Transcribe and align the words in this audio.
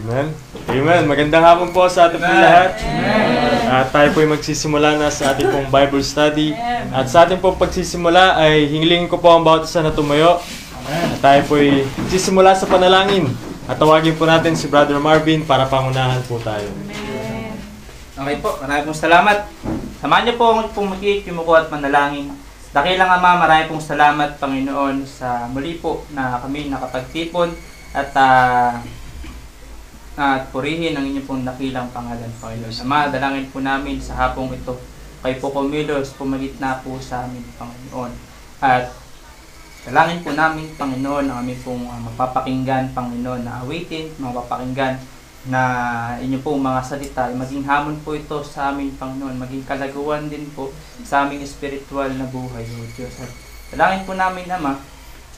Amen. 0.00 0.32
Amen. 0.64 1.02
Magandang 1.04 1.44
hapon 1.44 1.76
po 1.76 1.84
sa 1.92 2.08
ating 2.08 2.24
pong 2.24 2.40
lahat. 2.40 2.72
At 3.68 3.92
tayo 3.92 4.08
po 4.16 4.24
ay 4.24 4.32
magsisimula 4.32 4.96
na 4.96 5.12
sa 5.12 5.36
ating 5.36 5.52
pong 5.52 5.68
Bible 5.68 6.00
study. 6.00 6.56
At 6.88 7.12
sa 7.12 7.28
ating 7.28 7.36
pong 7.36 7.60
pagsisimula 7.60 8.40
ay 8.40 8.64
hingilingin 8.72 9.12
ko 9.12 9.20
po 9.20 9.28
ang 9.28 9.44
bawat 9.44 9.68
isa 9.68 9.84
na 9.84 9.92
tumayo. 9.92 10.40
At 10.88 11.20
tayo 11.20 11.40
po 11.44 11.60
ay 11.60 11.84
magsisimula 12.00 12.56
sa 12.56 12.64
panalangin. 12.64 13.28
At 13.68 13.76
tawagin 13.76 14.16
po 14.16 14.24
natin 14.24 14.56
si 14.56 14.72
Brother 14.72 14.96
Marvin 14.96 15.44
para 15.44 15.68
pangunahan 15.68 16.24
po 16.24 16.40
tayo. 16.40 16.72
Okay 18.16 18.36
po, 18.40 18.56
maraming 18.64 18.88
pong 18.88 19.00
salamat. 19.04 19.38
Samahan 20.00 20.24
niyo 20.24 20.40
po 20.40 20.44
akong 20.48 20.72
pumakit, 20.72 21.28
yumuko 21.28 21.60
at 21.60 21.68
manalangin. 21.68 22.32
Dakilang 22.72 23.20
Ama, 23.20 23.36
maraming 23.36 23.68
pong 23.68 23.84
salamat 23.84 24.40
Panginoon 24.40 25.04
sa 25.04 25.44
muli 25.52 25.76
po 25.76 26.08
na 26.16 26.40
kami 26.40 26.72
nakapagtipon 26.72 27.52
at 27.92 28.14
ah, 28.16 28.80
at 30.20 30.52
purihin 30.52 30.92
ang 30.92 31.08
inyong 31.08 31.24
pong 31.24 31.48
dakilang 31.48 31.88
pangalan, 31.96 32.28
Panginoon. 32.44 32.76
Ama, 32.84 33.08
dalangin 33.08 33.48
po 33.48 33.64
namin 33.64 33.96
sa 34.04 34.20
hapong 34.20 34.52
ito. 34.52 34.76
Kayo 35.24 35.40
po 35.40 35.48
kumilos, 35.48 36.12
pumagit 36.12 36.60
na 36.60 36.76
po 36.84 37.00
sa 37.00 37.24
amin, 37.24 37.40
Panginoon. 37.56 38.12
At 38.60 38.92
dalangin 39.88 40.20
po 40.20 40.36
namin, 40.36 40.76
Panginoon, 40.76 41.24
ang 41.24 41.40
aming 41.40 41.64
pong 41.64 41.88
ah, 41.88 41.96
mapapakinggan, 42.04 42.92
Panginoon, 42.92 43.48
na 43.48 43.64
awitin, 43.64 44.12
mapapakinggan 44.20 45.00
na 45.48 45.62
inyo 46.20 46.36
po 46.44 46.52
mga 46.52 46.84
salita, 46.84 47.32
maging 47.32 47.64
hamon 47.64 47.96
po 48.04 48.12
ito 48.12 48.44
sa 48.44 48.76
amin, 48.76 48.92
Panginoon, 49.00 49.40
maging 49.40 49.64
kalaguan 49.64 50.28
din 50.28 50.44
po 50.52 50.68
sa 51.00 51.24
aming 51.24 51.40
spiritual 51.48 52.12
na 52.12 52.28
buhay, 52.28 52.68
O 52.76 52.84
Diyos. 52.92 53.24
At 53.24 53.32
dalangin 53.72 54.04
po 54.04 54.12
namin, 54.12 54.44
Ama, 54.52 54.76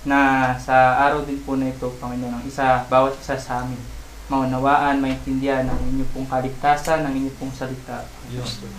na 0.02 0.50
sa 0.58 0.98
araw 1.06 1.22
din 1.22 1.38
po 1.46 1.54
na 1.54 1.70
ito, 1.70 1.86
Panginoon, 2.02 2.34
ang 2.34 2.42
isa, 2.42 2.82
bawat 2.90 3.14
isa 3.22 3.38
sa 3.38 3.62
amin, 3.62 3.91
maunawaan, 4.32 5.04
maintindihan 5.04 5.68
ang 5.68 5.76
inyo 5.92 6.08
pong 6.16 6.24
kaligtasan, 6.24 7.04
ang 7.04 7.12
inyo 7.12 7.28
pong 7.36 7.52
salita. 7.52 8.08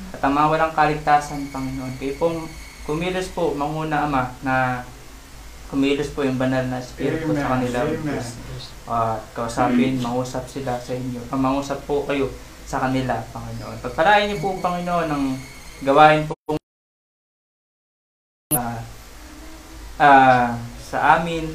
At 0.09 0.21
ang 0.25 0.33
mga 0.33 0.49
walang 0.49 0.73
kaligtasan, 0.73 1.53
Panginoon, 1.53 2.01
kayo 2.01 2.17
pong 2.17 2.49
kumilos 2.89 3.29
po, 3.29 3.53
manguna, 3.53 4.09
Ama, 4.09 4.33
na 4.41 4.81
kumilos 5.69 6.09
po 6.17 6.25
yung 6.25 6.41
banal 6.41 6.65
na 6.65 6.81
espiritu 6.81 7.29
sa 7.37 7.53
kanila, 7.53 7.85
Diyos 7.85 8.41
at 8.83 9.21
kausapin, 9.31 10.01
mangusap 10.01 10.43
sila 10.49 10.75
sa 10.75 10.91
inyo. 10.91 11.21
Mangusap 11.31 11.85
po 11.87 12.03
kayo 12.03 12.27
sa 12.65 12.83
kanila, 12.83 13.21
Panginoon. 13.31 13.77
Pagpalain 13.79 14.33
niyo 14.33 14.41
po, 14.41 14.57
Panginoon, 14.59 15.07
ang 15.07 15.37
gawain 15.85 16.27
po 16.27 16.35
uh, 18.57 18.79
uh, 20.01 20.49
sa 20.81 20.97
amin. 21.21 21.47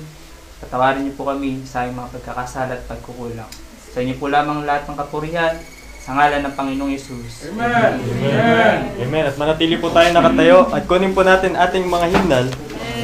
Patawarin 0.58 1.06
niyo 1.06 1.14
po 1.14 1.28
kami 1.28 1.62
sa 1.62 1.86
aming 1.86 2.02
mga 2.02 2.12
pagkakasala 2.18 2.74
at 2.74 2.84
pagkukulang. 2.90 3.67
Sa 3.92 4.00
inyo 4.04 4.14
po 4.20 4.28
lamang 4.28 4.68
lahat 4.68 4.88
ng 4.88 4.96
kapurihan 4.96 5.56
sa 5.98 6.14
ngalan 6.16 6.40
ng 6.44 6.54
Panginoong 6.56 6.92
Yesus. 6.92 7.52
Amen. 7.52 8.00
Amen. 8.00 8.76
Amen. 8.96 9.24
At 9.28 9.36
manatili 9.36 9.76
po 9.76 9.92
tayo 9.92 10.08
nakatayo 10.12 10.72
at 10.72 10.88
kunin 10.88 11.12
po 11.12 11.20
natin 11.20 11.52
ating 11.52 11.84
mga 11.84 12.06
hymnal. 12.08 12.46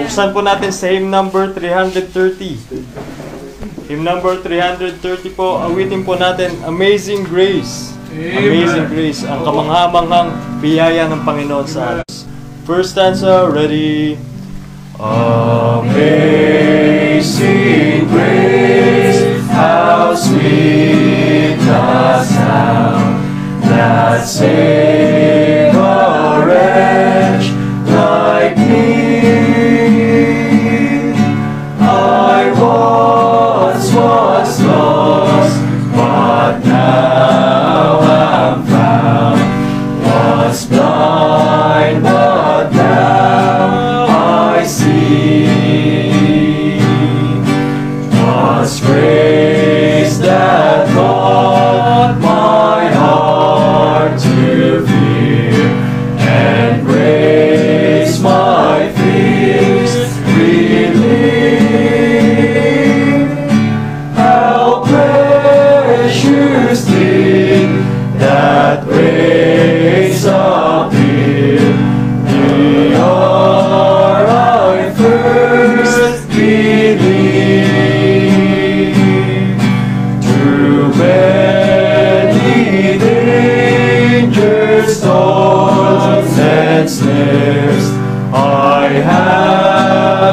Buksan 0.00 0.32
po 0.32 0.40
natin 0.40 0.72
sa 0.72 0.88
hymn 0.88 1.12
number 1.12 1.52
330. 1.52 3.04
Hymn 3.84 4.00
number 4.00 4.40
330 4.40 5.36
po, 5.36 5.60
awitin 5.60 6.00
po 6.00 6.16
natin, 6.16 6.56
Amazing 6.64 7.28
Grace. 7.28 7.92
Amazing 8.08 8.88
Grace, 8.88 9.20
ang 9.28 9.44
kamanghamanghang 9.44 10.32
biyaya 10.64 11.04
ng 11.12 11.20
Panginoon 11.28 11.68
sa 11.68 12.00
atin. 12.00 12.08
First 12.64 12.96
stanza, 12.96 13.44
ready? 13.52 14.16
Amazing 14.96 15.92
grace, 18.08 18.73
how 19.54 20.14
sweet 20.16 21.56
the 21.56 22.24
sound 22.24 23.22
that 23.62 24.24
saved 24.26 25.76
a 25.76 26.44
wretch 26.44 27.46
like 27.88 28.56
me. 28.56 29.14
I 31.80 32.50
once 32.60 33.13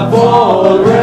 have 0.09 1.00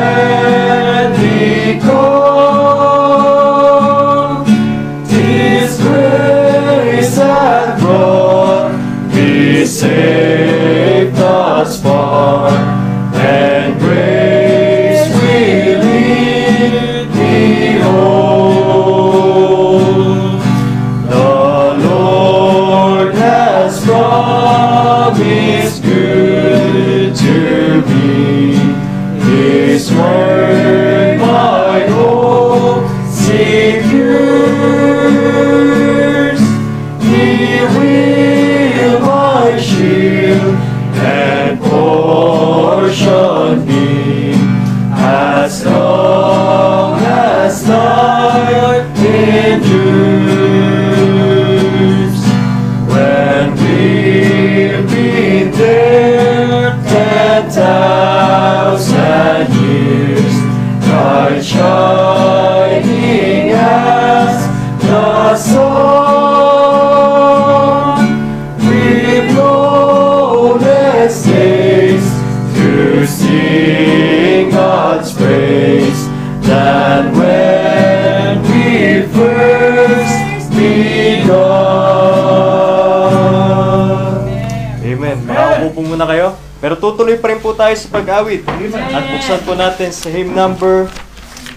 Pero 86.59 86.75
tutuloy 86.75 87.15
pa 87.19 87.31
rin 87.31 87.39
po 87.39 87.55
tayo 87.55 87.71
sa 87.79 87.87
pag-awit. 87.87 88.43
At 88.75 89.05
buksan 89.07 89.41
po 89.47 89.55
natin 89.55 89.95
sa 89.95 90.11
hymn 90.11 90.35
number 90.35 90.91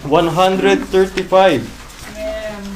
135. 0.05 1.17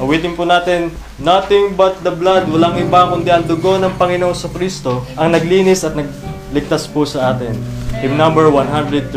Awitin 0.02 0.34
po 0.36 0.44
natin, 0.44 0.92
Nothing 1.16 1.80
but 1.80 2.04
the 2.04 2.12
blood, 2.12 2.52
walang 2.52 2.76
iba 2.76 3.08
kundi 3.08 3.32
ang 3.32 3.48
dugo 3.48 3.80
ng 3.80 3.96
Panginoong 3.96 4.36
sa 4.36 4.52
Kristo 4.52 5.08
ang 5.16 5.32
naglinis 5.32 5.88
at 5.88 5.96
nagligtas 5.96 6.92
po 6.92 7.08
sa 7.08 7.32
atin. 7.32 7.56
Hymn 8.04 8.20
number 8.20 8.52
135. 8.52 9.16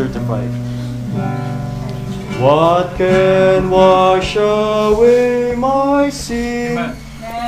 What 2.38 2.94
can 2.94 3.66
wash 3.66 4.38
away 4.38 5.58
my 5.58 6.06
sin? 6.06 6.78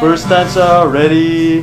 First 0.03 0.27
stanza, 0.27 0.83
ready. 0.91 1.63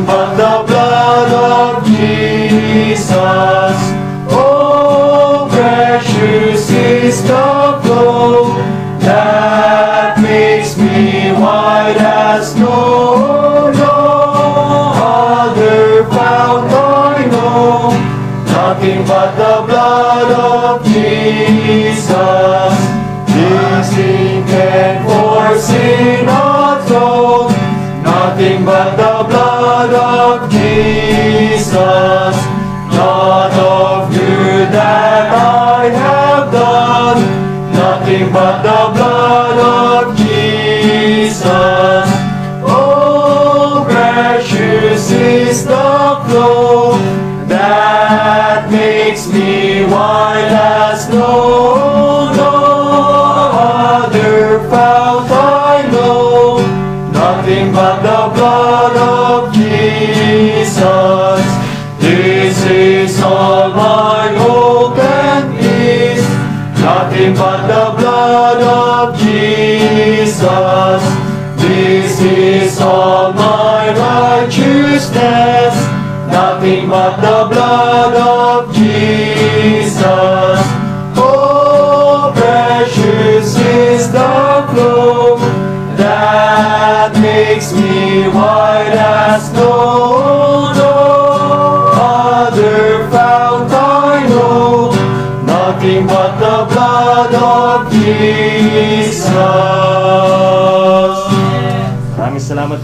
nothing 0.00 0.31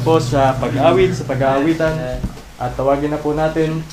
po 0.09 0.17
sa 0.17 0.57
pag-awit, 0.57 1.13
sa 1.13 1.29
pag-aawitan. 1.29 1.93
At 2.57 2.73
tawagin 2.81 3.13
na 3.13 3.21
po 3.21 3.37
natin 3.37 3.85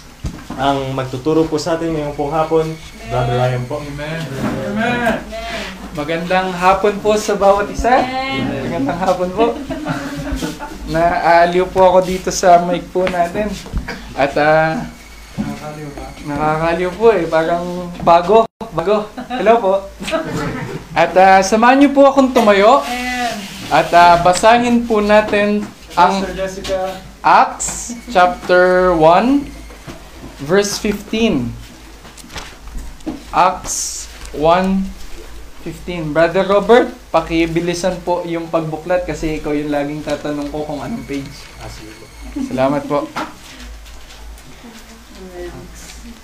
ang 0.56 0.96
magtuturo 0.96 1.44
po 1.44 1.60
sa 1.60 1.76
atin 1.76 1.92
ngayong 1.92 2.16
pong 2.16 2.32
hapon, 2.32 2.72
Brother 3.12 3.36
Ryan 3.36 3.64
po. 3.68 3.84
Amen. 3.84 4.24
Amen. 4.72 5.20
Magandang 5.92 6.56
hapon 6.56 7.04
po 7.04 7.20
sa 7.20 7.36
bawat 7.36 7.68
isa. 7.68 8.00
Magandang 8.40 9.00
hapon 9.04 9.30
po. 9.36 9.60
Naaliw 10.88 11.68
po 11.68 11.84
ako 11.84 12.00
dito 12.08 12.32
sa 12.32 12.64
mic 12.64 12.88
po 12.96 13.04
natin. 13.12 13.52
At 14.16 14.32
ah, 14.40 14.88
nakakaliw 16.24 16.96
po 16.96 17.12
eh. 17.12 17.28
Parang 17.28 17.92
bago. 18.08 18.48
Bago. 18.72 19.12
Hello 19.36 19.54
po. 19.60 19.74
At 20.96 21.12
ah, 21.20 21.44
samahan 21.44 21.84
niyo 21.84 21.92
po 21.92 22.08
akong 22.08 22.32
tumayo. 22.32 22.80
At 23.68 23.92
ah, 23.92 24.24
basahin 24.24 24.88
po 24.88 25.04
natin 25.04 25.75
ang 25.96 26.28
Acts 27.24 27.96
chapter 28.12 28.92
1 29.00 29.48
verse 30.44 30.76
15. 30.84 31.48
Acts 33.32 34.08
1:15. 34.36 36.12
Brother 36.12 36.44
Robert, 36.44 36.92
pakibilisan 37.16 37.96
po 38.04 38.28
yung 38.28 38.52
pagbuklat 38.52 39.08
kasi 39.08 39.40
ikaw 39.40 39.56
yung 39.56 39.72
laging 39.72 40.04
tatanong 40.04 40.52
ko 40.52 40.68
kung 40.68 40.84
anong 40.84 41.08
page. 41.08 41.32
Salamat 42.52 42.84
po. 42.86 43.08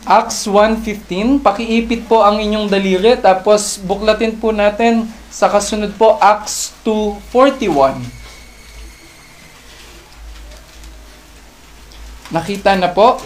Acts 0.01 0.49
1.15, 0.49 1.39
pakiipit 1.39 2.09
po 2.09 2.25
ang 2.25 2.41
inyong 2.41 2.67
daliri, 2.67 3.15
tapos 3.21 3.79
buklatin 3.79 4.33
po 4.35 4.49
natin 4.51 5.07
sa 5.29 5.47
kasunod 5.47 5.93
po, 5.95 6.17
Acts 6.19 6.75
2.41. 6.83 8.20
Nakita 12.31 12.79
na 12.79 12.87
po? 12.87 13.19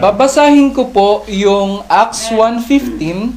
Babasahin 0.00 0.72
ko 0.72 0.88
po 0.88 1.28
yung 1.28 1.84
Acts 1.92 2.32
1.15 2.32 3.36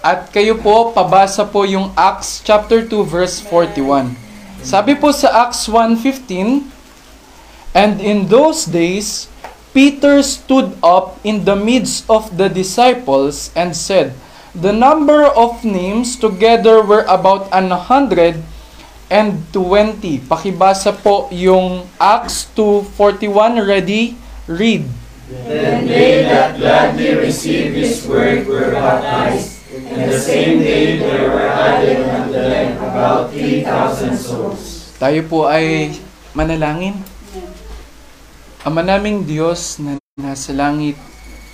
at 0.00 0.32
kayo 0.32 0.56
po 0.56 0.96
pabasa 0.96 1.44
po 1.44 1.68
yung 1.68 1.92
Acts 1.92 2.40
chapter 2.40 2.88
2 2.88 3.04
verse 3.04 3.36
41. 3.44 4.16
Sabi 4.64 4.96
po 4.96 5.12
sa 5.12 5.44
Acts 5.44 5.68
1.15, 5.68 6.64
And 7.76 8.00
in 8.00 8.32
those 8.32 8.64
days, 8.64 9.28
Peter 9.76 10.24
stood 10.24 10.72
up 10.80 11.20
in 11.20 11.44
the 11.44 11.54
midst 11.54 12.08
of 12.08 12.40
the 12.40 12.48
disciples 12.48 13.52
and 13.52 13.76
said, 13.76 14.16
The 14.56 14.72
number 14.72 15.28
of 15.28 15.62
names 15.68 16.16
together 16.16 16.80
were 16.80 17.04
about 17.06 17.46
an 17.52 17.70
hundred 17.70 18.40
and 19.12 19.44
twenty. 19.52 20.18
Pakibasa 20.18 20.96
po 20.96 21.28
yung 21.28 21.86
Acts 22.00 22.50
2.41. 22.56 23.62
Ready? 23.62 24.19
Read. 24.50 24.82
Then 25.30 25.86
they 25.86 26.26
that 26.26 26.58
gladly 26.58 27.14
received 27.14 27.78
this 27.78 28.02
word 28.02 28.50
were 28.50 28.74
baptized, 28.74 29.62
and 29.70 30.10
the 30.10 30.18
same 30.18 30.58
day 30.58 30.98
there 30.98 31.30
were 31.30 31.46
added 31.46 32.02
unto 32.02 32.34
them 32.34 32.74
about 32.82 33.30
3,000 33.30 34.18
souls. 34.18 34.90
Tayo 34.98 35.22
po 35.30 35.46
ay 35.46 35.94
manalangin. 36.34 36.98
Ama 38.66 38.82
naming 38.82 39.22
Diyos 39.22 39.78
na 39.78 40.02
nasa 40.18 40.50
langit, 40.50 40.98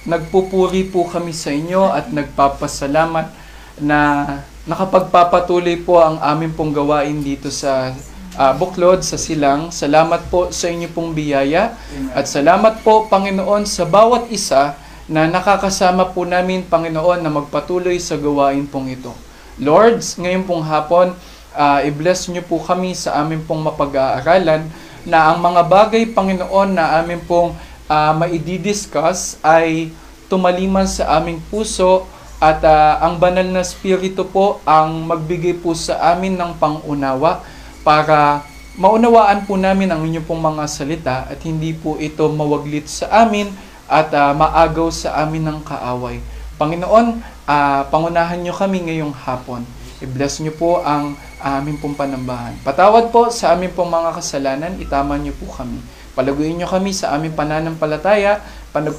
nagpupuri 0.09 0.89
po 0.89 1.05
kami 1.05 1.37
sa 1.37 1.53
inyo 1.53 1.93
at 1.93 2.09
nagpapasalamat 2.17 3.29
na 3.77 4.25
nakapagpapatuloy 4.65 5.85
po 5.85 6.01
ang 6.01 6.17
aming 6.25 6.57
pong 6.57 6.73
gawain 6.73 7.21
dito 7.21 7.53
sa 7.53 7.93
ah, 8.37 8.53
Buklod, 8.53 9.01
sa 9.01 9.17
Silang. 9.17 9.73
Salamat 9.73 10.29
po 10.29 10.53
sa 10.53 10.69
inyo 10.69 10.93
pong 10.93 11.17
biyaya 11.17 11.75
at 12.13 12.29
salamat 12.29 12.85
po 12.85 13.09
Panginoon 13.09 13.65
sa 13.65 13.89
bawat 13.89 14.29
isa 14.29 14.77
na 15.09 15.25
nakakasama 15.25 16.13
po 16.13 16.29
namin 16.29 16.63
Panginoon 16.69 17.25
na 17.25 17.33
magpatuloy 17.33 17.97
sa 17.97 18.21
gawain 18.21 18.69
pong 18.69 18.93
ito. 18.93 19.11
Lord, 19.57 20.05
ngayon 20.21 20.45
pong 20.45 20.65
hapon, 20.69 21.17
ah, 21.57 21.81
i-bless 21.81 22.29
niyo 22.29 22.45
po 22.45 22.61
kami 22.61 22.93
sa 22.93 23.25
aming 23.25 23.43
pong 23.49 23.65
mapag-aaralan 23.65 24.69
na 25.09 25.33
ang 25.33 25.41
mga 25.41 25.63
bagay, 25.65 26.03
Panginoon, 26.13 26.77
na 26.77 27.01
amin 27.01 27.23
pong 27.25 27.55
uh, 27.87 28.13
maididiscuss 28.19 29.39
ay 29.43 29.95
tumaliman 30.27 30.85
sa 30.91 31.17
aming 31.23 31.39
puso 31.47 32.05
at 32.37 32.61
ah, 32.67 33.01
ang 33.01 33.17
banal 33.17 33.47
na 33.47 33.65
spirito 33.65 34.27
po 34.29 34.61
ang 34.69 35.09
magbigay 35.09 35.57
po 35.57 35.73
sa 35.73 36.13
amin 36.13 36.37
ng 36.37 36.53
pangunawa 36.61 37.41
para 37.87 38.43
maunawaan 38.75 39.47
po 39.47 39.55
namin 39.55 39.95
ang 39.95 40.03
inyong 40.03 40.27
pong 40.27 40.43
mga 40.43 40.65
salita 40.67 41.17
at 41.31 41.39
hindi 41.47 41.71
po 41.71 41.95
ito 42.03 42.27
mawaglit 42.27 42.91
sa 42.91 43.07
amin 43.23 43.47
at 43.87 44.11
ah, 44.11 44.35
maagaw 44.35 44.91
sa 44.91 45.23
amin 45.23 45.47
ng 45.47 45.63
kaaway. 45.63 46.19
Panginoon, 46.59 47.23
ah, 47.47 47.87
pangunahan 47.87 48.43
nyo 48.43 48.51
kami 48.51 48.91
ngayong 48.91 49.15
hapon. 49.15 49.63
I-bless 50.03 50.43
nyo 50.43 50.51
po 50.51 50.83
ang 50.83 51.15
aming 51.39 51.79
pong 51.79 51.95
panambahan. 51.95 52.59
Patawad 52.67 53.15
po 53.15 53.31
sa 53.31 53.55
aming 53.55 53.71
pong 53.71 53.89
mga 53.89 54.19
kasalanan, 54.19 54.75
itama 54.83 55.15
nyo 55.15 55.31
po 55.39 55.47
kami. 55.55 55.79
Palaguin 56.19 56.59
nyo 56.59 56.67
kami 56.67 56.91
sa 56.91 57.15
aming 57.15 57.39
pananampalataya, 57.39 58.43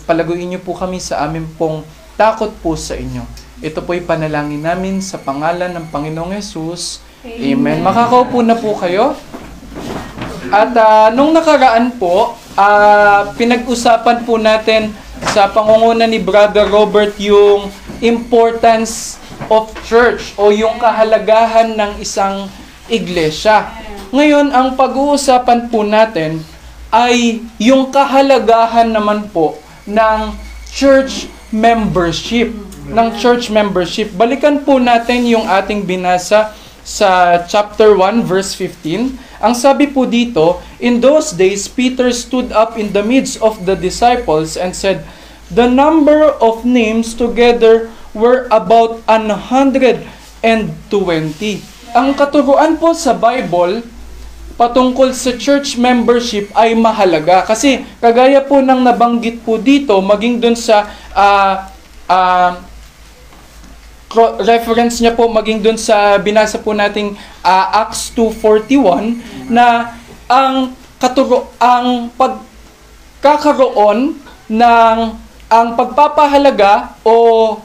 palaguin 0.07 0.55
nyo 0.55 0.61
po 0.63 0.73
kami 0.73 1.03
sa 1.03 1.27
aming 1.27 1.45
pong 1.59 1.83
takot 2.15 2.55
po 2.63 2.79
sa 2.79 2.95
inyo. 2.95 3.27
Ito 3.59 3.83
po'y 3.83 4.05
panalangin 4.05 4.63
namin 4.63 5.03
sa 5.03 5.19
pangalan 5.19 5.75
ng 5.75 5.85
Panginoong 5.91 6.39
Yesus. 6.39 7.03
Amen. 7.27 7.83
Makakaupo 7.83 8.39
na 8.39 8.55
po 8.55 8.71
kayo. 8.79 9.11
At 10.47 10.71
ah, 10.79 11.11
nung 11.11 11.35
nakaraan 11.35 11.99
po, 11.99 12.39
ah, 12.55 13.35
pinag-usapan 13.35 14.23
po 14.23 14.39
natin 14.39 14.95
sa 15.35 15.51
pangunguna 15.51 16.07
ni 16.07 16.23
Brother 16.23 16.71
Robert 16.71 17.19
yung 17.19 17.67
importance 17.99 19.19
of 19.51 19.67
church 19.83 20.31
o 20.39 20.55
yung 20.55 20.79
kahalagahan 20.79 21.75
ng 21.75 21.91
isang 21.99 22.47
iglesia. 22.87 23.67
Ngayon, 24.15 24.55
ang 24.55 24.79
pag-uusapan 24.79 25.67
po 25.67 25.83
natin 25.83 26.39
ay 26.87 27.43
yung 27.59 27.91
kahalagahan 27.91 28.87
naman 28.87 29.27
po 29.35 29.59
ng 29.83 30.31
church 30.71 31.27
membership. 31.51 32.55
Ng 32.87 33.19
church 33.19 33.51
membership. 33.51 34.15
Balikan 34.15 34.63
po 34.63 34.79
natin 34.79 35.27
yung 35.27 35.43
ating 35.43 35.83
binasa 35.83 36.55
sa 36.87 37.43
chapter 37.43 37.91
1 37.99 38.23
verse 38.23 38.55
15. 38.55 39.43
Ang 39.43 39.53
sabi 39.59 39.91
po 39.91 40.07
dito, 40.07 40.63
In 40.79 41.03
those 41.03 41.35
days, 41.35 41.67
Peter 41.67 42.15
stood 42.15 42.55
up 42.55 42.79
in 42.79 42.95
the 42.95 43.03
midst 43.03 43.43
of 43.43 43.67
the 43.67 43.75
disciples 43.75 44.55
and 44.55 44.71
said, 44.71 45.03
The 45.51 45.67
number 45.67 46.31
of 46.39 46.63
names 46.63 47.11
together 47.11 47.91
were 48.15 48.47
about 48.47 49.03
120. 49.03 50.07
Ang 51.91 52.07
katuruan 52.15 52.79
po 52.79 52.95
sa 52.95 53.11
Bible, 53.11 53.83
patungkol 54.57 55.13
sa 55.13 55.35
church 55.35 55.75
membership 55.75 56.49
ay 56.55 56.73
mahalaga. 56.73 57.45
Kasi 57.45 57.83
kagaya 57.99 58.41
po 58.41 58.63
ng 58.63 58.81
nabanggit 58.81 59.43
po 59.43 59.59
dito, 59.59 59.99
maging 59.99 60.39
dun 60.39 60.57
sa 60.57 60.87
ah, 61.13 61.69
cro- 62.09 62.66
reference 64.43 65.03
niya 65.03 65.11
po 65.11 65.27
maging 65.27 65.59
dun 65.59 65.75
sa 65.75 66.15
binasa 66.15 66.59
po 66.59 66.71
nating 66.71 67.15
ah, 67.43 67.87
Acts 67.87 68.15
2:41 68.15 69.51
na 69.51 69.95
ang 70.31 70.71
katuro 70.97 71.51
ang 71.59 72.09
pagkakaroon 72.15 74.15
ng 74.47 74.97
ang 75.47 75.67
pagpapahalaga 75.79 76.99
o 77.03 77.55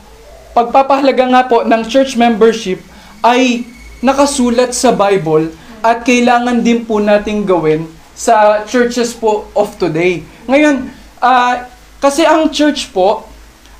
pagpapahalaga 0.55 1.25
nga 1.31 1.43
po 1.47 1.67
ng 1.67 1.83
church 1.87 2.15
membership 2.15 2.83
ay 3.23 3.67
nakasulat 4.03 4.75
sa 4.75 4.91
Bible 4.91 5.55
at 5.83 6.07
kailangan 6.07 6.63
din 6.63 6.87
po 6.87 7.03
nating 7.03 7.47
gawin 7.47 7.87
sa 8.13 8.63
churches 8.69 9.17
po 9.17 9.49
of 9.57 9.75
today. 9.79 10.23
Ngayon, 10.47 10.91
ah, 11.19 11.67
kasi 11.99 12.27
ang 12.27 12.51
church 12.51 12.91
po 12.91 13.27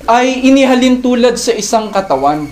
ay 0.07 0.47
inihalin 0.47 0.99
tulad 0.99 1.39
sa 1.39 1.55
isang 1.55 1.91
katawan. 1.93 2.47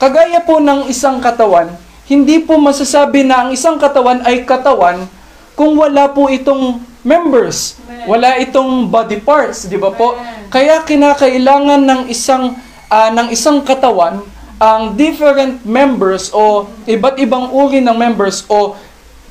Kagaya 0.00 0.40
po 0.42 0.58
ng 0.58 0.88
isang 0.88 1.20
katawan, 1.20 1.70
hindi 2.10 2.42
po 2.42 2.58
masasabi 2.58 3.22
na 3.22 3.46
ang 3.46 3.50
isang 3.54 3.78
katawan 3.78 4.24
ay 4.26 4.42
katawan 4.42 5.06
kung 5.54 5.76
wala 5.78 6.10
po 6.10 6.26
itong 6.26 6.82
members. 7.06 7.78
Wala 8.08 8.40
itong 8.40 8.88
body 8.88 9.20
parts, 9.20 9.68
di 9.68 9.76
ba 9.76 9.92
po? 9.92 10.16
Kaya 10.50 10.82
kinakailangan 10.82 11.84
ng 11.84 12.02
isang 12.10 12.56
ah, 12.90 13.12
ng 13.12 13.30
isang 13.30 13.62
katawan 13.62 14.24
ang 14.60 14.92
different 14.92 15.64
members 15.64 16.28
o 16.36 16.68
iba't 16.84 17.16
ibang 17.16 17.48
uri 17.48 17.80
ng 17.80 17.96
members 17.96 18.44
o 18.50 18.76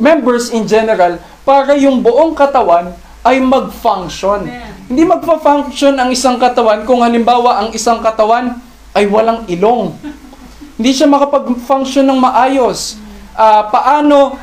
members 0.02 0.50
in 0.50 0.66
general 0.66 1.22
para 1.46 1.78
yung 1.78 2.02
buong 2.02 2.34
katawan 2.34 2.96
ay 3.22 3.38
mag-function. 3.38 4.48
Hindi 4.90 5.06
magpa-function 5.06 6.02
ang 6.02 6.10
isang 6.10 6.42
katawan 6.42 6.82
kung 6.82 7.06
halimbawa 7.06 7.62
ang 7.62 7.70
isang 7.78 8.02
katawan 8.02 8.58
ay 8.98 9.06
walang 9.06 9.46
ilong. 9.46 9.94
Hindi 10.82 10.92
siya 10.98 11.06
makapag-function 11.06 12.10
ng 12.10 12.18
maayos. 12.18 12.98
Ah, 13.38 13.70
paano 13.70 14.42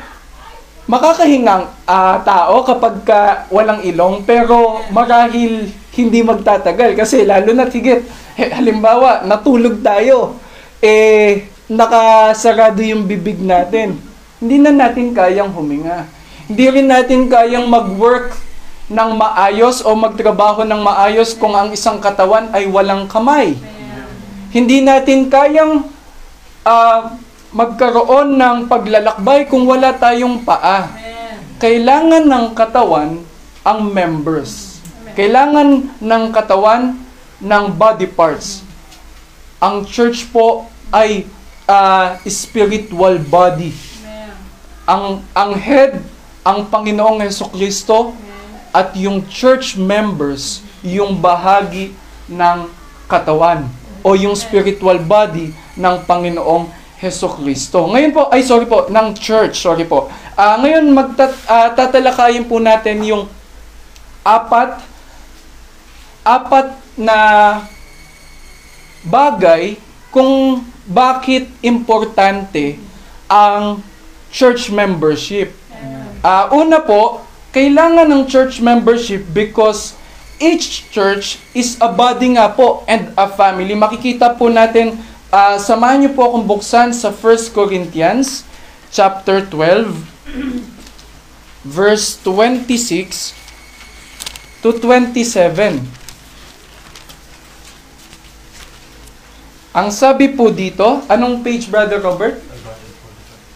makakahingang 0.87 1.67
ah, 1.83 2.23
tao 2.23 2.63
kapag 2.63 3.03
ka 3.03 3.51
walang 3.51 3.83
ilong 3.83 4.23
pero 4.23 4.87
marahil 4.87 5.67
hindi 5.91 6.23
magtatagal 6.23 6.95
kasi 6.95 7.27
lalo 7.27 7.51
na 7.51 7.67
higit 7.67 8.07
eh, 8.39 8.47
halimbawa 8.55 9.27
natulog 9.27 9.83
tayo 9.83 10.39
eh 10.79 11.51
nakasarado 11.67 12.79
yung 12.87 13.03
bibig 13.03 13.35
natin 13.43 13.99
hindi 14.39 14.63
na 14.63 14.71
natin 14.71 15.11
kayang 15.11 15.51
huminga 15.51 16.07
hindi 16.47 16.65
rin 16.71 16.87
natin 16.87 17.27
kayang 17.27 17.67
mag-work 17.67 18.46
ng 18.87 19.11
maayos 19.19 19.83
o 19.83 19.91
magtrabaho 19.95 20.63
ng 20.63 20.79
maayos 20.79 21.35
kung 21.35 21.51
ang 21.51 21.75
isang 21.75 21.99
katawan 21.99 22.47
ay 22.55 22.67
walang 22.71 23.05
kamay 23.07 23.55
hindi 24.47 24.79
natin 24.79 25.27
kayang 25.27 25.91
ah, 26.63 27.19
magkaroon 27.51 28.39
ng 28.39 28.57
paglalakbay 28.71 29.47
kung 29.47 29.67
wala 29.67 29.91
tayong 29.95 30.41
paa. 30.47 30.87
Kailangan 31.59 32.23
ng 32.25 32.45
katawan 32.55 33.21
ang 33.61 33.79
members. 33.91 34.79
Kailangan 35.19 35.99
ng 35.99 36.23
katawan 36.31 36.95
ng 37.43 37.65
body 37.75 38.07
parts. 38.07 38.63
Ang 39.59 39.83
church 39.83 40.31
po 40.31 40.71
ay 40.89 41.27
ah, 41.67 42.15
spiritual 42.23 43.19
body. 43.19 43.75
Ang 44.87 45.27
ang 45.35 45.51
head 45.59 45.99
ang 46.47 46.71
Panginoong 46.71 47.19
Kristo 47.51 48.15
at 48.77 48.93
yung 48.93 49.25
church 49.25 49.73
members 49.73 50.61
yung 50.85 51.17
bahagi 51.17 51.97
ng 52.29 52.69
katawan 53.09 53.65
o 54.05 54.13
yung 54.13 54.37
spiritual 54.37 55.01
body 55.01 55.49
ng 55.73 55.95
Panginoong 56.05 56.69
Heso 57.01 57.25
Kristo. 57.33 57.89
Ngayon 57.89 58.13
po, 58.13 58.29
ay 58.29 58.45
sorry 58.45 58.69
po, 58.69 58.85
ng 58.85 59.17
church, 59.17 59.57
sorry 59.65 59.89
po. 59.89 60.09
Ah, 60.37 60.61
ngayon 60.61 60.93
magtat 60.93 61.33
ah, 61.49 61.73
tatalakayin 61.73 62.45
po 62.45 62.61
natin 62.61 63.01
yung 63.01 63.25
apat 64.21 64.77
apat 66.21 66.77
na 66.99 67.17
bagay 69.01 69.79
kung 70.13 70.61
bakit 70.85 71.49
importante 71.65 72.77
ang 73.25 73.81
church 74.29 74.69
membership. 74.69 75.55
Ah, 76.21 76.49
una 76.51 76.81
po, 76.81 77.26
kailangan 77.57 78.05
ng 78.05 78.29
church 78.29 78.61
membership 78.61 79.25
because 79.33 79.97
each 80.37 80.85
church 80.93 81.41
is 81.57 81.73
a 81.81 81.89
body 81.89 82.37
nga 82.37 82.53
po 82.53 82.85
and 82.85 83.09
a 83.17 83.25
family. 83.25 83.73
Makikita 83.73 84.37
po 84.37 84.45
natin, 84.45 84.93
ah, 85.33 85.57
samahan 85.57 86.05
niyo 86.05 86.13
po 86.13 86.29
akong 86.29 86.45
buksan 86.45 86.93
sa 86.93 87.09
1 87.09 87.49
Corinthians 87.57 88.45
chapter 88.93 89.41
12 89.41 89.89
verse 91.65 92.21
26 92.21 93.33
to 94.61 94.77
27. 94.77 95.81
Ang 99.73 99.89
sabi 99.89 100.29
po 100.37 100.53
dito, 100.53 101.01
anong 101.09 101.41
page 101.41 101.65
Brother 101.73 102.05
Robert? 102.05 102.37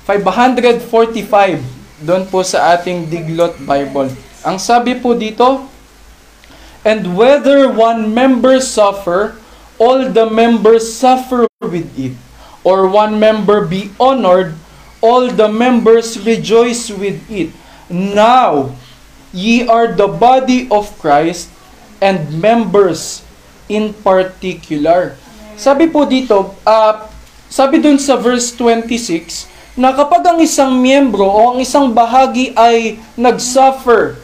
545. 0.10 1.81
Doon 2.02 2.26
po 2.26 2.42
sa 2.42 2.74
ating 2.74 3.14
Diglot 3.14 3.62
Bible. 3.62 4.10
Ang 4.42 4.58
sabi 4.58 4.98
po 4.98 5.14
dito, 5.14 5.70
And 6.82 7.14
whether 7.14 7.70
one 7.70 8.10
member 8.10 8.58
suffer, 8.58 9.38
all 9.78 10.10
the 10.10 10.26
members 10.26 10.90
suffer 10.90 11.46
with 11.62 11.94
it. 11.94 12.18
Or 12.66 12.90
one 12.90 13.22
member 13.22 13.70
be 13.70 13.94
honored, 14.02 14.58
all 14.98 15.30
the 15.30 15.46
members 15.46 16.18
rejoice 16.18 16.90
with 16.90 17.22
it. 17.30 17.54
Now, 17.86 18.74
ye 19.30 19.70
are 19.70 19.94
the 19.94 20.10
body 20.10 20.66
of 20.74 20.90
Christ 20.98 21.54
and 22.02 22.42
members 22.42 23.22
in 23.70 23.94
particular. 24.02 25.18
Sabi 25.54 25.86
po 25.86 26.10
dito, 26.10 26.58
ah, 26.66 27.14
sabi 27.46 27.78
dun 27.78 28.02
sa 28.02 28.18
verse 28.18 28.50
26, 28.58 29.51
na 29.76 29.96
kapag 29.96 30.24
ang 30.28 30.40
isang 30.44 30.76
miyembro 30.76 31.24
o 31.24 31.56
ang 31.56 31.60
isang 31.64 31.92
bahagi 31.96 32.52
ay 32.56 33.00
nag-suffer, 33.16 34.20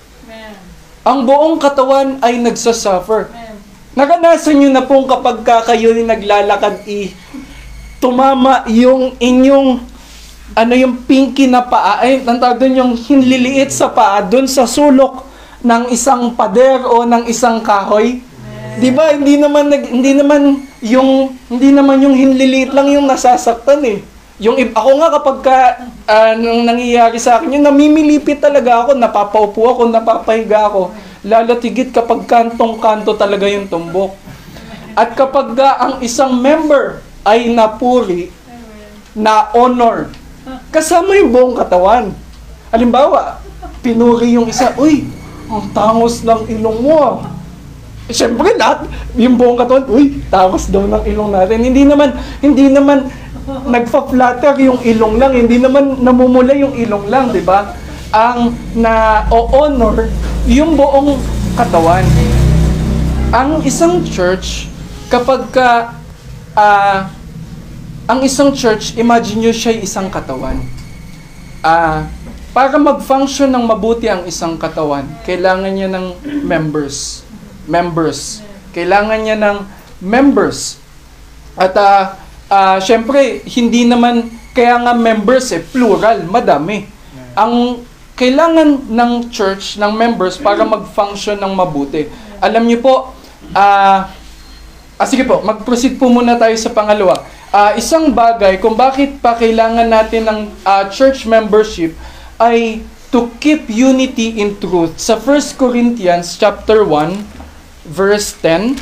ang 1.07 1.23
buong 1.23 1.55
katawan 1.55 2.19
ay 2.19 2.35
nagsasuffer. 2.43 3.31
Naranasan 3.95 4.59
nyo 4.59 4.69
na 4.75 4.83
pong 4.83 5.07
kapag 5.07 5.39
ka 5.47 5.63
kayo 5.63 5.95
ni 5.95 6.03
naglalakad, 6.03 6.83
i 6.83 7.15
tumama 7.97 8.67
yung 8.69 9.15
inyong 9.17 9.81
ano 10.53 10.73
yung 10.75 11.01
pinky 11.07 11.47
na 11.47 11.63
paa, 11.63 12.03
ay, 12.03 12.21
ang 12.27 12.37
tawag 12.37 12.59
doon 12.59 12.75
yung 12.75 12.93
hinliliit 12.93 13.71
sa 13.71 13.87
paa, 13.89 14.19
doon 14.19 14.45
sa 14.45 14.67
sulok 14.67 15.25
ng 15.63 15.89
isang 15.95 16.35
pader 16.35 16.83
o 16.85 17.07
ng 17.07 17.23
isang 17.25 17.63
kahoy. 17.63 18.19
'Di 18.77 18.89
ba? 18.93 19.15
Hindi 19.15 19.39
naman 19.39 19.71
hindi 19.71 20.11
naman 20.13 20.41
yung 20.83 21.33
hindi 21.49 21.69
naman 21.71 22.03
yung 22.03 22.13
hinliliit 22.13 22.75
lang 22.75 22.91
yung 22.91 23.07
nasasaktan 23.09 23.81
eh. 23.87 23.99
Yung 24.37 24.53
ako 24.53 24.89
nga 25.01 25.09
kapag 25.17 25.37
ka, 25.41 25.57
nung 26.37 26.61
nangyayari 26.61 27.17
sa 27.17 27.41
akin, 27.41 27.57
yung 27.57 27.65
namimilipit 27.65 28.37
talaga 28.37 28.85
ako, 28.85 28.93
napapaupo 28.93 29.61
ako, 29.73 29.81
napapahiga 29.89 30.69
ako. 30.69 30.93
Lalo 31.25 31.57
tigit 31.57 31.89
kapag 31.89 32.29
kantong-kanto 32.29 33.17
talaga 33.17 33.49
yung 33.49 33.65
tumbok. 33.65 34.13
At 34.93 35.17
kapag 35.17 35.57
ka 35.57 35.69
ang 35.81 35.93
isang 36.05 36.37
member 36.37 37.01
ay 37.25 37.49
napuri, 37.49 38.29
na 39.17 39.49
honor, 39.57 40.13
kasama 40.69 41.17
yung 41.17 41.33
buong 41.33 41.55
katawan. 41.57 42.13
Halimbawa, 42.69 43.41
pinuri 43.81 44.37
yung 44.37 44.45
isa, 44.53 44.77
uy, 44.77 45.09
ang 45.49 45.73
tangos 45.73 46.21
lang 46.21 46.45
ilong 46.45 46.79
mo. 46.85 46.95
ah." 47.01 47.33
Eh, 48.07 48.13
Siyempre 48.13 48.53
lahat, 48.53 48.85
yung 49.17 49.35
buong 49.35 49.57
katawan, 49.57 49.89
uy, 49.89 50.21
tangos 50.29 50.69
daw 50.69 50.85
ng 50.85 51.03
ilong 51.09 51.33
natin. 51.33 51.65
Hindi 51.65 51.83
naman, 51.83 52.13
hindi 52.39 52.69
naman 52.69 53.09
nagfa-flutter 53.47 54.59
yung 54.59 54.79
ilong 54.83 55.15
lang, 55.15 55.31
hindi 55.31 55.57
naman 55.57 56.03
namumula 56.03 56.51
yung 56.51 56.75
ilong 56.75 57.07
lang, 57.07 57.31
di 57.31 57.39
ba? 57.39 57.71
Ang 58.11 58.51
na-honor 58.75 60.11
yung 60.47 60.75
buong 60.75 61.15
katawan. 61.55 62.03
Ang 63.31 63.63
isang 63.63 64.03
church, 64.03 64.67
kapag 65.07 65.47
ka, 65.51 65.95
ah, 66.55 67.11
ang 68.07 68.19
isang 68.23 68.51
church, 68.51 68.95
imagine 68.99 69.43
nyo 69.43 69.51
siya 69.55 69.75
isang 69.79 70.11
katawan. 70.11 70.59
Ah, 71.63 72.07
para 72.51 72.75
mag-function 72.79 73.51
ng 73.51 73.63
mabuti 73.63 74.07
ang 74.07 74.23
isang 74.27 74.55
katawan, 74.59 75.07
kailangan 75.23 75.71
niya 75.71 75.87
ng 75.91 76.05
members. 76.43 77.23
Members. 77.67 78.43
Kailangan 78.71 79.19
niya 79.23 79.37
ng 79.39 79.57
members. 79.99 80.79
At 81.59 81.75
ah, 81.75 82.26
ah, 82.51 82.77
syempre, 82.81 83.43
hindi 83.47 83.87
naman, 83.87 84.27
kaya 84.51 84.81
nga 84.81 84.93
members 84.97 85.53
eh, 85.53 85.61
plural, 85.61 86.25
madami. 86.25 86.87
Ang 87.37 87.85
kailangan 88.17 88.89
ng 88.89 89.11
church, 89.29 89.77
ng 89.77 89.93
members, 89.93 90.41
para 90.41 90.65
mag-function 90.65 91.37
ng 91.37 91.53
mabuti. 91.53 92.09
Alam 92.41 92.65
niyo 92.65 92.81
po, 92.81 93.13
ah, 93.53 94.09
Ah, 94.97 95.05
sige 95.05 95.21
po, 95.29 95.45
mag-proceed 95.45 96.01
po 96.01 96.09
muna 96.09 96.41
tayo 96.41 96.57
sa 96.57 96.73
pangalawa. 96.73 97.21
Ah, 97.53 97.77
isang 97.77 98.09
bagay 98.09 98.57
kung 98.57 98.73
bakit 98.73 99.21
pa 99.21 99.37
kailangan 99.37 99.85
natin 99.85 100.25
ng 100.25 100.39
ah, 100.65 100.89
church 100.89 101.29
membership 101.29 101.93
ay 102.41 102.81
to 103.13 103.29
keep 103.37 103.69
unity 103.69 104.41
in 104.41 104.57
truth. 104.57 104.97
Sa 104.97 105.13
1 105.13 105.53
Corinthians 105.53 106.33
chapter 106.33 106.81
1 106.81 107.13
verse 107.85 108.33
10, 108.41 108.73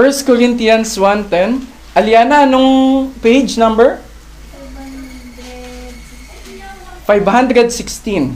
First 0.00 0.24
Corinthians 0.24 0.96
1.10 0.96 1.60
Aliana, 1.92 2.48
anong 2.48 3.12
page 3.20 3.60
number? 3.60 4.00
516. 7.04 8.32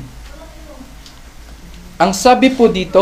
Ang 1.97 2.13
sabi 2.13 2.53
po 2.53 2.69
dito, 2.69 3.01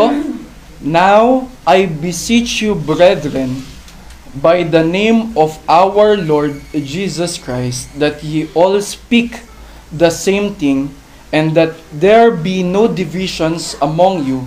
Now 0.78 1.50
I 1.66 1.90
beseech 1.90 2.62
you, 2.62 2.78
brethren, 2.78 3.66
by 4.38 4.62
the 4.62 4.86
name 4.86 5.34
of 5.34 5.58
our 5.66 6.14
Lord 6.14 6.54
Jesus 6.70 7.42
Christ, 7.42 7.90
that 7.98 8.22
ye 8.22 8.46
all 8.54 8.78
speak 8.78 9.42
the 9.90 10.14
same 10.14 10.54
thing, 10.54 10.94
and 11.34 11.58
that 11.58 11.74
there 11.90 12.30
be 12.30 12.62
no 12.62 12.86
divisions 12.86 13.74
among 13.82 14.22
you, 14.22 14.46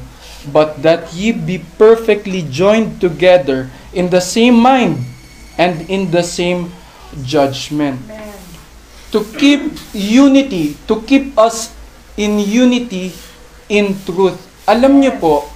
but 0.56 0.80
that 0.88 1.12
ye 1.12 1.36
be 1.36 1.60
perfectly 1.76 2.48
joined 2.48 3.04
together 3.04 3.68
in 3.96 4.12
the 4.12 4.20
same 4.22 4.60
mind 4.60 5.00
and 5.56 5.88
in 5.88 6.12
the 6.12 6.22
same 6.22 6.70
judgment 7.24 7.98
to 9.16 9.24
keep 9.40 9.72
unity, 9.96 10.76
to 10.92 11.00
keep 11.08 11.32
us 11.40 11.72
in 12.20 12.36
unity 12.36 13.16
in 13.72 13.96
truth. 14.04 14.36
Alam 14.68 15.00
niyo 15.00 15.16
po, 15.16 15.48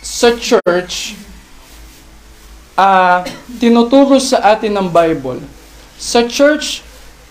sa 0.00 0.32
church, 0.32 1.20
ah 2.80 3.28
tinuturo 3.60 4.16
sa 4.16 4.56
atin 4.56 4.72
ng 4.72 4.88
Bible. 4.88 5.44
Sa 6.00 6.24
church, 6.24 6.80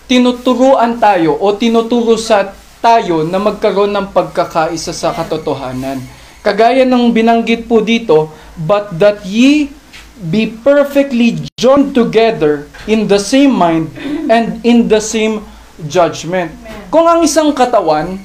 tinuturuan 0.06 1.02
tayo 1.02 1.34
o 1.34 1.50
tinuturo 1.58 2.14
sa 2.14 2.54
tayo 2.78 3.26
na 3.26 3.42
magkaroon 3.42 3.90
ng 3.90 4.14
pagkakaisa 4.14 4.94
sa 4.94 5.10
katotohanan. 5.10 5.98
Kagaya 6.42 6.86
ng 6.86 7.10
binanggit 7.10 7.66
po 7.66 7.82
dito, 7.82 8.30
but 8.56 8.92
that 8.98 9.24
ye 9.24 9.72
be 10.30 10.54
perfectly 10.62 11.42
joined 11.58 11.94
together 11.94 12.68
in 12.86 13.08
the 13.08 13.18
same 13.18 13.50
mind 13.50 13.90
and 14.30 14.62
in 14.62 14.86
the 14.86 15.00
same 15.00 15.42
judgment. 15.88 16.52
Kung 16.92 17.08
ang 17.08 17.24
isang 17.24 17.50
katawan 17.56 18.20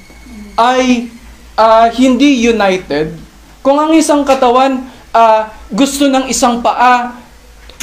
ay 0.59 1.09
ah, 1.57 1.89
hindi 1.89 2.45
united, 2.45 3.17
kung 3.65 3.81
ang 3.81 3.95
isang 3.97 4.21
katawan 4.27 4.85
ah, 5.15 5.49
gusto 5.73 6.05
ng 6.05 6.29
isang 6.29 6.61
paa 6.61 7.17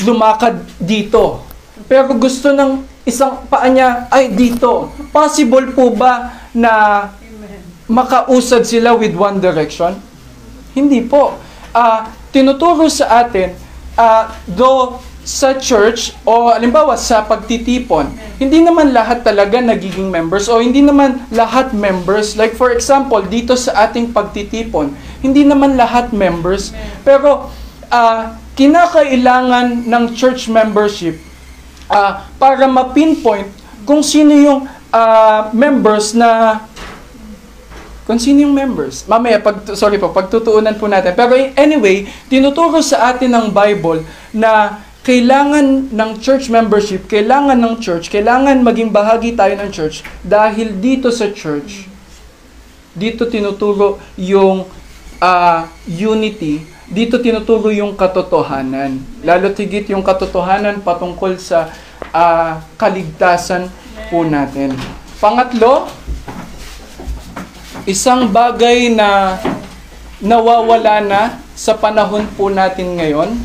lumakad 0.07 0.63
dito, 0.79 1.43
pero 1.91 2.15
gusto 2.15 2.55
ng 2.55 2.87
isang 3.03 3.47
paa 3.51 3.67
niya 3.67 4.07
ay 4.15 4.31
dito, 4.31 4.95
possible 5.11 5.75
po 5.75 5.91
ba 5.91 6.45
na 6.55 6.73
makausad 7.91 8.63
sila 8.63 8.95
with 8.95 9.13
one 9.19 9.43
direction? 9.43 9.99
Hindi 10.75 11.03
po. 11.07 11.39
Ah, 11.75 12.15
tinuturo 12.31 12.87
sa 12.87 13.27
atin, 13.27 13.51
ah, 13.99 14.31
though 14.47 15.03
sa 15.25 15.57
church 15.57 16.13
o 16.23 16.53
alimbawa 16.53 17.01
sa 17.01 17.25
pagtitipon, 17.25 18.13
hindi 18.37 18.61
naman 18.61 18.93
lahat 18.93 19.25
talaga 19.25 19.57
nagiging 19.59 20.13
members 20.13 20.53
o 20.53 20.61
hindi 20.61 20.85
naman 20.85 21.25
lahat 21.33 21.73
members. 21.73 22.37
Like 22.37 22.55
for 22.55 22.71
example, 22.71 23.25
dito 23.25 23.57
sa 23.57 23.89
ating 23.89 24.13
pagtitipon, 24.13 24.93
hindi 25.25 25.43
naman 25.43 25.81
lahat 25.81 26.13
members. 26.13 26.77
Pero 27.03 27.49
ah, 27.89 28.37
kinakailangan 28.55 29.89
ng 29.89 30.05
church 30.15 30.47
membership 30.53 31.19
ah, 31.89 32.29
para 32.37 32.69
ma-pinpoint 32.69 33.49
kung 33.89 34.05
sino 34.05 34.37
yung 34.37 34.61
ah, 34.93 35.49
members 35.57 36.13
na 36.13 36.61
kung 38.05 38.21
sino 38.21 38.45
yung 38.45 38.53
members. 38.53 39.09
Mamaya, 39.09 39.41
pag, 39.41 39.65
sorry 39.73 39.97
po, 39.97 40.13
pagtutuunan 40.13 40.77
po 40.77 40.89
natin. 40.89 41.17
Pero 41.17 41.33
anyway, 41.57 42.05
tinuturo 42.29 42.85
sa 42.85 43.13
atin 43.13 43.33
ng 43.33 43.47
Bible 43.49 44.05
na 44.37 44.85
kailangan 45.05 45.93
ng 45.93 46.11
church 46.21 46.49
membership, 46.49 47.05
kailangan 47.09 47.61
ng 47.61 47.77
church, 47.81 48.09
kailangan 48.09 48.65
maging 48.65 48.89
bahagi 48.89 49.37
tayo 49.37 49.53
ng 49.61 49.69
church 49.69 50.01
dahil 50.25 50.81
dito 50.81 51.13
sa 51.13 51.29
church, 51.29 51.85
dito 52.97 53.29
tinuturo 53.29 54.01
yung 54.17 54.65
ah, 55.21 55.69
unity, 55.85 56.65
dito 56.89 57.21
tinuturo 57.21 57.69
yung 57.69 57.93
katotohanan. 57.97 58.97
Lalo 59.21 59.53
tigit 59.53 59.93
yung 59.93 60.01
katotohanan 60.01 60.81
patungkol 60.81 61.37
sa 61.37 61.69
ah, 62.13 62.65
kaligtasan 62.81 63.69
po 64.09 64.25
natin. 64.25 64.73
Pangatlo, 65.21 65.85
isang 67.85 68.33
bagay 68.33 68.89
na 68.89 69.37
nawawala 70.17 71.05
na 71.05 71.21
sa 71.53 71.77
panahon 71.77 72.25
po 72.33 72.49
natin 72.49 72.97
ngayon 72.97 73.37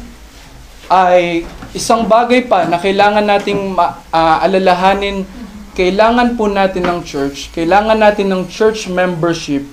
ay 0.88 1.43
isang 1.75 2.08
bagay 2.08 2.47
pa 2.47 2.63
na 2.63 2.80
kailangan 2.80 3.28
nating 3.28 3.75
ma- 3.75 3.99
ah, 4.10 4.39
alalahanin, 4.39 5.28
kailangan 5.75 6.39
po 6.39 6.47
natin 6.47 6.88
ng 6.88 7.04
church, 7.04 7.52
kailangan 7.52 7.99
natin 7.99 8.32
ng 8.32 8.47
church 8.47 8.88
membership 8.88 9.67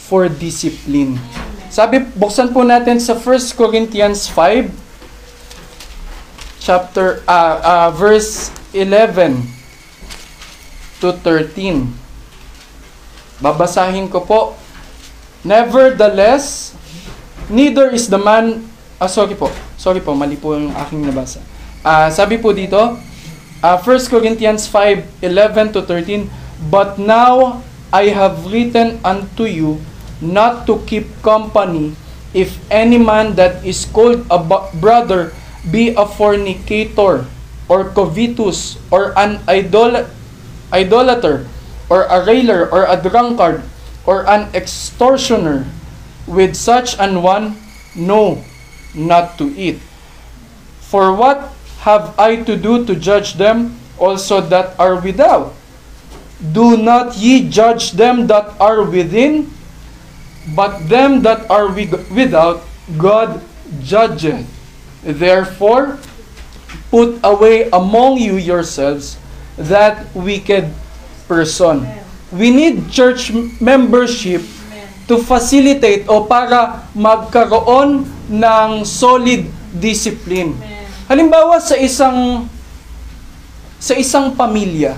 for 0.00 0.32
discipline. 0.32 1.20
Sabi, 1.68 2.00
buksan 2.16 2.56
po 2.56 2.64
natin 2.64 2.96
sa 2.98 3.12
1 3.14 3.52
Corinthians 3.52 4.26
5, 4.32 4.72
chapter, 6.56 7.20
ah, 7.28 7.60
ah, 7.60 7.88
verse 7.92 8.48
11 8.72 9.44
to 11.04 11.12
13. 11.20 12.03
Babasahin 13.42 14.10
ko 14.10 14.22
po. 14.22 14.40
Nevertheless, 15.44 16.74
Neither 17.52 17.92
is 17.92 18.08
the 18.08 18.16
man... 18.16 18.64
Ah, 18.96 19.10
sorry 19.10 19.36
po. 19.36 19.52
Sorry 19.76 20.00
po, 20.00 20.16
mali 20.16 20.40
po 20.40 20.56
yung 20.56 20.72
aking 20.72 21.04
nabasa. 21.04 21.44
Ah, 21.84 22.08
sabi 22.08 22.40
po 22.40 22.56
dito, 22.56 22.96
ah, 23.60 23.76
1 23.76 24.08
Corinthians 24.08 24.64
5, 24.64 25.04
11 25.20 25.76
to 25.76 25.84
13, 25.84 26.24
But 26.64 26.96
now 26.96 27.60
I 27.92 28.08
have 28.08 28.48
written 28.48 28.96
unto 29.04 29.44
you 29.44 29.84
not 30.24 30.64
to 30.64 30.80
keep 30.88 31.04
company 31.20 31.92
if 32.32 32.56
any 32.72 32.96
man 32.96 33.36
that 33.36 33.60
is 33.60 33.84
called 33.84 34.24
a 34.32 34.40
brother 34.80 35.36
be 35.68 35.92
a 35.92 36.08
fornicator 36.08 37.28
or 37.68 37.80
covetous 37.92 38.80
or 38.88 39.12
an 39.20 39.44
idol- 39.44 40.08
idolater 40.72 41.44
or 41.88 42.04
a 42.04 42.24
railer 42.24 42.68
or 42.70 42.84
a 42.84 43.00
drunkard 43.00 43.62
or 44.06 44.28
an 44.28 44.48
extortioner 44.54 45.66
with 46.26 46.56
such 46.56 46.98
an 46.98 47.22
one 47.22 47.56
no 47.96 48.42
not 48.94 49.36
to 49.38 49.52
eat. 49.56 49.80
For 50.80 51.14
what 51.14 51.52
have 51.80 52.18
I 52.18 52.42
to 52.44 52.56
do 52.56 52.84
to 52.86 52.94
judge 52.94 53.34
them 53.34 53.76
also 53.98 54.40
that 54.40 54.78
are 54.78 55.00
without? 55.00 55.52
Do 56.52 56.76
not 56.76 57.16
ye 57.16 57.48
judge 57.48 57.92
them 57.92 58.26
that 58.28 58.54
are 58.60 58.82
within? 58.82 59.50
But 60.54 60.88
them 60.88 61.22
that 61.22 61.48
are 61.50 61.68
without 61.72 62.62
God 62.98 63.40
judgeth. 63.80 64.46
Therefore 65.02 65.98
put 66.90 67.18
away 67.24 67.68
among 67.70 68.18
you 68.18 68.36
yourselves 68.36 69.18
that 69.56 70.06
wicked 70.14 70.72
person. 71.24 71.84
We 72.34 72.50
need 72.50 72.90
church 72.90 73.30
membership 73.62 74.42
to 75.06 75.20
facilitate 75.20 76.08
o 76.08 76.24
para 76.24 76.88
magkaroon 76.96 78.08
ng 78.28 78.70
solid 78.88 79.46
discipline. 79.70 80.56
Halimbawa 81.04 81.60
sa 81.60 81.76
isang 81.76 82.48
sa 83.76 83.92
isang 83.92 84.32
pamilya, 84.32 84.96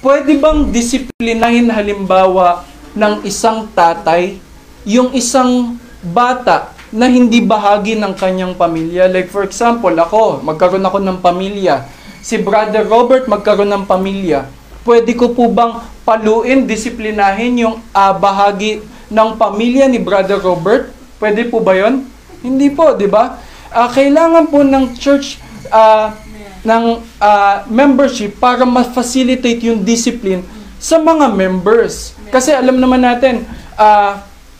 pwede 0.00 0.40
bang 0.40 0.72
disiplinahin 0.72 1.68
halimbawa 1.68 2.64
ng 2.96 3.28
isang 3.28 3.68
tatay 3.76 4.40
yung 4.88 5.12
isang 5.12 5.76
bata 6.00 6.72
na 6.94 7.10
hindi 7.10 7.44
bahagi 7.44 7.98
ng 8.00 8.16
kanyang 8.16 8.56
pamilya? 8.56 9.10
Like 9.12 9.28
for 9.28 9.44
example, 9.44 9.92
ako, 9.92 10.40
magkaroon 10.40 10.84
ako 10.84 10.98
ng 11.04 11.18
pamilya. 11.20 11.84
Si 12.24 12.40
Brother 12.40 12.88
Robert 12.88 13.28
magkaroon 13.28 13.68
ng 13.68 13.84
pamilya. 13.84 14.48
Pwede 14.80 15.12
ko 15.12 15.36
po 15.36 15.52
bang 15.52 15.76
paluin, 16.08 16.64
disiplinahin 16.64 17.68
yung 17.68 17.76
ah, 17.92 18.16
bahagi 18.16 18.80
ng 19.12 19.36
pamilya 19.36 19.84
ni 19.92 20.00
Brother 20.00 20.40
Robert? 20.40 20.88
Pwede 21.20 21.44
po 21.52 21.60
ba 21.60 21.76
yon? 21.76 22.08
Hindi 22.40 22.72
po, 22.72 22.96
di 22.96 23.04
ba? 23.04 23.36
Ah, 23.68 23.92
kailangan 23.92 24.48
po 24.48 24.64
ng 24.64 24.96
church 24.96 25.36
ah, 25.68 26.16
ng 26.64 27.04
ah, 27.20 27.68
membership 27.68 28.40
para 28.40 28.64
ma-facilitate 28.64 29.60
yung 29.68 29.84
discipline 29.84 30.40
sa 30.80 30.96
mga 30.96 31.28
members. 31.28 32.16
Kasi 32.32 32.56
alam 32.56 32.80
naman 32.80 33.04
natin, 33.04 33.44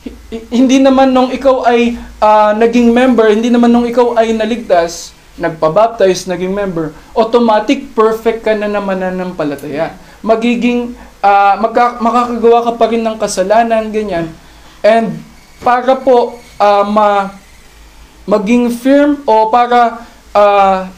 hi- 0.04 0.46
hindi 0.52 0.80
naman 0.84 1.12
nung 1.12 1.32
ikaw 1.32 1.64
ay 1.64 1.96
ah, 2.20 2.52
naging 2.52 2.92
member, 2.92 3.28
hindi 3.32 3.48
naman 3.48 3.72
nung 3.72 3.88
ikaw 3.88 4.16
ay 4.20 4.36
naligtas, 4.36 5.16
nagpabaptize, 5.34 6.30
naging 6.30 6.54
member, 6.54 6.94
automatic 7.14 7.90
perfect 7.94 8.46
ka 8.46 8.54
na 8.54 8.70
naman 8.70 9.02
nananampalataya. 9.02 9.94
Magiging, 10.22 10.94
ah, 11.20 11.58
magka- 11.58 11.98
makakagawa 11.98 12.70
ka 12.70 12.72
pa 12.78 12.86
rin 12.90 13.02
ng 13.02 13.18
kasalanan, 13.18 13.90
ganyan. 13.90 14.30
And 14.84 15.18
para 15.60 15.98
po 15.98 16.38
ah, 16.58 16.86
ma, 16.86 17.34
maging 18.24 18.72
firm 18.72 19.20
o 19.26 19.50
para 19.50 20.06
ah, 20.32 20.88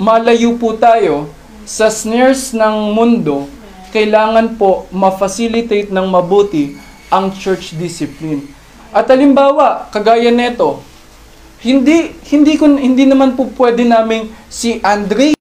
malayo 0.00 0.56
po 0.56 0.78
tayo 0.78 1.28
sa 1.66 1.92
snares 1.92 2.56
ng 2.56 2.96
mundo, 2.96 3.46
kailangan 3.90 4.54
po 4.54 4.86
ma-facilitate 4.94 5.90
ng 5.90 6.06
mabuti 6.06 6.78
ang 7.10 7.34
church 7.34 7.74
discipline. 7.74 8.46
At 8.90 9.10
halimbawa, 9.10 9.90
kagaya 9.90 10.30
nito, 10.30 10.82
hindi 11.60 12.16
hindi 12.32 12.56
ko 12.56 12.72
hindi 12.72 13.04
naman 13.04 13.36
po 13.36 13.52
pwede 13.60 13.84
naming 13.84 14.32
si 14.48 14.80
Andre 14.80 15.36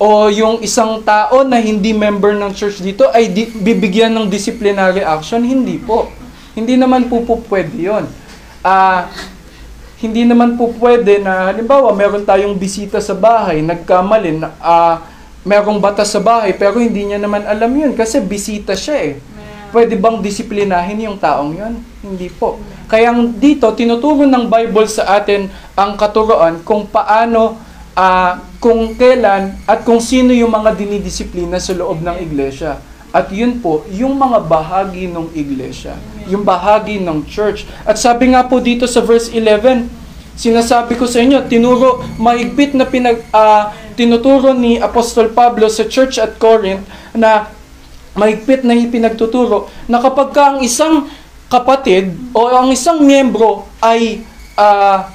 o 0.00 0.32
yung 0.32 0.64
isang 0.64 1.04
tao 1.04 1.44
na 1.44 1.60
hindi 1.60 1.92
member 1.92 2.32
ng 2.32 2.56
church 2.56 2.80
dito 2.80 3.04
ay 3.12 3.28
di, 3.28 3.44
bibigyan 3.52 4.16
ng 4.16 4.32
disciplinary 4.32 5.04
action, 5.04 5.44
hindi 5.44 5.76
po. 5.76 6.08
Hindi 6.56 6.80
naman 6.80 7.12
po 7.12 7.20
po 7.28 7.44
pwede 7.52 7.76
'yon. 7.76 8.08
Ah, 8.64 9.12
hindi 10.00 10.24
naman 10.24 10.56
po 10.56 10.72
pwede 10.80 11.20
na 11.20 11.52
halimbawa 11.52 11.92
meron 11.92 12.24
tayong 12.24 12.56
bisita 12.56 12.96
sa 13.04 13.12
bahay, 13.12 13.60
nagkamali 13.60 14.40
na 14.40 14.56
ah, 14.64 15.04
merong 15.44 15.76
bata 15.76 16.08
sa 16.08 16.20
bahay 16.20 16.56
pero 16.56 16.80
hindi 16.80 17.04
niya 17.04 17.20
naman 17.20 17.44
alam 17.44 17.68
'yun 17.68 17.92
kasi 17.92 18.24
bisita 18.24 18.72
siya 18.72 19.12
eh. 19.12 19.12
Pwede 19.70 19.94
bang 19.94 20.18
disiplinahin 20.18 20.98
yung 21.06 21.18
taong 21.18 21.54
'yon? 21.54 21.78
Hindi 22.02 22.28
po. 22.30 22.58
Kaya 22.90 23.14
dito 23.38 23.70
tinuturo 23.72 24.26
ng 24.26 24.50
Bible 24.50 24.90
sa 24.90 25.22
atin 25.22 25.46
ang 25.78 25.94
katuroan 25.94 26.62
kung 26.66 26.90
paano 26.90 27.58
ah, 27.94 28.42
kung 28.60 28.94
kailan 28.94 29.56
at 29.64 29.82
kung 29.82 29.98
sino 29.98 30.30
yung 30.34 30.52
mga 30.52 30.76
dinidisiplina 30.76 31.56
sa 31.56 31.72
loob 31.72 32.04
ng 32.04 32.16
iglesia. 32.20 32.82
At 33.10 33.26
yun 33.34 33.58
po, 33.58 33.82
yung 33.90 34.14
mga 34.14 34.46
bahagi 34.46 35.10
ng 35.10 35.34
iglesia, 35.34 35.98
yung 36.30 36.46
bahagi 36.46 37.02
ng 37.02 37.26
church. 37.26 37.66
At 37.82 37.98
sabi 37.98 38.30
nga 38.30 38.46
po 38.46 38.62
dito 38.62 38.86
sa 38.86 39.02
verse 39.02 39.34
11, 39.34 39.90
sinasabi 40.38 40.94
ko 40.94 41.10
sa 41.10 41.18
inyo, 41.18 41.42
tinuro, 41.50 42.06
mahigpit 42.22 42.78
na 42.78 42.86
pinag, 42.86 43.18
ah, 43.34 43.74
tinuturo 43.98 44.54
ni 44.54 44.78
Apostol 44.78 45.34
Pablo 45.34 45.66
sa 45.66 45.90
church 45.90 46.22
at 46.22 46.38
Corinth 46.38 46.86
na 47.10 47.50
mahigpit 48.14 48.66
na 48.66 48.74
ipinagtuturo 48.74 49.70
na 49.86 50.02
kapag 50.02 50.28
ka 50.34 50.42
ang 50.54 50.58
isang 50.62 51.06
kapatid 51.50 52.14
o 52.34 52.46
ang 52.50 52.70
isang 52.70 53.02
miyembro 53.02 53.66
ay 53.82 54.22
ah, 54.54 55.10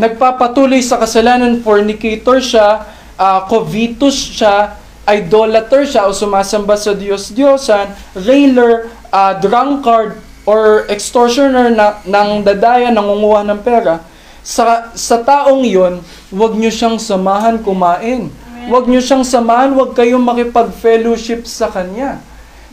nagpapatuloy 0.00 0.80
sa 0.80 0.96
kasalanan, 0.96 1.60
fornicator 1.60 2.40
siya, 2.40 2.84
ah, 3.20 3.44
covetous 3.44 4.16
siya, 4.16 4.80
idolater 5.04 5.84
siya 5.84 6.06
o 6.08 6.14
sumasamba 6.14 6.78
sa 6.78 6.96
Diyos-Diyosan, 6.96 7.92
railer, 8.16 8.88
ah, 9.12 9.36
drunkard, 9.36 10.20
or 10.48 10.88
extortioner 10.88 11.68
na, 11.68 12.00
ng 12.02 12.42
dadaya, 12.42 12.88
nangunguha 12.88 13.44
ng 13.44 13.60
pera, 13.60 14.00
sa, 14.40 14.88
sa 14.96 15.20
taong 15.20 15.62
yon, 15.62 16.00
huwag 16.32 16.56
nyo 16.56 16.72
siyang 16.72 16.96
samahan 16.96 17.60
kumain. 17.60 18.32
Huwag 18.68 18.84
nyo 18.90 19.00
siyang 19.00 19.24
samahan, 19.24 19.72
huwag 19.72 19.96
kayong 19.96 20.20
makipag-fellowship 20.20 21.48
sa 21.48 21.72
kanya. 21.72 22.20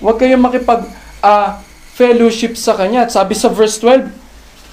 Huwag 0.04 0.20
kayong 0.20 0.44
makipag 0.44 0.84
ah, 1.24 1.64
fellowship 1.96 2.60
sa 2.60 2.76
kanya. 2.76 3.08
At 3.08 3.16
sabi 3.16 3.38
sa 3.38 3.48
verse 3.48 3.80
12, 3.80 4.12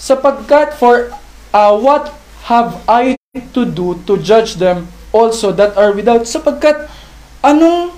sapagkat 0.00 0.74
for 0.74 1.14
ah, 1.54 1.76
what 1.76 2.10
have 2.50 2.82
I 2.90 3.14
to 3.54 3.62
do 3.62 4.00
to 4.10 4.18
judge 4.18 4.58
them 4.58 4.90
also 5.14 5.54
that 5.54 5.78
are 5.78 5.94
without? 5.94 6.26
Sapagkat 6.26 6.90
anong 7.44 7.94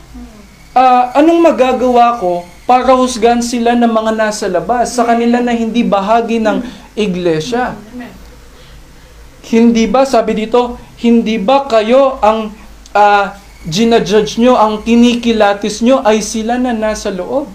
ah, 0.76 1.16
anong 1.16 1.40
magagawa 1.40 2.20
ko 2.20 2.44
para 2.66 2.92
husgan 2.98 3.40
sila 3.40 3.78
ng 3.78 3.88
mga 3.88 4.12
nasa 4.12 4.50
labas 4.50 4.92
sa 4.92 5.06
kanila 5.06 5.38
na 5.40 5.54
hindi 5.54 5.86
bahagi 5.86 6.42
ng 6.42 6.60
iglesia? 6.98 7.78
Hindi 9.46 9.86
ba, 9.86 10.02
sabi 10.02 10.34
dito, 10.34 10.74
hindi 10.98 11.38
ba 11.38 11.70
kayo 11.70 12.18
ang 12.18 12.50
ah, 12.96 13.36
ginajudge 13.68 14.40
nyo, 14.40 14.56
ang 14.56 14.80
kinikilatis 14.80 15.84
nyo 15.84 16.00
ay 16.00 16.24
sila 16.24 16.56
na 16.56 16.72
nasa 16.72 17.12
loob? 17.12 17.52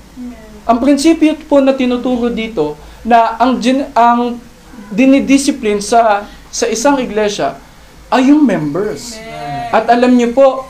Ang 0.69 0.77
prinsipyo 0.77 1.34
po 1.49 1.58
na 1.58 1.73
tinuturo 1.73 2.30
dito 2.30 2.77
na 3.01 3.34
ang 3.41 3.58
gin, 3.58 3.89
ang 3.97 4.38
dinidiscipline 4.93 5.82
sa 5.82 6.30
sa 6.51 6.67
isang 6.67 6.99
iglesia 7.01 7.58
ay 8.12 8.30
yung 8.30 8.43
members. 8.43 9.15
At 9.71 9.88
alam 9.88 10.19
niyo 10.19 10.36
po, 10.36 10.67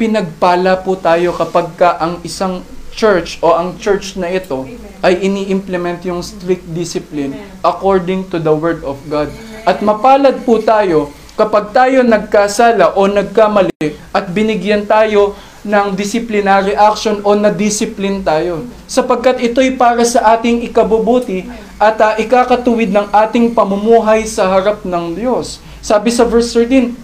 pinagpala 0.00 0.80
po 0.80 0.96
tayo 0.96 1.36
kapag 1.36 1.76
ka 1.76 2.00
ang 2.00 2.24
isang 2.24 2.64
church 2.98 3.38
o 3.44 3.52
ang 3.54 3.76
church 3.76 4.16
na 4.16 4.32
ito 4.32 4.64
ay 5.04 5.22
ini-implement 5.22 6.02
yung 6.08 6.24
strict 6.24 6.66
discipline 6.72 7.36
according 7.62 8.26
to 8.32 8.40
the 8.40 8.50
word 8.50 8.80
of 8.82 8.96
God. 9.06 9.28
At 9.68 9.84
mapalad 9.84 10.42
po 10.42 10.58
tayo 10.64 11.12
kapag 11.38 11.70
tayo 11.70 12.02
nagkasala 12.02 12.98
o 12.98 13.06
nagkamali 13.06 13.94
at 14.10 14.26
binigyan 14.34 14.82
tayo 14.82 15.38
ng 15.62 15.94
disciplinary 15.94 16.74
action 16.74 17.22
o 17.22 17.38
na-discipline 17.38 18.26
tayo. 18.26 18.66
Sapagkat 18.90 19.38
ito'y 19.38 19.78
para 19.78 20.02
sa 20.02 20.34
ating 20.34 20.66
ikabubuti 20.66 21.46
at 21.78 21.94
ah, 22.02 22.14
ikakatuwid 22.18 22.90
ng 22.90 23.06
ating 23.14 23.54
pamumuhay 23.54 24.26
sa 24.26 24.50
harap 24.50 24.82
ng 24.82 25.14
Diyos. 25.14 25.62
Sabi 25.78 26.10
sa 26.10 26.26
verse 26.26 26.50
13, 26.50 26.94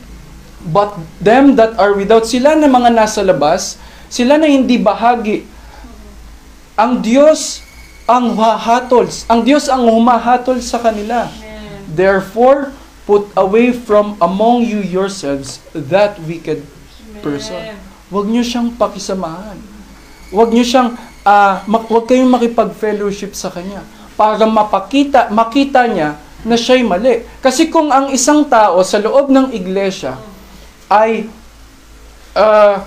But 0.64 0.96
them 1.20 1.54
that 1.60 1.76
are 1.76 1.92
without, 1.92 2.24
sila 2.24 2.56
na 2.56 2.66
mga 2.66 2.90
nasa 2.90 3.20
labas, 3.20 3.76
sila 4.08 4.40
na 4.40 4.48
hindi 4.48 4.80
bahagi. 4.80 5.44
Ang 6.74 7.04
Diyos 7.04 7.60
ang 8.08 8.32
hahatol. 8.36 9.08
Ang 9.28 9.40
Diyos 9.44 9.68
ang 9.68 9.84
humahatol 9.88 10.60
sa 10.64 10.80
kanila. 10.80 11.28
Therefore, 11.88 12.72
put 13.04 13.28
away 13.36 13.72
from 13.72 14.16
among 14.20 14.64
you 14.64 14.80
yourselves 14.80 15.60
that 15.72 16.16
wicked 16.24 16.64
person. 17.20 17.76
Huwag 18.08 18.28
niyo 18.28 18.44
siyang 18.44 18.72
pakisamahan. 18.76 19.56
Huwag 20.32 20.52
niyo 20.52 20.64
siyang, 20.64 20.96
ah, 21.24 21.64
mak- 21.68 21.88
huwag 21.88 22.08
kayong 22.08 22.32
makipag-fellowship 22.32 23.36
sa 23.36 23.52
kanya 23.52 23.84
para 24.14 24.44
mapakita, 24.48 25.28
makita 25.28 25.84
niya 25.88 26.16
na 26.44 26.56
siya'y 26.56 26.84
mali. 26.84 27.24
Kasi 27.40 27.72
kung 27.72 27.88
ang 27.92 28.12
isang 28.12 28.44
tao 28.48 28.80
sa 28.84 29.00
loob 29.00 29.32
ng 29.32 29.52
iglesia 29.52 30.16
ay 30.88 31.28
ah, 32.36 32.84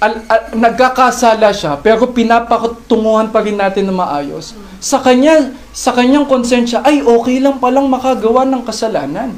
al- 0.00 0.24
al- 0.26 0.48
nagkakasala 0.56 1.52
siya 1.52 1.76
pero 1.78 2.08
pinapatunguhan 2.10 3.28
pa 3.28 3.44
rin 3.44 3.60
natin 3.60 3.92
na 3.92 3.94
maayos. 3.94 4.56
Sa 4.80 4.98
kanya, 5.04 5.52
sa 5.76 5.92
kanyang 5.92 6.24
konsensya 6.24 6.80
ay 6.80 7.04
okay 7.04 7.38
lang 7.38 7.60
palang 7.60 7.86
makagawa 7.86 8.48
ng 8.48 8.64
kasalanan. 8.64 9.36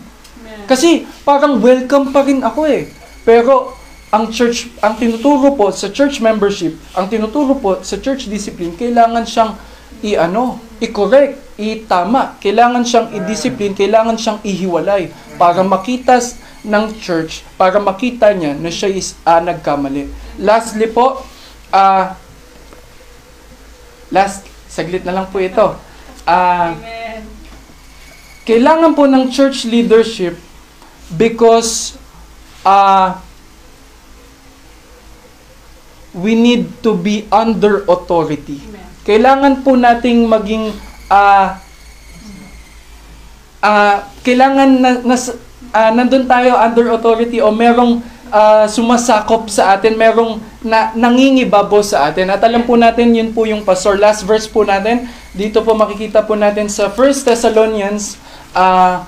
Kasi 0.71 1.05
parang 1.27 1.59
welcome 1.59 2.15
pa 2.15 2.23
rin 2.23 2.39
ako 2.41 2.71
eh. 2.71 2.87
Pero 3.27 3.75
ang 4.15 4.31
church, 4.31 4.71
ang 4.79 4.95
tinuturo 4.95 5.59
po 5.59 5.75
sa 5.75 5.91
church 5.91 6.23
membership, 6.23 6.79
ang 6.95 7.11
tinuturo 7.11 7.59
po 7.59 7.83
sa 7.83 7.99
church 7.99 8.31
discipline, 8.31 8.77
kailangan 8.79 9.27
siyang 9.27 9.59
i-ano, 10.05 10.63
i-correct, 10.79 11.59
i-tama. 11.59 12.37
Kailangan 12.39 12.85
siyang 12.87 13.09
i-discipline, 13.17 13.75
kailangan 13.75 14.15
siyang 14.15 14.39
ihiwalay 14.45 15.11
para 15.41 15.65
makita 15.65 16.23
ng 16.63 16.85
church, 17.03 17.43
para 17.59 17.83
makita 17.83 18.31
niya 18.35 18.55
na 18.55 18.71
siya 18.71 18.91
is 18.91 19.19
ah, 19.27 19.43
nagkamali. 19.43 20.07
Lastly 20.39 20.87
po, 20.91 21.23
ah 21.75 22.15
last, 24.15 24.47
saglit 24.71 25.03
na 25.03 25.15
lang 25.15 25.27
po 25.29 25.43
ito. 25.43 25.75
Ah 26.23 26.75
kailangan 28.43 28.99
po 28.99 29.07
ng 29.07 29.31
church 29.31 29.67
leadership 29.71 30.35
because 31.15 31.95
uh, 32.67 33.15
we 36.11 36.35
need 36.35 36.67
to 36.83 36.99
be 36.99 37.27
under 37.31 37.87
authority. 37.87 38.59
Kailangan 39.07 39.63
po 39.63 39.79
nating 39.79 40.27
maging 40.27 40.75
uh, 41.11 41.59
uh, 43.63 43.97
kailangan 44.27 44.69
na, 44.79 44.91
nas, 45.07 45.31
uh, 45.73 45.91
nandun 45.91 46.29
tayo 46.29 46.55
under 46.61 46.93
authority 46.93 47.41
o 47.41 47.51
merong 47.51 48.05
uh, 48.33 48.65
sumasakop 48.69 49.53
sa 49.53 49.77
atin, 49.77 49.97
merong 49.97 50.41
na, 50.65 50.93
nangingibabo 50.97 51.85
sa 51.85 52.09
atin. 52.09 52.33
At 52.33 52.41
alam 52.45 52.65
po 52.65 52.77
natin, 52.81 53.13
yun 53.13 53.37
po 53.37 53.45
yung 53.45 53.65
pastor. 53.65 54.01
Last 54.01 54.25
verse 54.25 54.49
po 54.49 54.65
natin, 54.65 55.09
dito 55.37 55.61
po 55.61 55.77
makikita 55.77 56.25
po 56.25 56.37
natin 56.37 56.73
sa 56.73 56.89
1 56.89 57.29
Thessalonians 57.29 58.17
uh, 58.57 59.05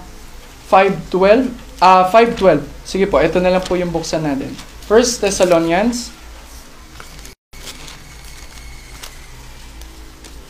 5.12. 0.68 1.52
Uh, 1.80 2.04
5.12. 2.08 2.64
Sige 2.84 3.04
po, 3.08 3.20
ito 3.20 3.40
na 3.40 3.52
lang 3.56 3.64
po 3.64 3.76
yung 3.76 3.92
buksan 3.92 4.24
natin. 4.24 4.52
1 4.88 5.24
Thessalonians 5.24 6.12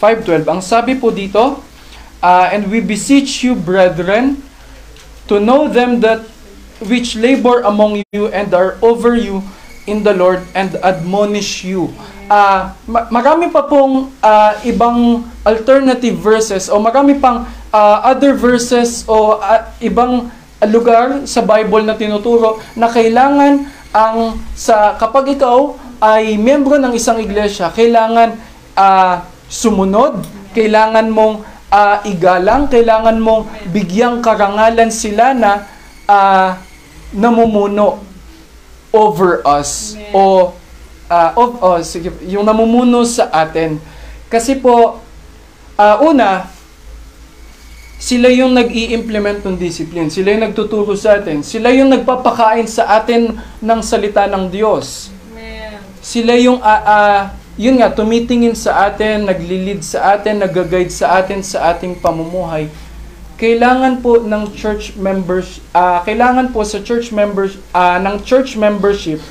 5.12. 0.02 0.44
Ang 0.50 0.60
sabi 0.60 0.98
po 0.98 1.14
dito, 1.14 1.62
uh, 2.20 2.46
And 2.52 2.68
we 2.68 2.82
beseech 2.82 3.46
you, 3.46 3.56
brethren, 3.56 4.42
to 5.28 5.40
know 5.40 5.68
them 5.68 6.00
that 6.04 6.24
which 6.84 7.16
labor 7.16 7.64
among 7.64 8.02
you 8.12 8.28
and 8.28 8.52
are 8.52 8.76
over 8.84 9.16
you 9.16 9.40
in 9.86 10.04
the 10.04 10.12
Lord 10.12 10.44
and 10.56 10.76
admonish 10.80 11.64
you. 11.64 11.92
Ah, 12.24 12.72
ma- 12.88 13.04
marami 13.12 13.52
pa 13.52 13.68
pong 13.68 14.08
ah, 14.24 14.56
ibang 14.64 15.28
alternative 15.44 16.16
verses 16.16 16.72
o 16.72 16.80
marami 16.80 17.20
pang 17.20 17.44
ah, 17.68 18.00
other 18.08 18.32
verses 18.32 19.04
o 19.04 19.36
ah, 19.40 19.68
ibang 19.80 20.32
lugar 20.64 21.28
sa 21.28 21.44
Bible 21.44 21.84
na 21.84 21.92
tinuturo 21.92 22.56
na 22.72 22.88
kailangan 22.88 23.68
ang 23.92 24.40
sa 24.56 24.96
kapag 24.96 25.36
ikaw 25.36 25.76
ay 26.00 26.36
miyembro 26.40 26.80
ng 26.80 26.96
isang 26.96 27.20
iglesia, 27.20 27.68
kailangan 27.72 28.36
ah, 28.72 29.28
sumunod, 29.48 30.24
kailangan 30.56 31.12
mong 31.12 31.53
ah, 31.70 32.00
igalang, 32.04 32.68
kailangan 32.68 33.16
mong 33.20 33.48
bigyang 33.70 34.20
karangalan 34.20 34.90
sila 34.90 35.32
na 35.32 35.68
ah, 36.08 36.60
namumuno 37.14 38.02
over 38.94 39.42
us 39.46 39.94
o 40.14 40.54
ah, 41.10 41.30
of 41.36 41.60
us, 41.62 41.96
yung 42.24 42.46
namumuno 42.46 43.04
sa 43.06 43.28
atin. 43.30 43.78
Kasi 44.32 44.58
po, 44.58 44.98
ah, 45.78 46.00
una, 46.02 46.50
sila 48.04 48.28
yung 48.28 48.52
nag 48.52 48.68
implement 48.68 49.40
ng 49.46 49.56
discipline. 49.56 50.12
Sila 50.12 50.34
yung 50.34 50.44
nagtuturo 50.44 50.92
sa 50.98 51.16
atin. 51.22 51.40
Sila 51.40 51.72
yung 51.72 51.88
nagpapakain 51.88 52.68
sa 52.68 53.00
atin 53.00 53.32
ng 53.64 53.80
salita 53.80 54.28
ng 54.28 54.52
Diyos. 54.52 55.08
Sila 56.04 56.36
yung, 56.36 56.60
ah, 56.60 56.82
ah, 56.84 57.20
yun 57.54 57.78
nga, 57.78 57.94
tumitingin 57.94 58.58
sa 58.58 58.90
atin, 58.90 59.30
naglilid 59.30 59.86
sa 59.86 60.18
atin, 60.18 60.42
nag-guide 60.42 60.90
sa 60.90 61.22
atin 61.22 61.38
sa 61.38 61.70
ating 61.70 61.94
pamumuhay. 62.02 62.66
Kailangan 63.38 64.02
po 64.02 64.18
ng 64.18 64.50
church 64.58 64.98
members, 64.98 65.62
ah, 65.70 66.02
kailangan 66.02 66.50
po 66.50 66.66
sa 66.66 66.82
church 66.82 67.14
members, 67.14 67.54
ah, 67.70 68.02
ng 68.02 68.22
church 68.26 68.58
membership 68.58 69.22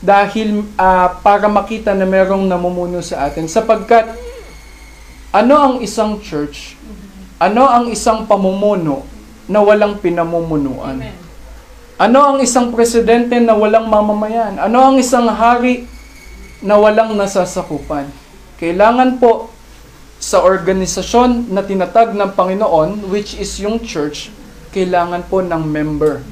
dahil 0.00 0.64
ah, 0.80 1.20
para 1.20 1.52
makita 1.52 1.92
na 1.92 2.08
merong 2.08 2.48
namumuno 2.48 3.04
sa 3.04 3.28
atin. 3.28 3.44
Sapagkat, 3.44 4.08
ano 5.36 5.54
ang 5.56 5.74
isang 5.84 6.16
church? 6.24 6.80
Ano 7.36 7.68
ang 7.68 7.92
isang 7.92 8.24
pamumuno 8.24 9.04
na 9.44 9.60
walang 9.60 10.00
pinamumunuan? 10.00 11.04
Ano 12.00 12.18
ang 12.24 12.38
isang 12.40 12.72
presidente 12.72 13.36
na 13.36 13.52
walang 13.52 13.84
mamamayan? 13.84 14.56
Ano 14.56 14.80
ang 14.80 14.96
isang 14.96 15.28
hari 15.28 15.84
na 16.64 16.76
walang 16.80 17.16
nasasakupan? 17.16 18.08
Kailangan 18.56 19.20
po 19.20 19.52
sa 20.16 20.40
organisasyon 20.40 21.52
na 21.52 21.60
tinatag 21.60 22.16
ng 22.16 22.32
Panginoon, 22.32 23.12
which 23.12 23.36
is 23.36 23.52
yung 23.60 23.80
church, 23.84 24.32
kailangan 24.72 25.24
po 25.28 25.44
ng 25.44 25.62
member. 25.64 26.24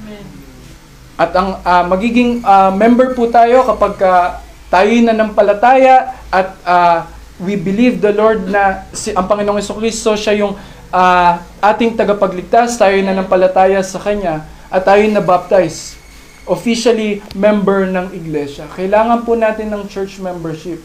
At 1.15 1.31
ang 1.37 1.63
ah, 1.63 1.85
magiging 1.87 2.43
ah, 2.43 2.75
member 2.75 3.15
po 3.15 3.31
tayo 3.31 3.63
kapag 3.63 3.95
ka 4.01 4.43
tayo 4.67 4.91
nananampalataya 4.91 6.19
at 6.33 6.49
ah, 6.67 7.07
we 7.39 7.55
believe 7.55 8.03
the 8.03 8.11
Lord 8.11 8.51
na 8.51 8.89
si, 8.91 9.15
ang 9.15 9.31
Panginoong 9.31 9.63
Kristo 9.63 10.19
siya 10.19 10.35
yung 10.43 10.59
ah, 10.91 11.45
ating 11.63 11.95
tagapagligtas, 11.95 12.75
tayo 12.75 12.99
nananampalataya 12.99 13.79
sa 13.87 14.03
Kanya 14.03 14.43
at 14.73 14.83
tayo 14.83 15.07
na-baptize. 15.07 15.95
Officially 16.44 17.24
member 17.33 17.88
ng 17.88 18.12
iglesia. 18.12 18.68
Kailangan 18.76 19.24
po 19.24 19.33
natin 19.33 19.72
ng 19.72 19.88
church 19.88 20.20
membership. 20.20 20.76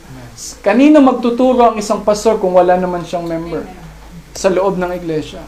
Kanino 0.63 1.03
magtuturo 1.03 1.73
ang 1.73 1.75
isang 1.75 2.07
pastor 2.07 2.39
kung 2.39 2.55
wala 2.55 2.79
naman 2.79 3.03
siyang 3.03 3.27
member 3.27 3.67
sa 4.31 4.47
loob 4.47 4.79
ng 4.79 4.95
iglesia? 4.95 5.43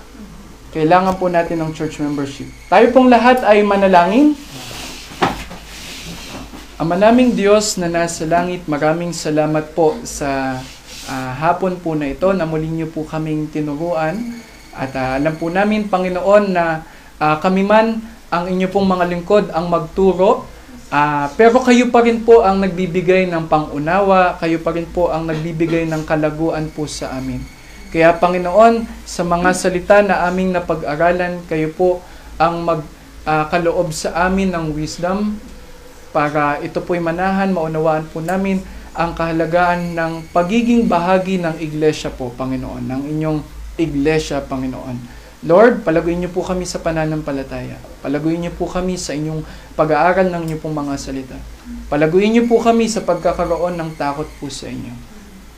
Kailangan 0.76 1.16
po 1.16 1.32
natin 1.32 1.64
ng 1.64 1.72
church 1.72 2.00
membership. 2.04 2.48
Tayo 2.68 2.92
pong 2.96 3.12
lahat 3.12 3.44
ay 3.44 3.64
manalangin. 3.64 4.36
Ama 6.76 6.96
naming 6.98 7.36
Diyos 7.36 7.76
na 7.78 7.92
nasa 7.92 8.26
langit, 8.26 8.66
maraming 8.66 9.14
salamat 9.16 9.76
po 9.78 10.00
sa 10.02 10.60
ah, 11.12 11.32
hapon 11.38 11.78
po 11.78 11.94
na 11.94 12.10
ito 12.10 12.32
na 12.34 12.48
muli 12.48 12.68
niyo 12.72 12.90
po 12.90 13.04
kaming 13.04 13.52
tinuruan. 13.52 14.40
At 14.74 14.96
ah, 14.96 15.20
alam 15.20 15.36
po 15.38 15.52
namin, 15.52 15.92
Panginoon, 15.92 16.56
na 16.56 16.88
ah, 17.20 17.38
kami 17.38 17.68
man, 17.68 18.02
ang 18.32 18.48
inyo 18.48 18.72
pong 18.72 18.88
mga 18.88 19.06
lingkod, 19.12 19.52
ang 19.52 19.68
magturo. 19.68 20.48
Ah, 20.88 21.28
pero 21.36 21.60
kayo 21.60 21.92
pa 21.92 22.00
rin 22.04 22.24
po 22.24 22.48
ang 22.48 22.64
nagbibigay 22.64 23.28
ng 23.28 23.52
pangunawa, 23.52 24.40
kayo 24.40 24.60
pa 24.64 24.72
rin 24.72 24.88
po 24.88 25.12
ang 25.12 25.28
nagbibigay 25.28 25.84
ng 25.88 26.08
kalaguan 26.08 26.72
po 26.72 26.88
sa 26.88 27.16
amin. 27.16 27.44
Kaya 27.92 28.16
Panginoon, 28.16 28.88
sa 29.04 29.28
mga 29.28 29.52
salita 29.52 30.00
na 30.00 30.24
aming 30.32 30.56
napag-aralan, 30.56 31.44
kayo 31.48 31.76
po 31.76 32.00
ang 32.40 32.64
magkaloob 32.64 33.92
sa 33.92 34.32
amin 34.32 34.52
ng 34.52 34.72
wisdom 34.72 35.36
para 36.16 36.60
ito 36.64 36.80
po'y 36.80 37.04
manahan, 37.04 37.52
maunawaan 37.52 38.08
po 38.08 38.24
namin 38.24 38.64
ang 38.92 39.16
kahalagaan 39.16 39.96
ng 39.96 40.32
pagiging 40.36 40.88
bahagi 40.88 41.40
ng 41.40 41.60
iglesia 41.60 42.12
po, 42.12 42.32
Panginoon, 42.36 42.84
ng 42.84 43.02
inyong 43.12 43.40
iglesia, 43.80 44.44
Panginoon. 44.44 45.21
Lord, 45.42 45.82
palaguin 45.82 46.22
niyo 46.22 46.30
po 46.30 46.46
kami 46.46 46.70
sa 46.70 46.78
pananampalataya. 46.78 47.82
Palaguin 48.06 48.46
niyo 48.46 48.54
po 48.54 48.70
kami 48.70 48.94
sa 48.94 49.18
inyong 49.18 49.42
pag-aaral 49.74 50.30
ng 50.30 50.42
inyong 50.46 50.62
pong 50.62 50.78
mga 50.78 50.94
salita. 51.02 51.38
Palaguin 51.90 52.38
niyo 52.38 52.46
po 52.46 52.62
kami 52.62 52.86
sa 52.86 53.02
pagkakaroon 53.02 53.74
ng 53.74 53.98
takot 53.98 54.30
po 54.38 54.54
sa 54.54 54.70
inyo. 54.70 54.94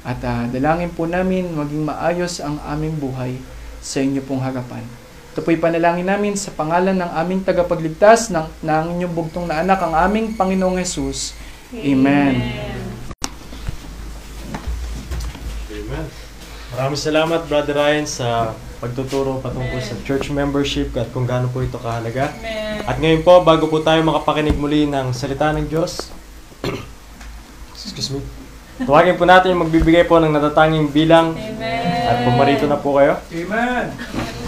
At 0.07 0.23
ah, 0.23 0.47
dalangin 0.47 0.87
po 0.87 1.03
namin 1.03 1.51
maging 1.51 1.83
maayos 1.83 2.39
ang 2.39 2.63
aming 2.63 2.95
buhay 2.95 3.35
sa 3.83 3.99
inyo 3.99 4.23
pong 4.23 4.39
harapan. 4.39 4.87
Ito 5.35 5.43
po'y 5.43 5.59
panalangin 5.59 6.07
namin 6.07 6.39
sa 6.39 6.55
pangalan 6.55 6.95
ng 6.95 7.11
aming 7.19 7.43
tagapagligtas 7.43 8.31
ng, 8.31 8.63
ng 8.63 8.85
inyong 8.95 9.11
bugtong 9.11 9.51
na 9.51 9.67
anak, 9.67 9.83
ang 9.83 9.99
aming 9.99 10.39
Panginoong 10.39 10.79
Yesus. 10.79 11.35
Amen. 11.75 12.39
Amen. 15.67 16.07
Maraming 16.71 17.01
salamat 17.03 17.51
Brother 17.51 17.75
Ryan 17.75 18.07
sa 18.07 18.55
pagtuturo 18.83 19.39
patungkol 19.39 19.79
sa 19.79 19.95
church 20.03 20.27
membership 20.35 20.91
at 20.99 21.07
kung 21.15 21.23
gaano 21.23 21.47
po 21.47 21.63
ito 21.63 21.79
kahalaga. 21.79 22.35
At 22.83 22.99
ngayon 22.99 23.23
po, 23.23 23.39
bago 23.39 23.71
po 23.71 23.79
tayo 23.79 24.03
makapakinig 24.03 24.59
muli 24.59 24.83
ng 24.83 25.15
salita 25.15 25.55
ng 25.55 25.71
Diyos, 25.71 26.11
excuse 27.71 28.11
me, 28.11 28.19
tawagin 28.83 29.15
po 29.15 29.23
natin 29.23 29.55
yung 29.55 29.63
magbibigay 29.63 30.03
po 30.03 30.19
ng 30.19 30.35
natatanging 30.35 30.91
bilang 30.91 31.31
at 32.03 32.27
pumarito 32.27 32.67
na 32.67 32.75
po 32.75 32.99
kayo. 32.99 33.23
Amen. 33.31 34.42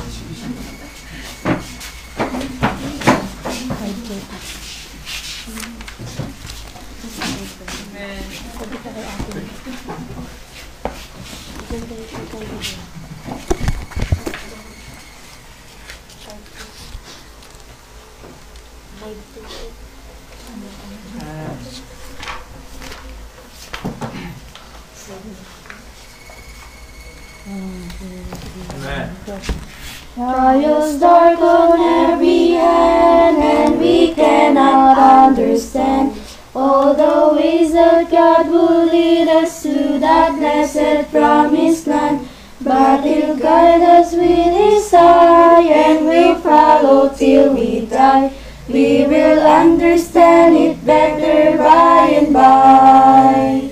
Trials 30.45 30.99
darken 30.99 31.81
every 31.81 32.49
hand, 32.51 33.37
and 33.37 33.79
we 33.79 34.13
cannot 34.13 34.95
understand 34.95 36.13
all 36.53 36.93
the 36.93 37.35
ways 37.35 37.73
that 37.73 38.11
God 38.11 38.51
will 38.51 38.85
lead 38.85 39.27
us 39.27 39.63
to 39.63 39.97
that 39.97 40.37
blessed 40.37 41.09
promised 41.09 41.87
land. 41.87 42.27
But 42.61 43.03
He'll 43.05 43.35
guide 43.35 43.81
us 43.81 44.13
with 44.13 44.53
His 44.53 44.93
eye, 44.93 45.65
and 45.65 46.05
we'll 46.05 46.35
follow 46.35 47.09
till 47.09 47.55
we 47.55 47.87
die. 47.87 48.31
We 48.69 49.07
will 49.07 49.41
understand 49.41 50.55
it 50.55 50.85
better 50.85 51.57
by 51.57 52.21
and 52.21 52.31
by. 52.31 53.71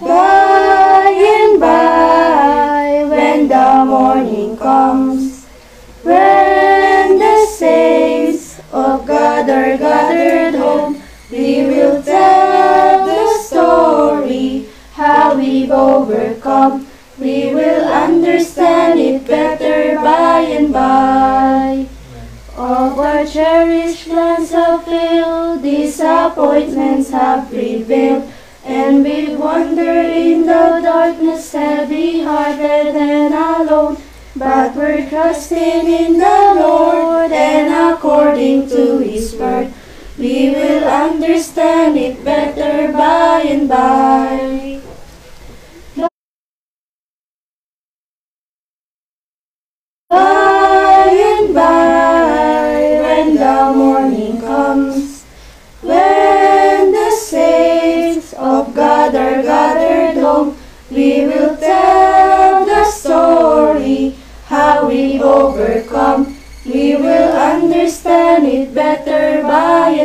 By 0.00 1.14
and 1.14 1.60
by, 1.60 3.04
when 3.08 3.46
the 3.46 3.84
morning 3.86 4.56
comes, 4.56 5.13
are 9.50 9.76
gathered 9.76 10.54
home, 10.54 11.02
we 11.30 11.64
will 11.66 12.02
tell 12.02 13.06
the 13.06 13.38
story 13.42 14.66
how 14.92 15.36
we've 15.36 15.70
overcome. 15.70 16.86
We 17.18 17.54
will 17.54 17.88
understand 17.88 18.98
it 18.98 19.26
better 19.26 19.96
by 19.96 20.40
and 20.40 20.72
by. 20.72 21.86
Of 22.56 22.98
our 22.98 23.26
cherished 23.26 24.08
plans 24.08 24.50
have 24.50 24.84
failed, 24.84 25.62
disappointments 25.62 27.10
have 27.10 27.48
prevailed, 27.50 28.30
and 28.64 29.02
we 29.02 29.34
wander 29.34 30.00
in 30.00 30.46
the 30.46 30.80
darkness, 30.82 31.52
heavy 31.52 32.22
hearted 32.22 32.94
and 32.94 33.34
alone. 33.34 33.96
But 34.36 34.74
we're 34.74 35.08
trusting 35.08 35.86
in 35.86 36.18
the 36.18 36.54
Lord, 36.58 37.30
and 37.30 37.94
according 37.94 38.68
to 38.70 38.98
His 38.98 39.32
word, 39.36 39.72
we 40.18 40.50
will 40.50 40.82
understand 40.82 41.96
it 41.96 42.24
better 42.24 42.92
by 42.92 43.42
and 43.46 43.68
by. 43.68 44.73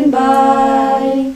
By 0.07 1.01
and 1.01 1.35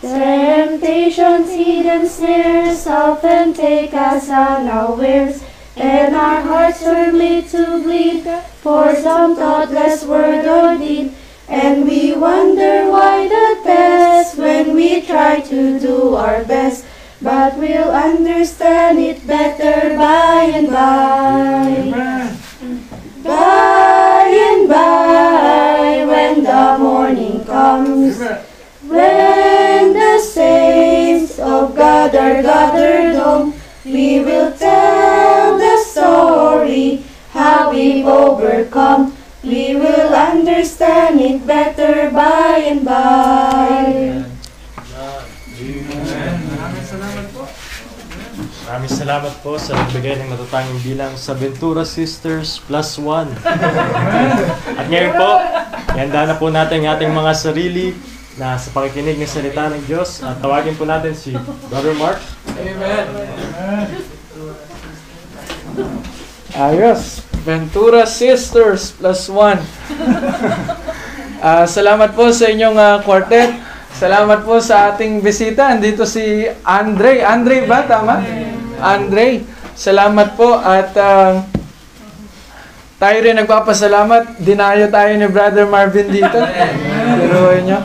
Temptations, 0.00 1.50
hidden 1.50 2.06
snares 2.06 2.86
often 2.86 3.54
take 3.54 3.94
us 3.94 4.28
unawares, 4.28 5.42
and 5.76 6.14
our 6.14 6.42
hearts 6.42 6.84
are 6.84 7.12
made 7.12 7.48
to 7.48 7.82
bleed 7.82 8.24
for 8.60 8.94
some 8.96 9.34
thoughtless 9.36 10.04
word 10.04 10.44
or 10.44 10.76
deed. 10.78 11.14
And 11.48 11.84
we 11.84 12.14
wonder 12.14 12.90
why 12.90 13.28
the 13.28 13.60
test 13.64 14.36
when 14.36 14.74
we 14.74 15.00
try 15.02 15.40
to 15.40 15.80
do 15.80 16.14
our 16.14 16.44
best. 16.44 16.84
But 17.22 17.56
we'll 17.56 17.90
understand 17.90 18.98
it 18.98 19.26
better 19.26 19.96
by 19.96 20.44
and 20.52 20.68
by. 20.68 22.36
By 23.22 24.28
and 24.28 24.68
by, 24.68 24.74
when 24.74 24.82
the 24.84 24.92
morning 24.92 25.03
comes, 27.74 28.18
when 28.86 29.92
the 29.92 30.18
saints 30.20 31.38
of 31.38 31.74
God 31.74 32.14
are 32.14 32.42
gathered 32.42 33.16
home, 33.18 33.54
we 33.84 34.20
will 34.20 34.54
tell 34.54 35.58
the 35.58 35.76
story 35.82 37.02
how 37.30 37.72
we've 37.72 38.06
overcome. 38.06 39.16
We 39.42 39.74
will 39.74 40.14
understand 40.14 41.20
it 41.20 41.46
better 41.46 42.10
by 42.10 42.64
and 42.64 42.84
by. 42.86 44.22
Maraming 48.64 48.88
salamat 48.88 49.34
po 49.44 49.60
sa 49.60 49.76
nagbigay 49.76 50.24
ng 50.24 50.32
natatanging 50.32 50.80
bilang 50.80 51.12
sa 51.20 51.36
Ventura 51.36 51.84
Sisters 51.84 52.64
plus 52.64 52.96
one. 52.96 53.28
At 54.80 54.88
ngayon 54.88 55.12
po, 55.20 55.30
ihanda 55.94 56.26
na 56.26 56.34
po 56.34 56.50
natin 56.50 56.82
ang 56.82 56.98
ating 56.98 57.14
mga 57.14 57.32
sarili 57.38 57.94
na 58.34 58.58
sa 58.58 58.74
pakikinig 58.74 59.14
ng 59.14 59.30
salita 59.30 59.70
ng 59.70 59.86
Diyos. 59.86 60.20
At 60.26 60.42
tawagin 60.42 60.74
po 60.74 60.82
natin 60.82 61.14
si 61.14 61.30
Brother 61.70 61.94
Mark. 61.94 62.18
Amen. 62.58 63.06
Ayos. 66.54 67.22
Ventura 67.44 68.08
Sisters 68.08 68.94
plus 68.98 69.30
one. 69.30 69.62
Ah, 71.44 71.68
salamat 71.68 72.16
po 72.16 72.32
sa 72.32 72.48
inyong 72.48 72.72
ah, 72.80 72.96
quartet. 73.04 73.52
Salamat 73.92 74.48
po 74.48 74.64
sa 74.64 74.88
ating 74.88 75.20
bisita. 75.20 75.76
Andito 75.76 76.08
si 76.08 76.48
Andre. 76.64 77.20
Andre 77.20 77.68
ba? 77.68 77.84
Tama? 77.84 78.16
Andre. 78.80 79.44
Salamat 79.76 80.40
po 80.40 80.56
at 80.56 80.96
ah, 80.96 81.44
tayo 82.98 83.16
rin 83.20 83.36
nagpapasalamat. 83.38 84.38
Dinayo 84.40 84.88
tayo 84.88 85.12
ni 85.16 85.26
Brother 85.28 85.66
Marvin 85.66 86.08
dito. 86.08 86.38
Pero 87.20 87.52
nyo. 87.62 87.78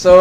So, 0.00 0.12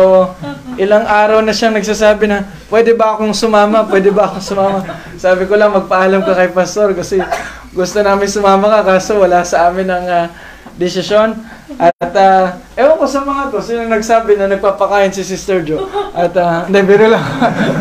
ilang 0.76 1.08
araw 1.08 1.40
na 1.40 1.56
siyang 1.56 1.72
nagsasabi 1.72 2.28
na, 2.28 2.44
pwede 2.68 2.92
ba 3.00 3.16
akong 3.16 3.32
sumama? 3.32 3.88
Pwede 3.88 4.12
ba 4.12 4.28
akong 4.28 4.44
sumama? 4.44 4.84
Sabi 5.16 5.48
ko 5.48 5.56
lang, 5.56 5.72
magpaalam 5.72 6.20
ka 6.28 6.36
kay 6.36 6.52
Pastor 6.52 6.92
kasi 6.92 7.24
gusto 7.72 8.04
namin 8.04 8.28
sumama 8.28 8.68
ka 8.68 8.96
kaso 8.96 9.24
wala 9.24 9.40
sa 9.48 9.72
amin 9.72 9.88
ang 9.88 10.04
ah, 10.04 10.28
desisyon. 10.76 11.32
At 11.80 12.12
ah, 12.12 12.60
ewan 12.76 13.00
ko 13.00 13.08
sa 13.08 13.24
mga 13.24 13.56
to, 13.56 13.64
sino 13.64 13.88
nagsabi 13.88 14.36
na 14.36 14.52
nagpapakain 14.52 15.16
si 15.16 15.24
Sister 15.24 15.64
Jo. 15.64 15.88
At 16.12 16.36
uh, 16.36 16.68
hindi, 16.68 16.84
biro 16.84 17.08
lang. 17.08 17.24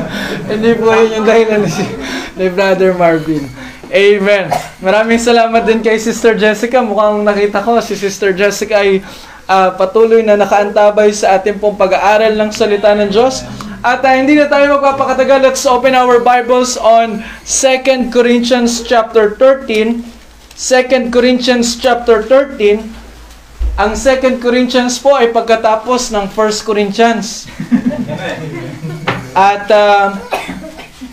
hindi 0.55 0.79
po 0.79 0.95
yun 0.95 1.19
yung 1.19 1.27
dahilan 1.27 1.67
ni, 1.67 1.71
si- 1.71 1.99
ni 2.39 2.47
Brother 2.47 2.95
Marvin. 2.95 3.51
Amen. 3.89 4.53
Maraming 4.85 5.17
salamat 5.17 5.65
din 5.65 5.81
kay 5.81 5.97
Sister 5.97 6.37
Jessica. 6.37 6.85
Mukhang 6.85 7.25
nakita 7.25 7.65
ko 7.65 7.81
si 7.81 7.97
Sister 7.97 8.37
Jessica 8.37 8.85
ay 8.85 9.01
ah, 9.49 9.73
patuloy 9.73 10.21
na 10.21 10.37
nakaantabay 10.37 11.09
sa 11.17 11.41
ating 11.41 11.57
pong 11.57 11.81
pag-aaral 11.81 12.37
ng 12.37 12.53
salita 12.53 12.93
ng 12.93 13.09
Diyos. 13.09 13.49
At 13.81 14.05
ah, 14.05 14.13
hindi 14.13 14.37
na 14.37 14.45
tayo 14.45 14.77
magpapakatagal. 14.77 15.41
Let's 15.41 15.65
open 15.65 15.97
our 15.97 16.21
Bibles 16.21 16.77
on 16.77 17.25
2 17.49 18.13
Corinthians 18.13 18.85
chapter 18.85 19.33
13. 19.41 20.05
2 20.53 21.09
Corinthians 21.09 21.81
chapter 21.81 22.21
13. 22.21 22.85
Ang 23.81 23.93
2 23.97 24.45
Corinthians 24.45 25.01
po 25.01 25.17
ay 25.17 25.33
pagkatapos 25.33 26.13
ng 26.13 26.29
1 26.29 26.69
Corinthians. 26.69 27.49
At 29.33 29.65
ah, 29.73 30.13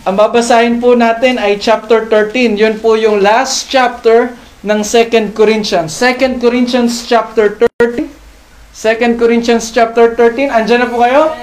ang 0.06 0.14
babasahin 0.14 0.78
po 0.78 0.94
natin 0.94 1.34
ay 1.34 1.58
chapter 1.58 2.06
13. 2.06 2.54
Yun 2.54 2.78
po 2.78 2.94
yung 2.94 3.18
last 3.18 3.66
chapter 3.66 4.38
ng 4.62 4.78
2 4.86 5.34
Corinthians. 5.34 5.90
2 5.98 6.38
Corinthians 6.38 7.02
chapter 7.10 7.58
13. 7.82 8.06
2 8.06 9.18
Corinthians 9.18 9.66
chapter 9.74 10.14
13. 10.14 10.46
Andyan 10.46 10.86
na 10.86 10.88
po 10.88 11.02
kayo? 11.02 11.34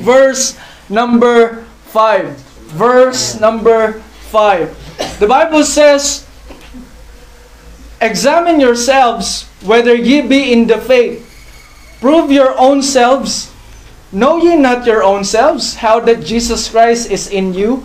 Verse 0.00 0.56
number 0.88 1.68
5. 1.92 2.72
Verse 2.72 3.36
number 3.36 4.00
5. 4.32 5.20
The 5.20 5.28
Bible 5.28 5.60
says, 5.60 6.24
Examine 8.00 8.64
yourselves 8.64 9.44
whether 9.60 9.92
ye 9.92 10.24
be 10.24 10.56
in 10.56 10.72
the 10.72 10.80
faith. 10.80 11.20
Prove 12.00 12.32
your 12.32 12.56
own 12.56 12.80
selves. 12.80 13.53
Know 14.14 14.38
ye 14.38 14.54
not 14.54 14.86
your 14.86 15.02
own 15.02 15.26
selves 15.26 15.74
how 15.82 15.98
that 16.06 16.22
Jesus 16.22 16.70
Christ 16.70 17.10
is 17.10 17.26
in 17.26 17.50
you, 17.50 17.82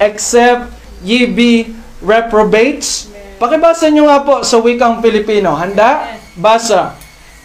except 0.00 0.72
ye 1.04 1.28
be 1.28 1.76
reprobates? 2.00 3.12
Pakibasa 3.36 3.92
nyo 3.92 4.08
nga 4.08 4.24
po 4.24 4.40
sa 4.40 4.64
wikang 4.64 5.04
Pilipino. 5.04 5.52
Handa? 5.52 6.16
Basa. 6.40 6.96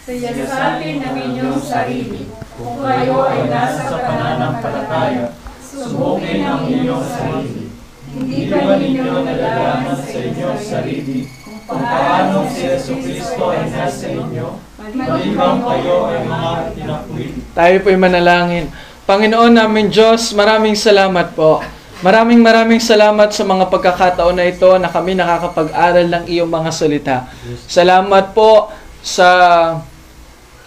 Sayasapin 0.08 1.04
ng 1.04 1.16
inyong 1.20 1.60
sarili. 1.60 2.24
Kung 2.56 2.80
kayo 2.80 3.28
ay 3.28 3.44
nasa 3.44 3.92
pananampalataya, 3.92 5.36
subukin 5.60 6.48
ang 6.48 6.64
inyong 6.64 7.04
sarili. 7.04 7.68
Hindi 8.08 8.48
ba 8.48 8.80
ninyo 8.80 9.14
nalalaman 9.20 10.00
sa 10.00 10.16
inyong 10.16 10.60
sarili 10.64 11.28
kung 11.68 11.84
paano 11.84 12.48
si 12.48 12.72
Yesu 12.72 12.96
Cristo 13.04 13.52
ay 13.52 13.68
nasa 13.68 14.08
inyo? 14.08 14.48
Maliban 14.84 15.64
kayo 15.64 16.12
ay 16.12 16.28
mga 16.28 16.50
tinakwil. 16.76 17.32
Tayo 17.56 17.76
po'y 17.80 17.96
manalangin. 17.96 18.68
Panginoon 19.08 19.56
namin 19.56 19.88
Diyos, 19.88 20.36
maraming 20.36 20.76
salamat 20.76 21.32
po. 21.32 21.64
Maraming 22.04 22.44
maraming 22.44 22.84
salamat 22.84 23.32
sa 23.32 23.48
mga 23.48 23.72
pagkakataon 23.72 24.36
na 24.36 24.44
ito 24.44 24.68
na 24.76 24.92
kami 24.92 25.16
nakakapag-aral 25.16 26.04
ng 26.04 26.24
iyong 26.28 26.52
mga 26.52 26.68
salita. 26.68 27.16
Salamat 27.64 28.36
po 28.36 28.68
sa 29.00 29.28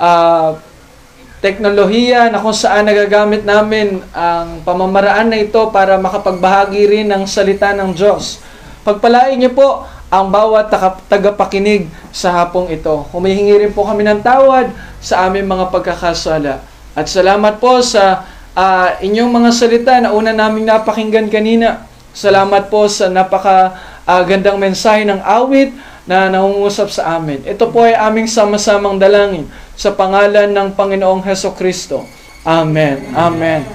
ah, 0.02 0.58
teknolohiya 1.38 2.34
na 2.34 2.42
kung 2.42 2.58
saan 2.58 2.90
nagagamit 2.90 3.46
namin 3.46 4.02
ang 4.18 4.66
pamamaraan 4.66 5.30
na 5.30 5.38
ito 5.38 5.62
para 5.70 5.94
makapagbahagi 6.02 6.90
rin 6.90 7.06
ng 7.06 7.30
salita 7.30 7.70
ng 7.78 7.94
Diyos. 7.94 8.42
Pagpalain 8.82 9.38
niyo 9.38 9.54
po 9.54 9.86
ang 10.08 10.32
bawat 10.32 10.72
tagapakinig 11.12 11.92
sa 12.16 12.32
hapong 12.32 12.72
ito. 12.72 13.04
Humihingi 13.12 13.60
rin 13.60 13.72
po 13.76 13.84
kami 13.84 14.08
ng 14.08 14.24
tawad 14.24 14.72
sa 15.04 15.28
aming 15.28 15.48
mga 15.48 15.68
pagkakasala. 15.68 16.64
At 16.96 17.12
salamat 17.12 17.60
po 17.60 17.84
sa 17.84 18.24
ah, 18.56 18.96
inyong 19.04 19.32
mga 19.32 19.50
salita 19.52 19.94
na 20.00 20.16
una 20.16 20.32
naming 20.32 20.66
napakinggan 20.66 21.28
kanina. 21.28 21.84
Salamat 22.16 22.72
po 22.74 22.90
sa 22.90 23.12
napaka 23.12 23.78
gandang 24.26 24.58
mensahe 24.58 25.04
ng 25.04 25.20
awit 25.20 25.76
na 26.08 26.32
nangungusap 26.32 26.88
sa 26.88 27.20
amin. 27.20 27.44
Ito 27.44 27.68
po 27.68 27.84
ay 27.84 27.94
aming 27.94 28.32
sama-samang 28.32 28.96
dalangin 28.96 29.52
sa 29.76 29.92
pangalan 29.92 30.56
ng 30.56 30.72
Panginoong 30.74 31.22
Heso 31.28 31.52
Kristo. 31.52 32.08
Amen. 32.48 33.12
Amen. 33.12 33.68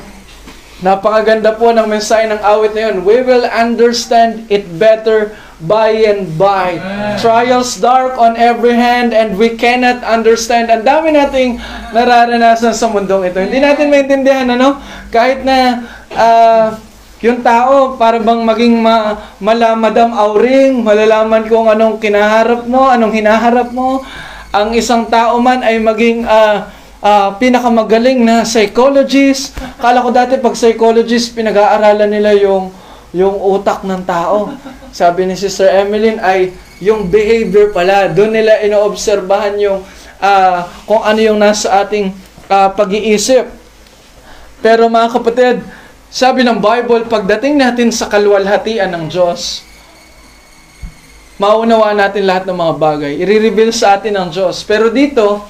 Napakaganda 0.83 1.55
po 1.55 1.71
ng 1.71 1.85
mensahe 1.87 2.27
ng 2.27 2.41
awit 2.41 2.73
na 2.75 2.91
yun. 2.91 3.05
We 3.05 3.21
will 3.23 3.47
understand 3.47 4.49
it 4.49 4.67
better 4.81 5.37
by 5.63 5.95
and 6.07 6.35
by. 6.35 6.79
Trials 7.23 7.79
dark 7.79 8.19
on 8.19 8.35
every 8.35 8.75
hand 8.75 9.15
and 9.15 9.39
we 9.39 9.55
cannot 9.55 10.03
understand. 10.03 10.69
Ang 10.69 10.83
dami 10.83 11.15
nating 11.15 11.63
nararanasan 11.95 12.75
sa 12.75 12.87
mundong 12.91 13.31
ito. 13.31 13.39
Hindi 13.39 13.63
natin 13.63 13.89
maintindihan, 13.89 14.51
ano? 14.51 14.83
Kahit 15.15 15.47
na 15.47 15.87
ah, 16.13 16.79
yung 17.23 17.39
tao, 17.47 17.95
para 17.95 18.19
bang 18.19 18.43
maging 18.43 18.83
ma 18.83 19.15
malamadam 19.39 20.11
auring, 20.11 20.83
malalaman 20.83 21.47
kung 21.47 21.71
anong 21.71 22.03
kinaharap 22.03 22.67
mo, 22.67 22.91
anong 22.91 23.15
hinaharap 23.15 23.71
mo. 23.71 24.03
Ang 24.53 24.75
isang 24.75 25.07
tao 25.07 25.39
man 25.39 25.63
ay 25.63 25.79
maging 25.79 26.27
ah, 26.27 26.75
ah, 26.99 27.39
pinakamagaling 27.39 28.27
na 28.27 28.43
psychologist. 28.43 29.55
Kala 29.79 30.03
ko 30.03 30.11
dati 30.11 30.43
pag 30.43 30.59
psychologist, 30.59 31.39
pinag-aaralan 31.39 32.11
nila 32.11 32.35
yung 32.35 32.75
yung 33.13 33.37
utak 33.37 33.85
ng 33.85 34.03
tao. 34.09 34.53
Sabi 34.93 35.29
ni 35.29 35.37
Sister 35.37 35.69
Emeline 35.69 36.21
ay 36.21 36.53
yung 36.81 37.09
behavior 37.13 37.71
pala. 37.71 38.09
Doon 38.09 38.33
nila 38.35 38.65
inoobserbahan 38.65 39.57
yung 39.61 39.85
ah, 40.19 40.67
kung 40.89 41.05
ano 41.05 41.21
yung 41.21 41.39
nasa 41.39 41.85
ating 41.85 42.11
ah, 42.49 42.73
pag-iisip. 42.73 43.49
Pero 44.65 44.89
mga 44.89 45.09
kapatid, 45.13 45.57
sabi 46.13 46.45
ng 46.45 46.61
Bible, 46.61 47.09
pagdating 47.09 47.57
natin 47.57 47.89
sa 47.89 48.09
kalwalhatian 48.09 48.93
ng 48.93 49.05
Diyos, 49.09 49.65
maunawaan 51.41 51.99
natin 51.99 52.29
lahat 52.29 52.45
ng 52.47 52.55
mga 52.55 52.75
bagay. 52.79 53.13
I-reveal 53.19 53.75
sa 53.75 53.99
atin 53.99 54.15
ng 54.15 54.29
Diyos. 54.31 54.63
Pero 54.63 54.93
dito, 54.95 55.43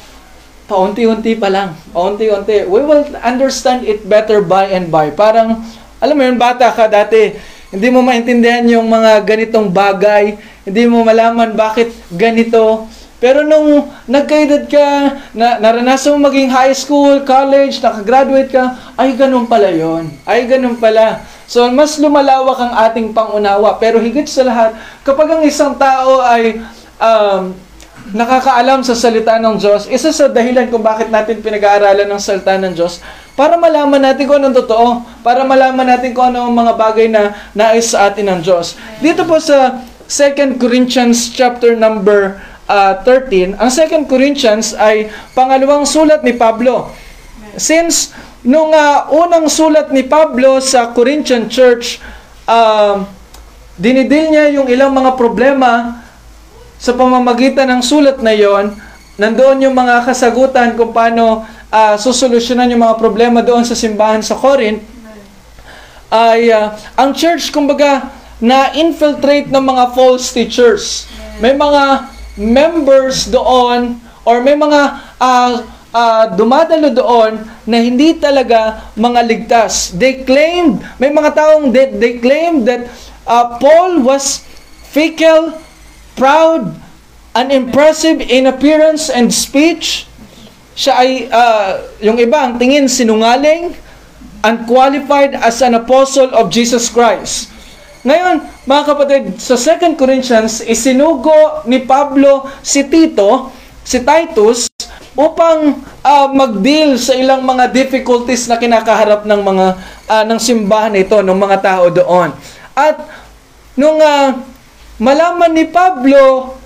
paunti-unti 0.70 1.36
pa 1.36 1.52
lang. 1.52 1.76
Paunti-unti. 1.92 2.64
We 2.64 2.80
will 2.80 3.04
understand 3.20 3.84
it 3.84 4.08
better 4.08 4.40
by 4.40 4.72
and 4.72 4.88
by. 4.88 5.12
Parang, 5.12 5.60
alam 6.00 6.14
mo 6.16 6.22
yun, 6.24 6.40
bata 6.40 6.72
ka 6.72 6.88
dati, 6.88 7.36
hindi 7.72 7.88
mo 7.88 8.04
maintindihan 8.04 8.68
yung 8.68 8.84
mga 8.84 9.24
ganitong 9.24 9.72
bagay, 9.72 10.36
hindi 10.68 10.82
mo 10.84 11.00
malaman 11.00 11.56
bakit 11.56 11.88
ganito. 12.12 12.84
Pero 13.16 13.46
nung 13.46 13.88
nagkaedad 14.04 14.68
ka, 14.68 14.86
na, 15.32 15.56
naranasan 15.56 16.18
mo 16.18 16.28
maging 16.28 16.52
high 16.52 16.74
school, 16.76 17.24
college, 17.24 17.80
nakagraduate 17.80 18.50
ka, 18.52 18.76
ay 18.98 19.16
ganun 19.16 19.48
pala 19.48 19.72
yon 19.72 20.10
Ay 20.28 20.44
ganun 20.44 20.76
pala. 20.76 21.24
So, 21.48 21.64
mas 21.72 21.96
lumalawak 22.02 22.58
ang 22.58 22.72
ating 22.90 23.14
pangunawa. 23.14 23.78
Pero 23.78 24.02
higit 24.02 24.26
sa 24.26 24.42
lahat, 24.42 24.74
kapag 25.06 25.38
ang 25.38 25.42
isang 25.46 25.78
tao 25.78 26.18
ay 26.18 26.60
um, 26.98 27.54
nakakaalam 28.10 28.82
sa 28.82 28.98
salita 28.98 29.38
ng 29.38 29.54
Diyos, 29.54 29.86
isa 29.86 30.10
sa 30.10 30.26
dahilan 30.26 30.66
kung 30.66 30.82
bakit 30.82 31.06
natin 31.06 31.38
pinag-aaralan 31.38 32.10
ng 32.10 32.18
salita 32.18 32.58
ng 32.58 32.74
Diyos, 32.74 32.98
para 33.32 33.56
malaman 33.56 34.00
natin 34.00 34.28
kung 34.28 34.38
anong 34.40 34.56
totoo, 34.64 35.04
para 35.24 35.40
malaman 35.42 35.88
natin 35.88 36.12
kung 36.12 36.32
ano 36.32 36.48
ang 36.48 36.54
mga 36.54 36.72
bagay 36.76 37.06
na 37.08 37.32
nais 37.56 37.92
sa 37.92 38.12
atin 38.12 38.28
ng 38.28 38.40
Diyos. 38.44 38.76
Dito 39.00 39.24
po 39.24 39.40
sa 39.40 39.80
2 40.08 40.60
Corinthians 40.60 41.32
chapter 41.32 41.72
number 41.72 42.36
ah, 42.68 43.00
13, 43.00 43.56
ang 43.56 43.70
2 43.72 44.04
Corinthians 44.04 44.76
ay 44.76 45.08
pangalawang 45.32 45.88
sulat 45.88 46.20
ni 46.20 46.36
Pablo. 46.36 46.92
Since 47.56 48.12
nung 48.44 48.76
ah, 48.76 49.08
unang 49.08 49.48
sulat 49.48 49.88
ni 49.88 50.04
Pablo 50.04 50.60
sa 50.60 50.92
Corinthian 50.92 51.48
church, 51.48 52.04
um, 52.44 53.08
dinidil 53.80 54.28
niya 54.28 54.52
yung 54.52 54.68
ilang 54.68 54.92
mga 54.92 55.16
problema 55.16 56.04
sa 56.76 56.92
pamamagitan 56.92 57.70
ng 57.70 57.82
sulat 57.82 58.18
na 58.20 58.34
yon, 58.34 58.74
nandoon 59.16 59.70
yung 59.70 59.76
mga 59.76 60.02
kasagutan 60.02 60.74
kung 60.74 60.90
paano 60.90 61.46
ah, 61.72 61.96
susolusyonan 61.96 62.68
yung 62.68 62.84
mga 62.84 63.00
problema 63.00 63.40
doon 63.40 63.64
sa 63.64 63.72
simbahan 63.72 64.20
sa 64.20 64.36
Corinth, 64.36 64.84
ay 66.12 66.52
ah, 66.52 66.76
ang 67.00 67.16
church 67.16 67.48
kumbaga 67.48 68.12
na-infiltrate 68.36 69.48
ng 69.48 69.64
mga 69.64 69.96
false 69.96 70.28
teachers. 70.34 71.08
May 71.40 71.56
mga 71.56 72.12
members 72.36 73.30
doon 73.30 74.02
or 74.26 74.44
may 74.44 74.58
mga 74.58 74.80
ah, 75.16 75.62
ah, 75.92 76.24
dumadalo 76.32 76.90
doon 76.90 77.32
na 77.68 77.78
hindi 77.78 78.16
talaga 78.18 78.90
mga 78.98 79.20
ligtas. 79.24 79.94
They 79.94 80.24
claimed, 80.26 80.82
may 80.98 81.12
mga 81.12 81.30
taong 81.36 81.70
they, 81.70 81.92
they 81.94 82.14
claimed 82.18 82.66
that 82.66 82.88
ah, 83.28 83.56
Paul 83.60 84.02
was 84.02 84.42
fickle, 84.90 85.56
proud, 86.18 86.76
unimpressive 87.32 88.20
in 88.20 88.44
appearance 88.48 89.08
and 89.08 89.32
speech. 89.32 90.04
Siya 90.72 90.92
ay, 90.96 91.10
ah, 91.28 91.80
yung 92.00 92.16
iba, 92.16 92.48
ang 92.48 92.56
tingin, 92.56 92.88
sinungaling, 92.88 93.76
unqualified 94.42 95.38
as 95.38 95.60
an 95.62 95.78
apostle 95.78 96.32
of 96.34 96.48
Jesus 96.48 96.88
Christ. 96.88 97.52
Ngayon, 98.02 98.42
mga 98.66 98.82
kapatid, 98.82 99.22
sa 99.38 99.54
2 99.54 99.94
Corinthians, 99.94 100.58
isinugo 100.64 101.62
ni 101.70 101.86
Pablo 101.86 102.50
si 102.58 102.82
Tito, 102.90 103.54
si 103.86 104.02
Titus, 104.02 104.66
upang 105.12 105.84
ah, 106.00 106.26
mag-deal 106.32 106.96
sa 106.96 107.12
ilang 107.12 107.44
mga 107.44 107.68
difficulties 107.70 108.48
na 108.48 108.56
kinakaharap 108.56 109.28
ng 109.28 109.40
mga 109.44 109.66
ah, 110.08 110.24
ng 110.24 110.40
simbahan 110.40 110.96
ito, 110.96 111.20
ng 111.20 111.38
mga 111.38 111.56
tao 111.60 111.92
doon. 111.92 112.32
At 112.72 112.96
nung 113.76 114.00
ah, 114.00 114.40
malaman 114.96 115.52
ni 115.52 115.68
Pablo 115.68 116.56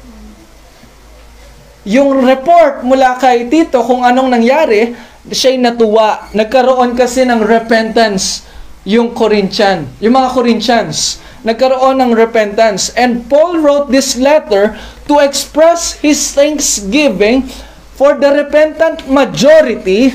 yung 1.86 2.26
report 2.26 2.82
mula 2.82 3.14
kay 3.14 3.46
Tito 3.46 3.78
kung 3.86 4.02
anong 4.02 4.34
nangyari, 4.34 4.90
siya'y 5.30 5.62
natuwa. 5.62 6.26
Nagkaroon 6.34 6.98
kasi 6.98 7.22
ng 7.22 7.46
repentance 7.46 8.42
yung 8.82 9.14
Corinthian, 9.14 9.86
yung 10.02 10.18
mga 10.18 10.34
Corinthians. 10.34 11.22
Nagkaroon 11.46 12.02
ng 12.02 12.10
repentance. 12.10 12.90
And 12.98 13.22
Paul 13.30 13.62
wrote 13.62 13.94
this 13.94 14.18
letter 14.18 14.74
to 15.06 15.22
express 15.22 15.94
his 16.02 16.34
thanksgiving 16.34 17.46
for 17.94 18.18
the 18.18 18.34
repentant 18.34 19.06
majority, 19.06 20.10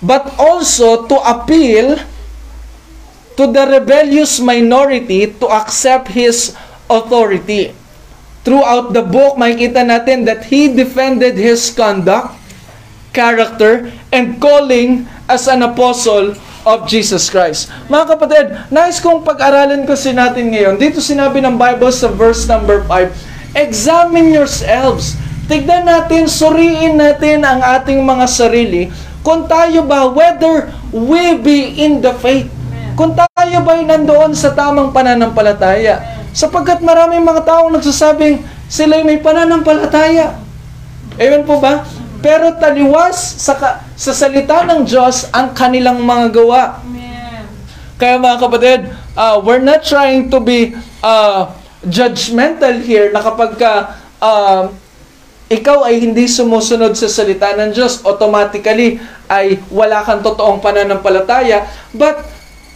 but 0.00 0.32
also 0.40 1.04
to 1.04 1.16
appeal 1.28 2.00
to 3.36 3.44
the 3.52 3.68
rebellious 3.68 4.40
minority 4.40 5.28
to 5.28 5.46
accept 5.52 6.08
his 6.08 6.56
authority. 6.88 7.83
Throughout 8.44 8.92
the 8.92 9.00
book, 9.00 9.40
makikita 9.40 9.80
natin 9.82 10.28
that 10.28 10.46
he 10.52 10.68
defended 10.68 11.40
his 11.40 11.72
conduct, 11.72 12.36
character, 13.16 13.88
and 14.12 14.36
calling 14.36 15.08
as 15.24 15.48
an 15.48 15.64
apostle 15.64 16.36
of 16.68 16.84
Jesus 16.84 17.32
Christ. 17.32 17.72
Mga 17.88 18.04
kapatid, 18.04 18.44
nais 18.68 19.00
kong 19.00 19.24
pag-aralan 19.24 19.88
kasi 19.88 20.12
natin 20.12 20.52
ngayon. 20.52 20.76
Dito 20.76 21.00
sinabi 21.00 21.40
ng 21.40 21.56
Bible 21.56 21.88
sa 21.88 22.12
verse 22.12 22.44
number 22.44 22.84
5, 22.84 23.56
Examine 23.56 24.28
yourselves. 24.28 25.16
Tignan 25.48 25.88
natin, 25.88 26.28
suriin 26.28 27.00
natin 27.00 27.44
ang 27.48 27.64
ating 27.64 28.00
mga 28.04 28.26
sarili 28.28 28.92
kung 29.24 29.48
tayo 29.48 29.88
ba, 29.88 30.04
whether 30.04 30.68
we 30.92 31.40
be 31.40 31.80
in 31.80 32.04
the 32.04 32.12
faith. 32.20 32.52
Kung 32.92 33.16
tayo 33.16 33.56
ba'y 33.64 33.88
nandoon 33.88 34.36
sa 34.36 34.52
tamang 34.52 34.92
pananampalataya. 34.92 36.13
Sapagkat 36.34 36.82
maraming 36.82 37.22
mga 37.22 37.46
taong 37.46 37.70
nagsasabing 37.70 38.42
sila'y 38.66 39.06
may 39.06 39.22
pananampalataya. 39.22 40.34
Amen 41.14 41.46
po 41.46 41.62
ba? 41.62 41.86
Pero 42.18 42.58
taliwas 42.58 43.14
sa, 43.38 43.54
ka- 43.54 43.86
sa 43.94 44.10
salita 44.10 44.66
ng 44.66 44.82
Diyos 44.82 45.30
ang 45.30 45.54
kanilang 45.54 46.02
mga 46.02 46.34
gawa. 46.34 46.82
Kaya 47.94 48.18
mga 48.18 48.38
kapatid, 48.42 48.80
uh, 49.14 49.38
we're 49.38 49.62
not 49.62 49.86
trying 49.86 50.26
to 50.26 50.42
be 50.42 50.74
uh, 51.06 51.54
judgmental 51.86 52.82
here 52.82 53.14
na 53.14 53.22
kapag 53.22 53.54
ka, 53.54 53.94
uh, 54.18 54.74
ikaw 55.46 55.86
ay 55.86 56.02
hindi 56.02 56.26
sumusunod 56.26 56.98
sa 56.98 57.06
salita 57.06 57.54
ng 57.54 57.70
Diyos, 57.70 58.02
automatically 58.02 58.98
ay 59.30 59.62
wala 59.70 60.02
kang 60.02 60.18
totoong 60.18 60.58
pananampalataya. 60.58 61.70
But 61.94 62.33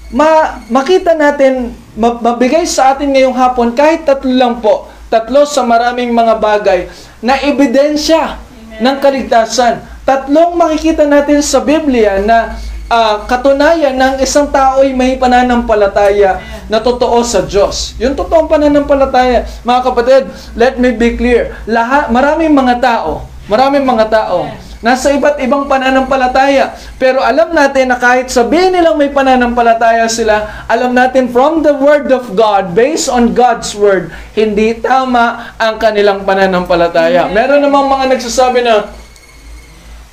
ma 0.09 0.61
makita 0.72 1.12
natin, 1.12 1.76
ma- 1.92 2.16
mabigay 2.16 2.64
sa 2.64 2.96
atin 2.96 3.12
ngayong 3.12 3.36
hapon, 3.36 3.76
kahit 3.76 4.09
tatlo 4.09 4.32
lang 4.32 4.61
po, 4.64 4.88
tatlo 5.12 5.44
sa 5.44 5.64
maraming 5.64 6.12
mga 6.12 6.34
bagay, 6.40 6.80
na 7.20 7.36
ebidensya 7.36 8.40
ng 8.80 8.96
kaligtasan. 9.02 9.84
Tatlong 10.09 10.56
makikita 10.56 11.04
natin 11.04 11.44
sa 11.44 11.61
Biblia 11.61 12.24
na 12.24 12.56
ah, 12.88 13.28
katunayan 13.28 13.92
ng 13.92 14.14
isang 14.24 14.48
tao 14.48 14.80
ay 14.80 14.96
may 14.96 15.20
pananampalataya 15.20 16.40
na 16.72 16.80
totoo 16.80 17.20
sa 17.20 17.44
Diyos. 17.44 17.92
Yung 18.00 18.16
totoong 18.16 18.48
pananampalataya, 18.48 19.44
mga 19.61 19.80
kapatid, 19.84 20.22
let 20.56 20.80
me 20.80 20.96
be 20.96 21.16
clear. 21.16 21.52
Lahat, 21.68 22.09
maraming 22.09 22.52
mga 22.52 22.80
tao, 22.80 23.28
maraming 23.44 23.84
mga 23.84 24.09
tao, 24.09 24.48
nasa 24.79 25.11
iba't 25.11 25.43
ibang 25.43 25.66
pananampalataya. 25.66 26.74
Pero 26.97 27.18
alam 27.18 27.51
natin 27.51 27.91
na 27.91 27.99
kahit 27.99 28.31
sabihin 28.31 28.74
nilang 28.74 28.95
may 28.95 29.11
pananampalataya 29.11 30.07
sila, 30.07 30.66
alam 30.70 30.95
natin 30.95 31.31
from 31.31 31.66
the 31.66 31.74
Word 31.74 32.11
of 32.14 32.35
God, 32.39 32.74
based 32.74 33.11
on 33.11 33.35
God's 33.35 33.74
Word, 33.74 34.14
hindi 34.39 34.79
tama 34.79 35.55
ang 35.59 35.83
kanilang 35.83 36.22
pananampalataya. 36.22 37.26
Meron 37.31 37.62
namang 37.62 37.91
mga 37.91 38.05
nagsasabi 38.14 38.62
na, 38.62 38.74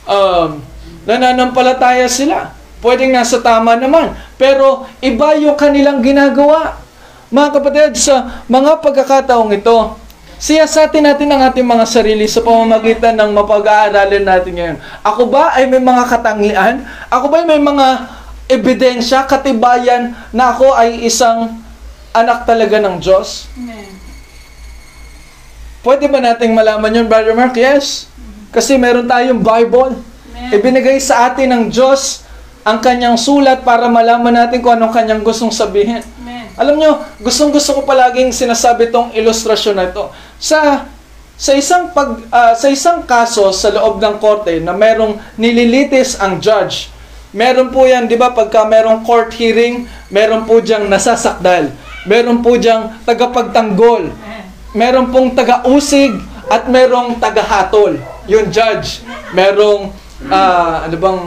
um, 0.09 0.61
nananampalataya 1.05 2.09
sila. 2.09 2.53
Pwedeng 2.81 3.13
nasa 3.13 3.41
tama 3.41 3.73
naman. 3.77 4.13
Pero 4.37 4.85
iba 5.01 5.33
yung 5.37 5.57
kanilang 5.57 6.05
ginagawa. 6.05 6.77
Mga 7.33 7.49
kapatid, 7.57 7.97
sa 7.97 8.45
mga 8.45 8.77
pagkakataong 8.81 9.49
ito, 9.53 10.04
siyasatin 10.45 11.09
natin 11.09 11.33
ang 11.33 11.41
ating 11.49 11.65
mga 11.65 11.85
sarili 11.89 12.29
sa 12.29 12.45
pamamagitan 12.45 13.17
ng 13.17 13.33
mapag-aaralin 13.33 14.21
natin 14.21 14.53
ngayon. 14.53 14.77
Ako 15.01 15.25
ba 15.25 15.57
ay 15.57 15.65
may 15.65 15.81
mga 15.81 16.03
katangian? 16.05 16.85
Ako 17.09 17.33
ba 17.33 17.41
ay 17.41 17.49
may 17.49 17.57
mga 17.57 17.87
ebidensya, 18.45 19.25
katibayan 19.25 20.13
na 20.29 20.53
ako 20.53 20.77
ay 20.77 21.01
isang 21.01 21.57
anak 22.13 22.45
talaga 22.45 22.77
ng 22.77 23.01
Diyos? 23.01 23.49
Pwede 25.81 26.05
ba 26.05 26.21
nating 26.21 26.53
malaman 26.53 26.93
yun, 26.93 27.09
Brother 27.09 27.33
Mark? 27.33 27.57
Yes. 27.57 28.05
Kasi 28.53 28.77
meron 28.77 29.09
tayong 29.09 29.41
Bible. 29.41 29.97
Ibinigay 30.53 31.01
sa 31.01 31.25
atin 31.25 31.49
ng 31.57 31.63
Diyos 31.73 32.21
ang 32.61 32.81
kanyang 32.85 33.17
sulat 33.17 33.65
para 33.65 33.89
malaman 33.89 34.45
natin 34.45 34.61
kung 34.61 34.77
anong 34.77 34.93
kanyang 34.93 35.25
gustong 35.25 35.49
sabihin. 35.49 36.05
Alam 36.55 36.79
nyo, 36.79 36.91
gustong 37.19 37.51
gusto 37.51 37.75
ko 37.75 37.81
palaging 37.83 38.31
sinasabi 38.31 38.87
tong 38.87 39.11
ilustrasyon 39.11 39.75
na 39.75 39.91
ito. 39.91 40.07
Sa 40.39 40.89
sa 41.35 41.51
isang 41.51 41.91
pag 41.91 42.23
ah, 42.31 42.55
sa 42.55 42.71
isang 42.71 43.03
kaso 43.03 43.51
sa 43.51 43.67
loob 43.71 43.99
ng 43.99 44.23
korte 44.23 44.63
na 44.63 44.71
merong 44.71 45.19
nililitis 45.35 46.15
ang 46.19 46.39
judge. 46.39 46.91
Meron 47.35 47.75
po 47.75 47.83
'yan, 47.83 48.07
'di 48.07 48.15
ba? 48.15 48.31
Pagka 48.31 48.63
merong 48.63 49.03
court 49.03 49.35
hearing, 49.35 49.83
meron 50.07 50.47
po 50.47 50.63
diyang 50.63 50.87
nasasakdal. 50.87 51.75
Meron 52.07 52.39
po 52.39 52.55
diyang 52.55 53.03
tagapagtanggol. 53.03 54.15
Meron 54.75 55.11
pong 55.11 55.35
taga-usig 55.35 56.15
at 56.51 56.67
merong 56.67 57.19
taga-hatol. 57.19 57.95
Yung 58.27 58.51
judge. 58.51 59.03
Merong 59.35 59.91
ah, 60.31 60.87
ano 60.87 60.95
bang 60.95 61.21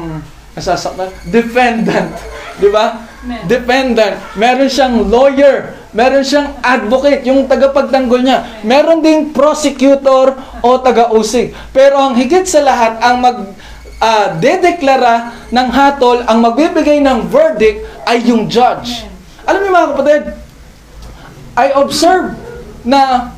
nasasakdal? 0.56 1.12
Defendant. 1.28 2.16
'Di 2.56 2.68
ba? 2.72 3.04
Dependent. 3.44 4.16
Meron 4.40 4.72
siyang 4.72 5.04
lawyer. 5.12 5.77
Meron 5.96 6.20
siyang 6.20 6.60
advocate, 6.60 7.24
yung 7.24 7.48
tagapagtanggol 7.48 8.20
niya. 8.20 8.60
Meron 8.60 9.00
ding 9.00 9.32
prosecutor 9.32 10.36
o 10.60 10.68
taga-usig. 10.84 11.56
Pero 11.72 11.96
ang 11.96 12.12
higit 12.12 12.44
sa 12.44 12.60
lahat, 12.60 13.00
ang 13.00 13.16
mag 13.24 13.36
ah, 13.98 14.36
dedeklara 14.36 15.48
ng 15.48 15.68
hatol, 15.72 16.22
ang 16.28 16.38
magbibigay 16.44 17.00
ng 17.00 17.24
verdict 17.26 17.88
ay 18.04 18.20
yung 18.28 18.46
judge. 18.46 19.08
Alam 19.48 19.64
niyo 19.64 19.70
mga 19.72 19.90
kapatid, 19.96 20.24
I 21.58 21.66
observe 21.74 22.36
na 22.84 23.32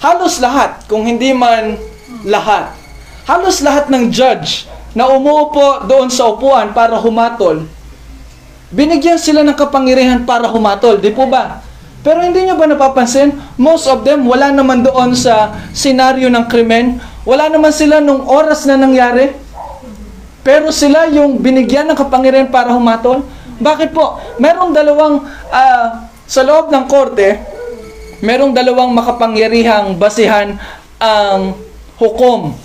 halos 0.00 0.40
lahat, 0.40 0.86
kung 0.88 1.04
hindi 1.04 1.34
man 1.34 1.76
lahat, 2.24 2.72
halos 3.28 3.60
lahat 3.60 3.92
ng 3.92 4.08
judge 4.08 4.64
na 4.96 5.06
umuupo 5.10 5.84
doon 5.86 6.08
sa 6.08 6.32
upuan 6.32 6.72
para 6.72 6.96
humatol, 6.96 7.68
binigyan 8.70 9.18
sila 9.18 9.42
ng 9.42 9.58
kapangyarihan 9.58 10.22
para 10.22 10.46
humatol, 10.46 10.98
di 10.98 11.10
po 11.10 11.26
ba? 11.26 11.62
Pero 12.00 12.24
hindi 12.24 12.48
nyo 12.48 12.56
ba 12.56 12.64
napapansin, 12.64 13.36
most 13.60 13.84
of 13.84 14.00
them 14.08 14.24
wala 14.24 14.48
naman 14.48 14.80
doon 14.80 15.12
sa 15.12 15.52
senaryo 15.76 16.32
ng 16.32 16.48
krimen, 16.48 16.96
wala 17.28 17.52
naman 17.52 17.74
sila 17.76 18.00
nung 18.00 18.24
oras 18.24 18.64
na 18.64 18.80
nangyari, 18.80 19.36
pero 20.40 20.72
sila 20.72 21.04
yung 21.12 21.36
binigyan 21.36 21.84
ng 21.92 21.98
kapangyarihan 21.98 22.48
para 22.48 22.72
humatol. 22.72 23.20
Bakit 23.60 23.92
po? 23.92 24.16
Merong 24.40 24.72
dalawang, 24.72 25.28
ah, 25.52 26.08
sa 26.24 26.40
loob 26.40 26.72
ng 26.72 26.84
korte, 26.88 27.36
merong 28.24 28.56
dalawang 28.56 28.88
makapangyarihang 28.96 30.00
basihan 30.00 30.56
ang 30.96 31.52
hukom 32.00 32.56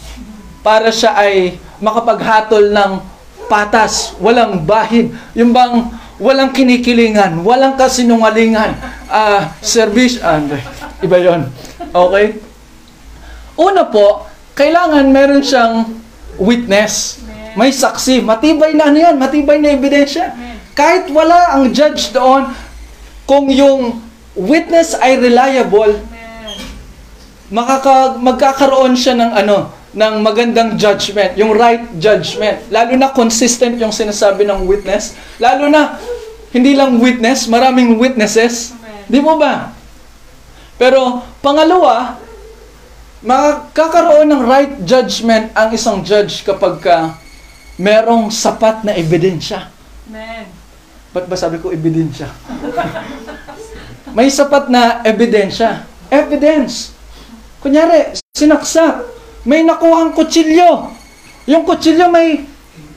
para 0.63 0.87
siya 0.91 1.11
ay 1.19 1.59
makapaghatol 1.83 2.71
ng 2.71 2.91
patas, 3.45 4.17
walang 4.19 4.63
bahid, 4.63 5.13
yung 5.37 5.53
bang 5.53 5.89
walang 6.17 6.51
kinikilingan, 6.55 7.43
walang 7.43 7.75
kasinungalingan, 7.75 8.75
ah, 9.11 9.51
service, 9.59 10.19
ah, 10.23 10.39
hindi. 10.39 10.59
iba 11.03 11.17
yon 11.19 11.41
Okay? 11.91 12.39
Una 13.55 13.87
po, 13.87 14.27
kailangan 14.55 15.07
meron 15.11 15.43
siyang 15.43 15.95
witness. 16.39 17.23
May 17.55 17.71
saksi. 17.71 18.19
Matibay 18.19 18.75
na 18.75 18.91
ano 18.91 18.99
yan, 18.99 19.15
matibay 19.15 19.63
na 19.63 19.71
ebidensya. 19.71 20.35
Kahit 20.75 21.07
wala 21.07 21.55
ang 21.55 21.71
judge 21.71 22.11
doon, 22.11 22.51
kung 23.23 23.47
yung 23.47 24.03
witness 24.35 24.91
ay 24.99 25.15
reliable, 25.15 26.03
makaka, 27.47 28.19
magkakaroon 28.19 28.91
siya 28.99 29.15
ng 29.15 29.31
ano, 29.31 29.71
ng 29.95 30.19
magandang 30.19 30.75
judgment, 30.75 31.39
yung 31.39 31.55
right 31.55 31.87
judgment. 31.95 32.67
Lalo 32.67 32.99
na 32.99 33.15
consistent 33.15 33.79
yung 33.79 33.95
sinasabi 33.95 34.43
ng 34.43 34.67
witness. 34.67 35.15
Lalo 35.39 35.71
na, 35.71 35.95
hindi 36.51 36.75
lang 36.75 36.99
witness, 36.99 37.47
maraming 37.47 37.95
witnesses. 37.95 38.75
Di 39.07 39.23
mo 39.23 39.39
ba? 39.39 39.71
Pero, 40.75 41.23
pangalawa, 41.39 42.19
makakaroon 43.23 44.27
ng 44.27 44.41
right 44.43 44.73
judgment 44.83 45.55
ang 45.55 45.71
isang 45.71 46.03
judge 46.03 46.43
kapag 46.43 46.83
ka 46.83 46.97
merong 47.79 48.27
sapat 48.27 48.83
na 48.83 48.91
ebidensya. 48.99 49.71
Ba't 51.15 51.31
ba 51.31 51.39
sabi 51.39 51.63
ko 51.63 51.71
ebidensya? 51.71 52.27
May 54.11 54.27
sapat 54.27 54.67
na 54.67 54.99
ebidensya. 55.07 55.87
Evidence. 56.11 56.91
Kunyari, 57.63 58.19
sinaksak. 58.35 59.14
May 59.45 59.61
nakuhang 59.61 60.17
kutsilyo. 60.17 60.89
Yung 61.45 61.63
kutsilyo 61.63 62.09
may 62.09 62.41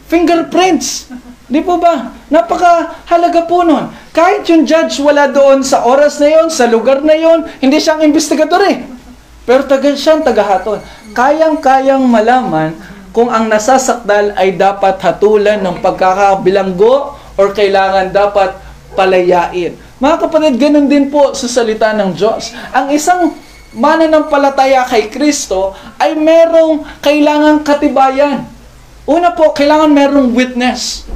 fingerprints. 0.09 1.13
Di 1.49 1.61
po 1.65 1.81
ba? 1.81 2.13
Napakahalaga 2.29 3.45
po 3.49 3.65
nun. 3.65 3.89
Kahit 4.13 4.49
yung 4.49 4.65
judge 4.69 5.01
wala 5.01 5.29
doon 5.29 5.65
sa 5.65 5.85
oras 5.85 6.21
na 6.21 6.29
yon, 6.29 6.49
sa 6.53 6.69
lugar 6.69 7.01
na 7.05 7.17
yon, 7.17 7.45
hindi 7.61 7.81
siyang 7.81 8.05
investigador 8.05 8.61
eh. 8.69 8.85
Pero 9.49 9.65
taga 9.65 9.93
siyang 9.93 10.21
tagahaton. 10.25 10.81
Kayang-kayang 11.17 12.05
malaman 12.05 12.77
kung 13.17 13.33
ang 13.33 13.49
nasasakdal 13.49 14.37
ay 14.37 14.61
dapat 14.61 15.01
hatulan 15.01 15.65
ng 15.65 15.81
pagkakabilanggo 15.81 17.17
or 17.41 17.57
kailangan 17.57 18.13
dapat 18.13 18.57
palayain. 18.93 19.73
Mga 19.99 20.17
kapatid, 20.21 20.55
ganun 20.61 20.85
din 20.85 21.09
po 21.09 21.33
sa 21.33 21.49
salita 21.49 21.97
ng 21.97 22.13
Diyos. 22.13 22.53
Ang 22.77 22.93
isang 22.93 23.33
mananampalataya 23.77 24.89
kay 24.89 25.13
Kristo 25.13 25.77
ay 26.01 26.17
merong 26.17 26.85
kailangang 27.05 27.61
katibayan. 27.65 28.49
Una 29.09 29.33
po, 29.33 29.57
kailangan 29.57 29.93
merong 29.93 30.33
witness. 30.37 31.09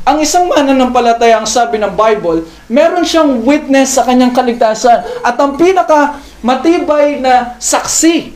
ang 0.00 0.18
isang 0.18 0.48
mananampalataya, 0.48 1.38
ang 1.38 1.46
sabi 1.46 1.78
ng 1.78 1.92
Bible, 1.94 2.48
meron 2.66 3.06
siyang 3.06 3.44
witness 3.46 3.94
sa 3.94 4.02
kanyang 4.02 4.34
kaligtasan. 4.34 5.06
At 5.22 5.38
ang 5.38 5.54
pinaka 5.54 6.18
matibay 6.42 7.20
na 7.20 7.54
saksi, 7.62 8.32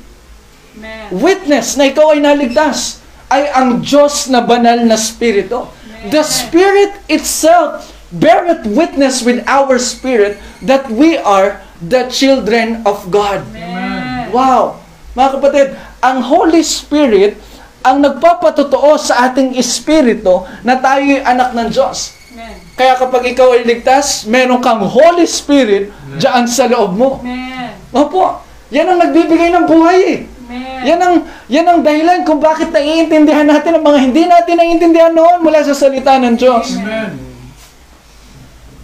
Amen. 0.77 1.09
witness 1.19 1.75
na 1.75 1.91
ikaw 1.91 2.15
ay 2.15 2.21
naligtas, 2.23 3.03
ay 3.33 3.51
ang 3.51 3.83
Diyos 3.83 4.31
na 4.31 4.45
banal 4.45 4.87
na 4.87 4.95
Spirito. 4.95 5.73
The 6.13 6.23
Spirit 6.23 6.95
itself 7.09 7.91
beareth 8.13 8.69
witness 8.69 9.25
with 9.25 9.43
our 9.49 9.81
spirit 9.81 10.39
that 10.63 10.87
we 10.87 11.19
are 11.19 11.59
the 11.89 12.09
children 12.09 12.81
of 12.89 13.09
God. 13.13 13.45
Amen. 13.53 14.33
Wow! 14.33 14.83
Mga 15.15 15.31
kapatid, 15.39 15.67
ang 16.03 16.19
Holy 16.27 16.63
Spirit 16.67 17.39
ang 17.85 18.01
nagpapatotoo 18.01 18.97
sa 18.97 19.29
ating 19.29 19.61
espiritu 19.61 20.41
na 20.65 20.81
tayo'y 20.81 21.21
anak 21.21 21.53
ng 21.53 21.69
Diyos. 21.69 22.17
Amen. 22.33 22.57
Kaya 22.75 22.97
kapag 22.97 23.29
ikaw 23.37 23.53
ay 23.55 23.69
ligtas, 23.69 24.25
meron 24.25 24.65
kang 24.65 24.81
Holy 24.81 25.29
Spirit 25.29 25.93
dyan 26.17 26.49
sa 26.49 26.65
loob 26.65 26.97
mo. 26.97 27.21
Amen. 27.21 27.77
Opo, 27.93 28.41
yan 28.73 28.89
ang 28.89 28.99
nagbibigay 29.05 29.53
ng 29.53 29.69
buhay 29.69 30.01
eh. 30.01 30.19
Amen. 30.25 30.81
Yan 30.89 31.01
ang, 31.01 31.15
yan 31.47 31.67
ang 31.69 31.81
dahilan 31.85 32.25
kung 32.25 32.41
bakit 32.41 32.73
naiintindihan 32.73 33.45
natin 33.45 33.77
ang 33.77 33.85
mga 33.85 33.99
hindi 34.01 34.23
natin 34.25 34.55
naiintindihan 34.57 35.13
noon 35.13 35.45
mula 35.45 35.61
sa 35.61 35.77
salita 35.77 36.17
ng 36.17 36.35
Diyos. 36.41 36.81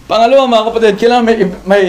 Pangalawa 0.05 0.45
mga 0.45 0.65
kapatid, 0.69 0.93
kailangan 1.01 1.25
may, 1.25 1.37
may, 1.65 1.83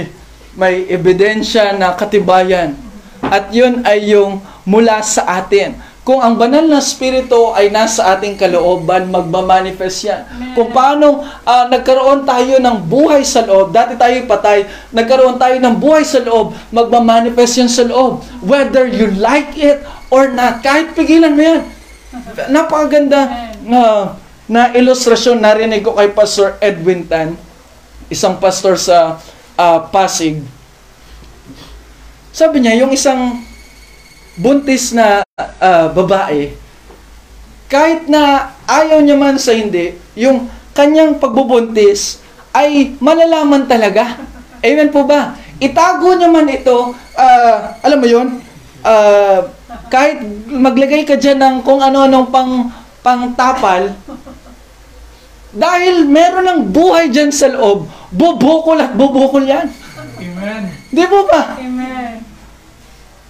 may 0.56 0.84
ebidensya 0.88 1.76
na 1.76 1.96
katibayan. 1.96 2.76
At 3.22 3.54
yun 3.54 3.86
ay 3.86 4.12
yung 4.12 4.42
mula 4.66 5.00
sa 5.00 5.24
atin. 5.40 5.78
Kung 6.02 6.18
ang 6.18 6.34
banal 6.34 6.66
na 6.66 6.82
spirito 6.82 7.54
ay 7.54 7.70
nasa 7.70 8.10
ating 8.10 8.34
kalooban, 8.34 9.06
magmamanifest 9.06 10.02
yan. 10.02 10.26
Kung 10.58 10.74
paano 10.74 11.22
ah, 11.46 11.70
nagkaroon 11.70 12.26
tayo 12.26 12.58
ng 12.58 12.90
buhay 12.90 13.22
sa 13.22 13.46
loob, 13.46 13.70
dati 13.70 13.94
tayo 13.94 14.26
patay, 14.26 14.66
nagkaroon 14.90 15.38
tayo 15.38 15.54
ng 15.62 15.78
buhay 15.78 16.02
sa 16.02 16.18
loob, 16.18 16.58
magmamanifest 16.74 17.54
yan 17.62 17.70
sa 17.70 17.86
loob. 17.86 18.18
Whether 18.42 18.90
you 18.90 19.14
like 19.14 19.54
it 19.54 19.86
or 20.10 20.26
not, 20.34 20.58
kahit 20.66 20.90
pigilan 20.98 21.38
mo 21.38 21.42
yan. 21.46 21.62
Napakaganda 22.50 23.54
na, 23.62 23.82
na 24.50 24.74
ilustrasyon 24.74 25.38
narinig 25.38 25.86
ko 25.86 25.94
kay 25.94 26.10
Pastor 26.10 26.58
Edwin 26.58 27.06
Tan, 27.06 27.38
isang 28.10 28.42
pastor 28.42 28.74
sa 28.74 29.22
ah, 29.62 29.78
Pasig. 29.86 30.42
Sabi 32.34 32.64
niya, 32.64 32.82
yung 32.82 32.90
isang 32.90 33.38
buntis 34.34 34.90
na 34.90 35.22
ah, 35.38 35.86
babae, 35.92 36.56
kahit 37.70 38.10
na 38.10 38.52
ayaw 38.66 39.00
niya 39.00 39.16
man 39.16 39.38
sa 39.38 39.54
hindi, 39.54 39.96
yung 40.18 40.50
kanyang 40.76 41.16
pagbubuntis 41.16 42.20
ay 42.52 42.96
malalaman 43.00 43.64
talaga. 43.64 44.20
Amen 44.60 44.92
po 44.92 45.08
ba? 45.08 45.36
Itago 45.62 46.12
niya 46.18 46.28
man 46.28 46.50
ito, 46.50 46.92
ah, 47.14 47.78
alam 47.80 47.98
mo 48.02 48.08
yun, 48.08 48.28
ah, 48.82 49.46
kahit 49.88 50.20
maglagay 50.48 51.04
ka 51.04 51.16
dyan 51.16 51.38
ng 51.40 51.56
kung 51.64 51.80
ano-anong 51.80 52.28
pang, 52.28 52.68
pang 53.04 53.32
tapal, 53.36 53.92
dahil 55.52 56.08
meron 56.08 56.48
ng 56.48 56.60
buhay 56.72 57.12
dyan 57.12 57.28
sa 57.28 57.52
loob, 57.52 57.84
bubukol 58.12 58.78
at 58.78 58.92
bubukol 58.92 59.42
yan. 59.42 59.72
Amen. 60.20 60.62
Di 60.92 61.04
po 61.08 61.24
ba? 61.26 61.56
Amen. 61.58 62.20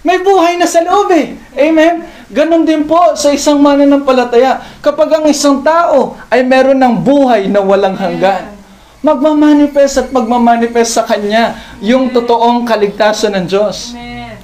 May 0.03 0.19
buhay 0.19 0.59
na 0.59 0.67
sa 0.67 0.83
loob 0.83 1.07
eh. 1.15 1.39
Amen? 1.55 2.03
Ganon 2.27 2.67
din 2.67 2.83
po 2.83 3.15
sa 3.15 3.31
isang 3.31 3.63
mananampalataya. 3.63 4.59
Kapag 4.83 5.09
ang 5.15 5.25
isang 5.31 5.63
tao 5.63 6.19
ay 6.27 6.43
meron 6.43 6.75
ng 6.75 6.99
buhay 6.99 7.47
na 7.47 7.63
walang 7.63 7.95
hanggan, 7.95 8.51
magmamanifest 8.99 9.95
at 10.03 10.07
magmamanifest 10.11 10.99
sa 10.99 11.07
kanya 11.07 11.55
yung 11.79 12.11
totoong 12.11 12.67
kaligtasan 12.67 13.31
ng 13.39 13.45
Diyos. 13.47 13.95
Amen. 13.95 14.35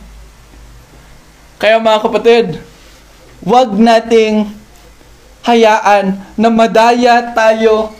Kaya 1.59 1.75
mga 1.75 1.99
kapatid, 2.07 2.47
wag 3.43 3.75
nating 3.75 4.47
hayaan 5.43 6.23
na 6.39 6.47
madaya 6.47 7.35
tayo 7.35 7.91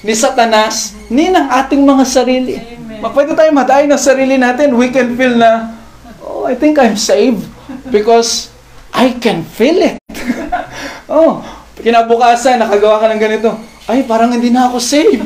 ni 0.00 0.16
Satanas 0.16 0.96
ni 1.12 1.28
ng 1.28 1.48
ating 1.48 1.82
mga 1.84 2.04
sarili. 2.08 2.56
Pwede 3.00 3.32
tayo 3.36 3.50
madaya 3.52 3.84
ng 3.88 4.00
sarili 4.00 4.36
natin. 4.36 4.76
We 4.76 4.92
can 4.92 5.16
feel 5.16 5.36
na, 5.36 5.76
oh, 6.20 6.44
I 6.44 6.56
think 6.56 6.76
I'm 6.76 6.96
saved 6.96 7.48
because 7.88 8.52
I 8.92 9.16
can 9.16 9.44
feel 9.44 9.80
it. 9.80 9.96
oh, 11.12 11.40
kinabukasan, 11.80 12.60
nakagawa 12.60 13.00
ka 13.00 13.06
ng 13.12 13.20
ganito. 13.20 13.50
Ay, 13.88 14.04
parang 14.04 14.32
hindi 14.32 14.52
na 14.52 14.68
ako 14.68 14.76
saved. 14.80 15.24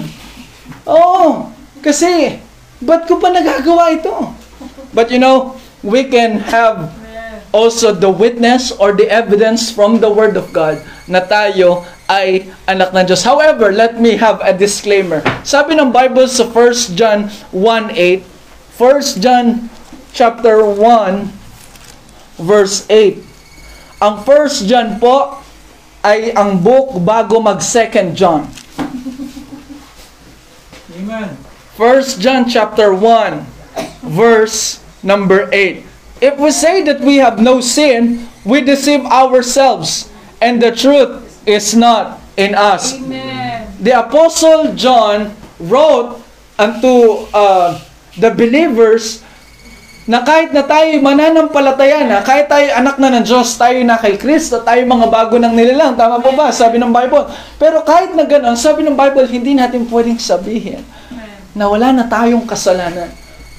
Oo, 0.86 1.50
kasi, 1.82 2.38
ba't 2.78 3.10
ko 3.10 3.18
pa 3.18 3.34
nagagawa 3.34 3.90
ito? 3.94 4.32
But 4.94 5.10
you 5.10 5.18
know, 5.18 5.58
we 5.82 6.06
can 6.06 6.38
have 6.48 6.94
also 7.50 7.94
the 7.94 8.10
witness 8.10 8.70
or 8.74 8.94
the 8.94 9.06
evidence 9.10 9.70
from 9.70 9.98
the 9.98 10.10
Word 10.10 10.38
of 10.38 10.50
God 10.54 10.82
na 11.06 11.22
tayo 11.22 11.86
ay 12.08 12.52
anak 12.68 12.92
ng 12.92 13.04
Diyos. 13.08 13.24
However, 13.24 13.72
let 13.72 13.96
me 13.96 14.20
have 14.20 14.40
a 14.44 14.52
disclaimer. 14.52 15.24
Sabi 15.40 15.76
ng 15.76 15.88
Bible 15.88 16.28
sa 16.28 16.44
1 16.44 16.92
John 16.98 17.32
1.8, 17.52 18.24
1 18.76 19.22
John 19.24 19.72
chapter 20.12 20.60
1 20.60 21.32
verse 22.38 22.84
8. 22.90 23.22
Ang 24.04 24.14
1 24.20 24.68
John 24.68 24.88
po 25.00 25.40
ay 26.04 26.36
ang 26.36 26.60
book 26.60 27.00
bago 27.00 27.40
mag 27.40 27.64
2 27.64 28.12
John. 28.12 28.44
Amen. 30.94 31.30
1 31.80 32.20
John 32.20 32.44
chapter 32.46 32.92
1 32.92 33.42
verse 34.04 34.84
number 35.00 35.48
8. 35.50 35.82
If 36.20 36.38
we 36.38 36.52
say 36.52 36.84
that 36.86 37.00
we 37.00 37.18
have 37.18 37.40
no 37.40 37.58
sin, 37.58 38.28
we 38.44 38.60
deceive 38.60 39.02
ourselves 39.08 40.12
and 40.38 40.60
the 40.60 40.70
truth 40.70 41.33
is 41.44 41.76
not 41.76 42.20
in 42.36 42.56
us. 42.56 42.96
Amen. 42.98 43.68
The 43.80 43.94
apostle 44.00 44.72
John 44.74 45.32
wrote 45.60 46.20
unto 46.58 47.26
uh, 47.30 47.78
the 48.16 48.32
believers 48.32 49.24
na 50.04 50.20
kahit 50.20 50.52
na 50.52 50.60
tayo 50.60 51.00
mananampalataya 51.00 52.04
na, 52.04 52.20
kahit 52.20 52.44
tayo 52.44 52.68
anak 52.76 53.00
na 53.00 53.08
ng 53.08 53.24
Diyos, 53.24 53.56
tayo 53.56 53.80
na 53.88 53.96
kay 53.96 54.20
Kristo, 54.20 54.60
tayo 54.60 54.84
mga 54.84 55.08
bago 55.08 55.40
ng 55.40 55.56
nilalang. 55.56 55.96
Tama 55.96 56.20
po 56.20 56.36
ba? 56.36 56.52
Sabi 56.52 56.76
ng 56.76 56.92
Bible. 56.92 57.24
Pero 57.56 57.80
kahit 57.80 58.12
na 58.12 58.28
gano'n, 58.28 58.52
sabi 58.52 58.84
ng 58.84 58.92
Bible, 58.92 59.24
hindi 59.32 59.56
natin 59.56 59.88
pwedeng 59.88 60.20
sabihin 60.20 60.84
na 61.56 61.72
wala 61.72 61.88
na 61.96 62.04
tayong 62.04 62.44
kasalanan. 62.44 63.08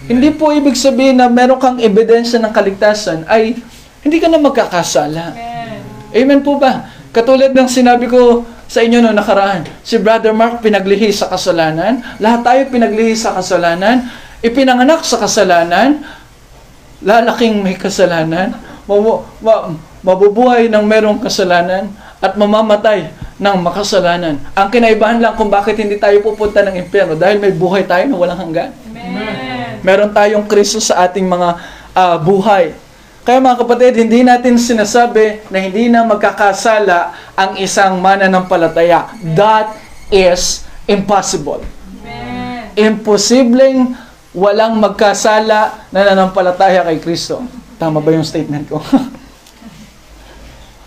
Hindi 0.06 0.30
po 0.38 0.54
ibig 0.54 0.78
sabihin 0.78 1.18
na 1.18 1.26
meron 1.26 1.58
kang 1.58 1.82
ebidensya 1.82 2.38
ng 2.38 2.54
kaligtasan 2.54 3.26
ay 3.26 3.58
hindi 4.06 4.18
ka 4.22 4.30
na 4.30 4.38
magkakasala. 4.38 5.34
Amen. 5.34 5.82
Amen 6.14 6.40
po 6.46 6.62
ba? 6.62 6.94
Katulad 7.16 7.56
ng 7.56 7.70
sinabi 7.72 8.12
ko 8.12 8.44
sa 8.68 8.84
inyo 8.84 9.00
noong 9.00 9.16
nakaraan, 9.16 9.64
si 9.88 9.96
Brother 9.96 10.36
Mark 10.36 10.60
pinaglihi 10.60 11.16
sa 11.16 11.32
kasalanan, 11.32 12.04
lahat 12.20 12.44
tayo 12.44 12.62
pinaglihi 12.68 13.16
sa 13.16 13.32
kasalanan, 13.32 14.12
ipinanganak 14.44 15.00
sa 15.08 15.16
kasalanan, 15.24 16.04
lalaking 17.00 17.64
may 17.64 17.80
kasalanan, 17.80 18.60
mabu- 18.84 19.24
ma- 19.40 19.72
mabubuhay 20.04 20.68
ng 20.68 20.84
merong 20.84 21.24
kasalanan, 21.24 21.88
at 22.20 22.36
mamamatay 22.36 23.08
ng 23.40 23.58
makasalanan. 23.64 24.36
Ang 24.52 24.68
kinaibahan 24.68 25.24
lang 25.24 25.40
kung 25.40 25.48
bakit 25.48 25.80
hindi 25.80 25.96
tayo 25.96 26.20
pupunta 26.20 26.68
ng 26.68 26.84
impyerno 26.84 27.16
dahil 27.16 27.40
may 27.40 27.56
buhay 27.56 27.88
tayo 27.88 28.12
na 28.12 28.16
walang 28.20 28.40
hanggan. 28.44 28.76
Amen. 28.92 29.80
Meron 29.88 30.12
tayong 30.12 30.44
Kristo 30.52 30.84
sa 30.84 31.08
ating 31.08 31.24
mga 31.24 31.50
ah, 31.96 32.18
buhay. 32.20 32.76
Kaya 33.26 33.42
mga 33.42 33.58
kapatid, 33.66 33.98
hindi 33.98 34.22
natin 34.22 34.54
sinasabi 34.54 35.50
na 35.50 35.58
hindi 35.58 35.90
na 35.90 36.06
magkakasala 36.06 37.34
ang 37.34 37.58
isang 37.58 37.98
mananampalataya. 37.98 39.18
That 39.34 39.74
is 40.14 40.62
impossible. 40.86 41.66
Amen. 42.06 42.70
Imposibleng 42.78 43.98
walang 44.30 44.78
magkasala 44.78 45.90
na 45.90 46.00
nanampalataya 46.06 46.86
kay 46.86 47.02
Kristo. 47.02 47.42
Tama 47.82 47.98
ba 47.98 48.14
yung 48.14 48.22
statement 48.22 48.70
ko? 48.70 48.78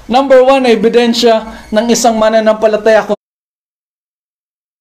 Number 0.06 0.38
one, 0.46 0.62
na 0.62 0.70
ebidensya 0.70 1.66
ng 1.74 1.90
isang 1.90 2.14
mananampalataya 2.16 3.02
kung 3.02 3.18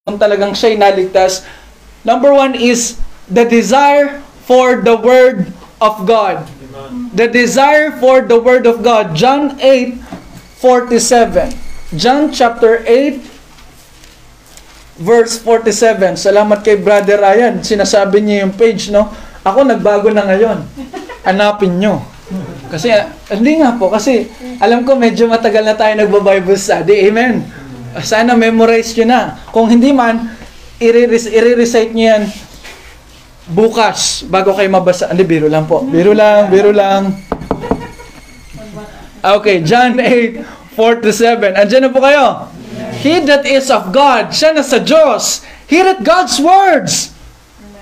kung 0.06 0.16
talagang 0.16 0.54
siya'y 0.54 0.78
naligtas. 0.78 1.42
Number 2.06 2.30
one 2.30 2.54
is 2.54 2.96
the 3.26 3.42
desire 3.44 4.22
for 4.46 4.78
the 4.80 4.94
Word 4.94 5.50
of 5.82 6.06
God. 6.06 6.46
The 7.12 7.26
desire 7.26 7.90
for 7.98 8.22
the 8.22 8.38
Word 8.38 8.64
of 8.64 8.80
God. 8.86 9.16
John 9.16 9.58
8, 9.58 9.98
47. 10.62 11.50
John 11.98 12.30
chapter 12.30 12.84
8, 12.86 13.18
verse 15.02 15.40
47. 15.42 16.14
Salamat 16.14 16.62
kay 16.62 16.78
Brother 16.78 17.18
Ryan. 17.18 17.64
Sinasabi 17.64 18.22
niya 18.22 18.46
yung 18.46 18.54
page, 18.54 18.92
no? 18.94 19.10
Ako 19.42 19.66
nagbago 19.66 20.12
na 20.14 20.26
ngayon. 20.28 20.62
Hanapin 21.26 21.80
nyo. 21.80 22.04
Kasi, 22.68 22.92
hindi 23.32 23.58
nga 23.58 23.72
po, 23.80 23.88
kasi 23.88 24.28
alam 24.60 24.84
ko 24.84 24.92
medyo 24.94 25.24
matagal 25.24 25.64
na 25.64 25.72
tayo 25.72 25.96
nagba-Bible 25.96 26.60
study. 26.60 27.08
Amen. 27.08 27.40
Sana 28.04 28.36
memorize 28.36 28.92
nyo 29.00 29.06
na. 29.08 29.20
Kung 29.48 29.72
hindi 29.72 29.90
man, 29.90 30.36
i-re- 30.76 31.08
i-recite 31.08 31.96
nyo 31.96 32.06
yan 32.14 32.24
bukas 33.48 34.28
bago 34.28 34.52
kayo 34.52 34.68
mabasa. 34.68 35.08
Hindi, 35.08 35.24
biro 35.24 35.48
lang 35.48 35.64
po. 35.64 35.80
Biro 35.84 36.12
lang, 36.12 36.52
biro 36.52 36.70
lang. 36.70 37.16
Okay, 39.18 39.64
John 39.64 39.98
8, 40.00 40.76
4 40.76 41.02
to 41.04 41.10
7. 41.10 41.58
Andiyan 41.58 41.88
na 41.88 41.90
po 41.90 41.98
kayo. 41.98 42.46
He 42.98 43.22
that 43.26 43.46
is 43.46 43.70
of 43.70 43.94
God, 43.94 44.34
siya 44.34 44.54
na 44.54 44.62
sa 44.66 44.82
Diyos, 44.82 45.46
heareth 45.70 46.02
God's 46.02 46.38
words. 46.42 47.14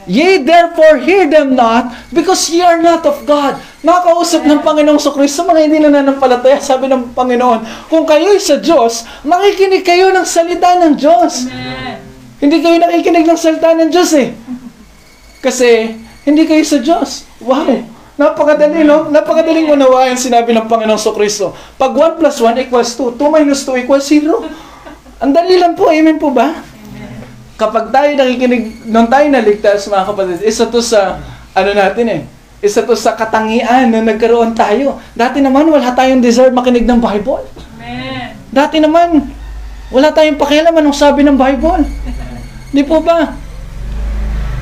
Ye 0.06 0.38
therefore 0.38 1.02
hear 1.02 1.26
them 1.26 1.58
not, 1.58 1.90
because 2.14 2.46
ye 2.46 2.62
are 2.62 2.78
not 2.78 3.02
of 3.02 3.26
God. 3.26 3.58
Makausap 3.82 4.46
ng 4.46 4.62
Panginoong 4.62 5.02
Kristo 5.02 5.42
sa 5.42 5.48
mga 5.50 5.60
hindi 5.66 5.82
nananampalataya, 5.82 6.62
sabi 6.62 6.86
ng 6.86 7.10
Panginoon, 7.10 7.90
kung 7.90 8.06
kayo'y 8.06 8.38
sa 8.38 8.62
Diyos, 8.62 9.02
makikinig 9.26 9.82
kayo 9.82 10.14
ng 10.14 10.22
salita 10.22 10.78
ng 10.78 10.94
Diyos. 10.94 11.50
Hindi 12.38 12.56
kayo 12.62 12.76
nakikinig 12.78 13.26
ng 13.26 13.38
salita 13.40 13.74
ng 13.74 13.90
Diyos 13.90 14.10
eh. 14.14 14.30
Kasi, 15.44 15.94
hindi 16.26 16.42
kayo 16.44 16.64
sa 16.66 16.78
Diyos. 16.82 17.28
Wow! 17.38 17.96
Napakadali, 18.16 18.80
no? 18.80 19.12
Napakadaling 19.12 19.68
unawain 19.68 20.16
sinabi 20.16 20.56
ng 20.56 20.64
Panginoong 20.64 21.12
Kristo. 21.12 21.52
Pag 21.76 21.92
1 21.92 22.16
plus 22.16 22.36
1 22.40 22.64
equals 22.64 22.96
2, 22.96 23.12
2 23.20 23.36
minus 23.36 23.68
2 23.68 23.84
equals 23.84 24.08
0. 24.08 24.40
Ang 25.20 25.32
dali 25.36 25.60
lang 25.60 25.76
po, 25.76 25.92
amen 25.92 26.16
po 26.16 26.32
ba? 26.32 26.64
Kapag 27.60 27.92
tayo 27.92 28.10
nakikinig, 28.16 28.88
nung 28.88 29.08
tayo 29.08 29.28
naligtas, 29.28 29.88
mga 29.88 30.04
kapatid, 30.08 30.40
isa 30.44 30.64
to 30.68 30.80
sa, 30.80 31.20
ano 31.52 31.70
natin 31.76 32.04
eh, 32.08 32.20
isa 32.64 32.84
to 32.84 32.96
sa 32.96 33.12
katangian 33.16 33.92
na 33.92 34.00
nagkaroon 34.00 34.56
tayo. 34.56 34.96
Dati 35.12 35.44
naman, 35.44 35.68
wala 35.68 35.92
tayong 35.92 36.24
deserve 36.24 36.56
makinig 36.56 36.88
ng 36.88 37.00
Bible. 37.00 37.44
Amen. 37.76 38.32
Dati 38.48 38.80
naman, 38.80 39.28
wala 39.92 40.08
tayong 40.08 40.40
pakialam 40.40 40.72
anong 40.72 40.96
sabi 40.96 41.20
ng 41.20 41.36
Bible. 41.36 41.84
Di 42.72 42.80
po 42.80 43.04
ba? 43.04 43.36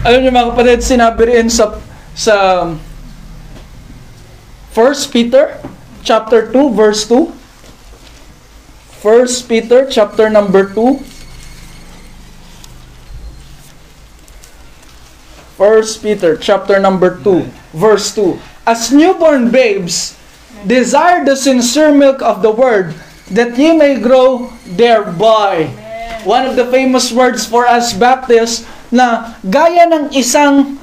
Alam 0.04 0.20
niyo 0.20 0.36
mga 0.36 0.52
kapatid, 0.52 0.84
sinabi 0.84 1.32
rin 1.32 1.48
sa 1.48 1.80
sa 2.12 2.68
1 4.76 5.08
Peter 5.08 5.56
chapter 6.04 6.52
2 6.52 6.76
verse 6.76 7.08
2. 7.08 7.32
1 9.00 9.48
Peter 9.48 9.88
chapter 9.88 10.28
number 10.32 10.68
2 10.72 10.96
1 15.60 16.00
Peter 16.00 16.36
chapter 16.40 16.80
number 16.80 17.20
2 17.20 17.48
verse 17.76 18.12
2 18.16 18.40
As 18.64 18.88
newborn 18.92 19.52
babes 19.52 20.16
desire 20.64 21.24
the 21.24 21.36
sincere 21.36 21.92
milk 21.92 22.20
of 22.24 22.40
the 22.40 22.52
word 22.52 22.96
that 23.28 23.56
ye 23.56 23.76
may 23.76 23.96
grow 24.00 24.52
thereby. 24.68 25.68
One 26.24 26.48
of 26.48 26.56
the 26.56 26.68
famous 26.68 27.12
words 27.12 27.44
for 27.44 27.68
us 27.68 27.92
Baptists 27.92 28.64
na 28.94 29.34
gaya 29.42 29.90
ng 29.90 30.14
isang 30.14 30.78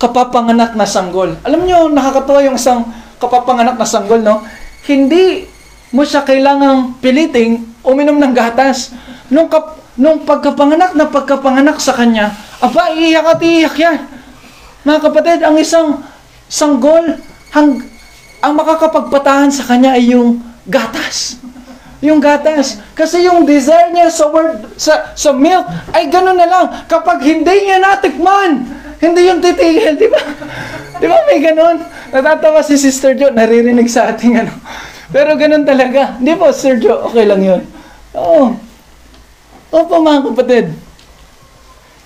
kapapanganak 0.00 0.72
na 0.72 0.88
sanggol. 0.88 1.36
Alam 1.44 1.68
niyo, 1.68 1.92
nakakatuwa 1.92 2.40
yung 2.48 2.56
isang 2.56 2.88
kapapanganak 3.20 3.76
na 3.76 3.84
sanggol, 3.84 4.24
no? 4.24 4.40
Hindi 4.88 5.44
mo 5.92 6.00
siya 6.06 6.24
kailangang 6.24 6.96
piliting 7.04 7.60
uminom 7.84 8.16
ng 8.16 8.32
gatas. 8.32 8.96
Nung, 9.28 9.52
kap, 9.52 9.76
nung 10.00 10.24
pagkapanganak 10.24 10.96
na 10.96 11.12
pagkapanganak 11.12 11.76
sa 11.76 11.92
kanya, 11.92 12.32
aba, 12.64 12.96
iiyak 12.96 13.36
at 13.36 13.40
iiyak 13.44 13.76
yan. 13.76 13.98
Mga 14.88 15.00
kapatid, 15.04 15.40
ang 15.44 15.60
isang 15.60 16.00
sanggol, 16.48 17.20
hang, 17.52 17.84
ang 18.40 18.52
makakapagpatahan 18.56 19.52
sa 19.52 19.68
kanya 19.68 19.92
ay 19.92 20.16
yung 20.16 20.40
gatas. 20.64 21.36
Yung 21.98 22.22
gatas. 22.22 22.78
Kasi 22.94 23.26
yung 23.26 23.42
desire 23.42 23.90
niya 23.90 24.06
sa 24.10 24.30
word, 24.30 24.78
sa, 24.78 25.12
sa 25.18 25.34
milk, 25.34 25.66
ay 25.90 26.06
gano'n 26.06 26.38
na 26.38 26.46
lang. 26.46 26.66
Kapag 26.86 27.18
hindi 27.26 27.66
niya 27.66 27.82
natikman, 27.82 28.62
hindi 29.02 29.20
yung 29.26 29.42
titigil, 29.42 29.98
di 29.98 30.06
ba? 30.06 30.20
Di 30.98 31.06
ba 31.06 31.18
may 31.26 31.42
gano'n? 31.42 31.76
Natatawa 32.14 32.62
si 32.62 32.78
Sister 32.78 33.18
Jo, 33.18 33.34
naririnig 33.34 33.90
sa 33.90 34.10
ating 34.10 34.34
ano. 34.46 34.54
Pero 35.10 35.34
gano'n 35.34 35.64
talaga. 35.66 36.18
Di 36.22 36.34
ba, 36.38 36.54
Sir 36.54 36.78
Jo? 36.78 37.06
Okay 37.10 37.24
lang 37.26 37.42
yun. 37.42 37.62
Oo. 38.14 38.54
Opo, 39.68 39.94
mga 40.00 40.32
kapatid. 40.32 40.66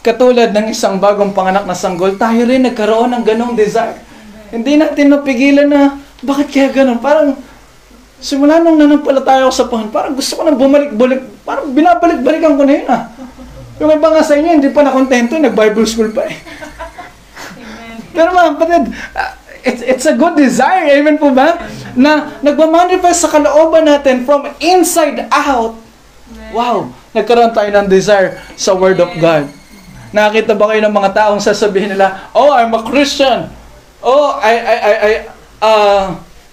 Katulad 0.03 0.51
ng 0.51 0.75
isang 0.75 0.99
bagong 0.99 1.31
panganak 1.31 1.63
na 1.63 1.79
sanggol, 1.79 2.19
tayo 2.19 2.43
rin 2.43 2.67
nagkaroon 2.67 3.15
ng 3.15 3.23
ganong 3.23 3.55
desire. 3.55 4.03
Hindi 4.51 4.77
natin 4.77 5.15
napigilan 5.15 5.69
na, 5.71 5.97
bakit 6.23 6.51
kaya 6.51 6.69
ganon? 6.75 6.99
Parang, 6.99 7.39
simula 8.23 8.63
nung 8.63 8.79
nanampalataya 8.79 9.51
ako 9.51 9.53
sa 9.53 9.67
Panginoon, 9.67 9.91
parang 9.91 10.15
gusto 10.15 10.33
ko 10.39 10.47
nang 10.47 10.55
bumalik-balik, 10.55 11.43
parang 11.43 11.75
binabalik-balikan 11.75 12.55
ko 12.55 12.63
na 12.63 12.73
yun 12.73 12.87
ah. 12.87 13.03
Yung 13.83 13.91
iba 13.91 14.09
nga 14.15 14.23
sa 14.23 14.39
inyo, 14.39 14.63
hindi 14.63 14.71
pa 14.71 14.87
nakontento, 14.87 15.35
nag-Bible 15.43 15.83
school 15.91 16.15
pa 16.15 16.31
eh. 16.31 16.39
Pero 18.15 18.31
mga 18.31 18.49
kapatid, 18.55 18.85
ah, 19.19 19.35
it's, 19.67 19.83
it's 19.83 20.07
a 20.07 20.15
good 20.15 20.39
desire, 20.39 20.87
amen 20.95 21.19
po 21.19 21.35
ba? 21.35 21.67
Na 21.99 22.39
nagmamanifest 22.47 23.27
sa 23.27 23.29
kalooban 23.29 23.91
natin 23.91 24.23
from 24.23 24.47
inside 24.63 25.27
out. 25.35 25.75
Wow, 26.55 26.95
nagkaroon 27.11 27.51
tayo 27.51 27.75
ng 27.75 27.91
desire 27.91 28.39
sa 28.55 28.71
Word 28.79 29.03
of 29.03 29.11
God. 29.19 29.51
Nakakita 30.13 30.55
ba 30.55 30.71
kayo 30.71 30.85
ng 30.87 30.95
mga 30.95 31.11
taong 31.11 31.41
sasabihin 31.41 31.97
nila, 31.97 32.31
Oh, 32.37 32.53
I'm 32.55 32.71
a 32.71 32.85
Christian. 32.87 33.49
Oh, 33.99 34.37
I, 34.39 34.55
I, 34.61 34.77
I, 34.77 34.93
I, 34.93 35.13
uh, 35.65 36.05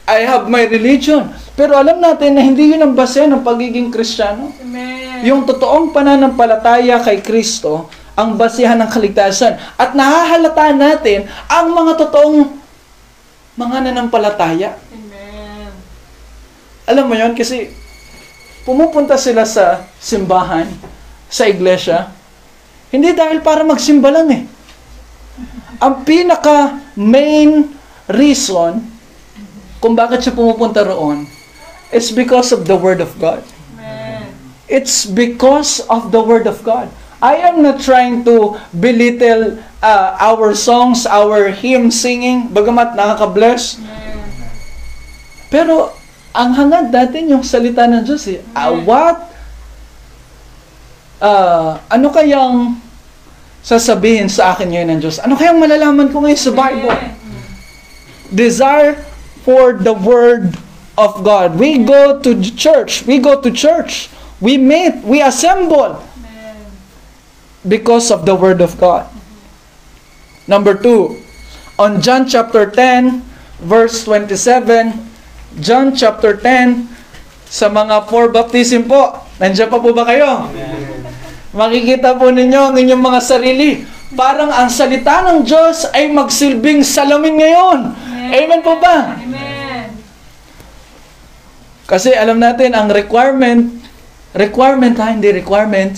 I 0.09 0.17
have 0.25 0.47
my 0.47 0.63
religion. 0.65 1.29
Pero 1.59 1.75
alam 1.75 1.99
natin 1.99 2.39
na 2.39 2.41
hindi 2.47 2.71
yun 2.71 2.79
ang 2.79 2.95
base 2.95 3.27
ng 3.27 3.43
pagiging 3.43 3.91
Kristiyano. 3.91 4.55
Amen. 4.63 5.27
Yung 5.27 5.43
totoong 5.43 5.91
pananampalataya 5.91 7.03
kay 7.03 7.19
Kristo 7.19 7.91
ang 8.15 8.39
basihan 8.39 8.79
ng 8.79 8.87
kaligtasan. 8.87 9.59
At 9.75 9.91
nahahalata 9.91 10.71
natin 10.71 11.27
ang 11.51 11.75
mga 11.75 11.99
totoong 11.99 12.47
mga 13.59 13.91
nanampalataya. 13.91 14.79
Amen. 14.87 15.67
Alam 16.87 17.11
mo 17.11 17.19
yon 17.19 17.35
kasi 17.35 17.75
pumupunta 18.63 19.19
sila 19.19 19.43
sa 19.43 19.83
simbahan, 19.99 20.63
sa 21.27 21.43
iglesia, 21.43 22.07
hindi 22.87 23.11
dahil 23.11 23.43
para 23.43 23.67
magsimba 23.67 24.07
lang 24.15 24.31
eh. 24.31 24.43
Ang 25.83 26.07
pinaka 26.07 26.79
main 26.95 27.67
reason 28.07 28.79
kung 29.83 29.91
bakit 29.91 30.23
siya 30.23 30.39
pumupunta 30.39 30.87
roon 30.87 31.38
is 31.91 32.11
because 32.11 32.51
of 32.51 32.65
the 32.69 32.75
Word 32.75 33.01
of 33.01 33.17
God. 33.17 33.41
Amen. 33.75 34.29
It's 34.69 35.05
because 35.05 35.81
of 35.89 36.11
the 36.11 36.21
Word 36.21 36.45
of 36.45 36.61
God. 36.63 36.89
I 37.19 37.35
am 37.43 37.59
not 37.61 37.83
trying 37.83 38.23
to 38.23 38.55
belittle 38.71 39.59
uh, 39.83 40.15
our 40.19 40.55
songs, 40.55 41.03
our 41.03 41.51
hymn 41.51 41.91
singing, 41.91 42.47
bagamat 42.47 42.95
nakaka-bless. 42.95 43.75
Pero, 45.51 45.91
ang 46.31 46.55
hangad 46.55 46.93
natin 46.93 47.27
yung 47.27 47.43
salita 47.43 47.83
ng 47.89 48.07
Diyos 48.07 48.23
eh. 48.31 48.39
Ah, 48.55 48.71
what? 48.71 49.29
ah, 51.19 51.83
ano 51.91 52.07
kayang 52.09 52.79
sasabihin 53.59 54.31
sa 54.31 54.55
akin 54.55 54.71
ngayon 54.71 54.89
ng 54.95 54.99
Diyos? 55.03 55.19
Ano 55.19 55.35
kayang 55.35 55.59
malalaman 55.59 56.09
ko 56.09 56.23
ngayon 56.23 56.39
sa 56.39 56.55
Bible? 56.55 56.95
Desire 58.31 59.03
for 59.43 59.75
the 59.75 59.91
Word 59.93 60.55
of 60.99 61.23
God. 61.23 61.55
We 61.55 61.79
go 61.79 62.19
to 62.19 62.31
church. 62.43 63.07
We 63.07 63.23
go 63.23 63.39
to 63.39 63.47
church. 63.47 64.11
We 64.43 64.59
meet. 64.59 64.99
We 65.07 65.23
assemble 65.23 66.03
because 67.63 68.11
of 68.11 68.27
the 68.27 68.35
Word 68.35 68.59
of 68.59 68.75
God. 68.75 69.07
Number 70.47 70.75
two, 70.75 71.15
on 71.79 72.03
John 72.03 72.27
chapter 72.27 72.67
10, 72.67 73.23
verse 73.63 74.03
27, 74.03 74.91
John 75.63 75.95
chapter 75.95 76.35
10, 76.35 76.89
sa 77.47 77.71
mga 77.71 78.09
for 78.11 78.29
baptism 78.29 78.85
po, 78.85 79.23
nandiyan 79.39 79.69
pa 79.71 79.79
po 79.79 79.93
ba 79.95 80.05
kayo? 80.05 80.49
Makikita 81.49 82.13
po 82.17 82.29
ninyo 82.29 82.73
ang 82.73 82.75
inyong 82.77 83.01
mga 83.01 83.21
sarili. 83.25 83.81
Parang 84.13 84.49
ang 84.49 84.69
salita 84.69 85.21
ng 85.25 85.45
Diyos 85.45 85.85
ay 85.93 86.09
magsilbing 86.09 86.81
salamin 86.81 87.41
ngayon. 87.41 87.79
Amen 88.29 88.61
po 88.61 88.77
ba? 88.77 89.17
Amen. 89.17 89.48
Kasi 91.89 92.13
alam 92.13 92.37
natin 92.37 92.77
ang 92.77 92.85
requirement, 92.93 93.65
requirement 94.37 94.93
ha, 95.01 95.09
hindi 95.09 95.33
requirements. 95.33 95.97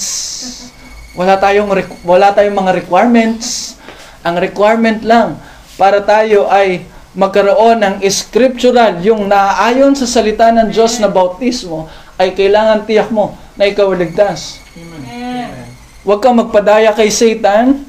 Wala 1.19 1.35
tayong 1.35 1.67
wala 2.07 2.31
tayong 2.31 2.55
mga 2.55 2.71
requirements. 2.79 3.75
Ang 4.23 4.39
requirement 4.39 5.03
lang 5.03 5.35
para 5.75 5.99
tayo 5.99 6.47
ay 6.47 6.87
magkaroon 7.11 7.83
ng 7.83 7.95
scriptural, 8.07 9.03
yung 9.03 9.27
naaayon 9.27 9.91
sa 9.99 10.07
salita 10.07 10.47
ng 10.55 10.71
Diyos 10.71 10.95
na 11.03 11.11
bautismo, 11.11 11.91
ay 12.15 12.31
kailangan 12.31 12.87
tiyak 12.87 13.11
mo 13.11 13.35
na 13.59 13.67
ikaw 13.67 13.91
ay 13.91 14.07
ligtas. 14.07 14.63
Amen. 14.79 15.75
Huwag 16.07 16.23
kang 16.23 16.39
magpadaya 16.39 16.95
kay 16.95 17.11
Satan 17.11 17.83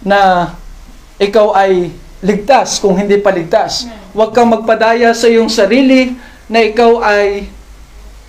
na 0.00 0.50
ikaw 1.20 1.52
ay 1.52 1.92
ligtas 2.24 2.80
kung 2.80 2.96
hindi 2.96 3.20
pa 3.20 3.28
ligtas. 3.28 3.84
Huwag 4.16 4.32
kang 4.32 4.48
magpadaya 4.48 5.12
sa 5.12 5.28
iyong 5.28 5.52
sarili 5.52 6.16
na 6.46 6.62
ikaw 6.62 7.02
ay 7.02 7.50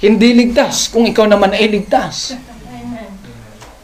hindi 0.01 0.29
ligtas 0.33 0.89
kung 0.89 1.05
ikaw 1.05 1.25
naman 1.25 1.53
ay 1.53 1.69
ligtas. 1.69 2.37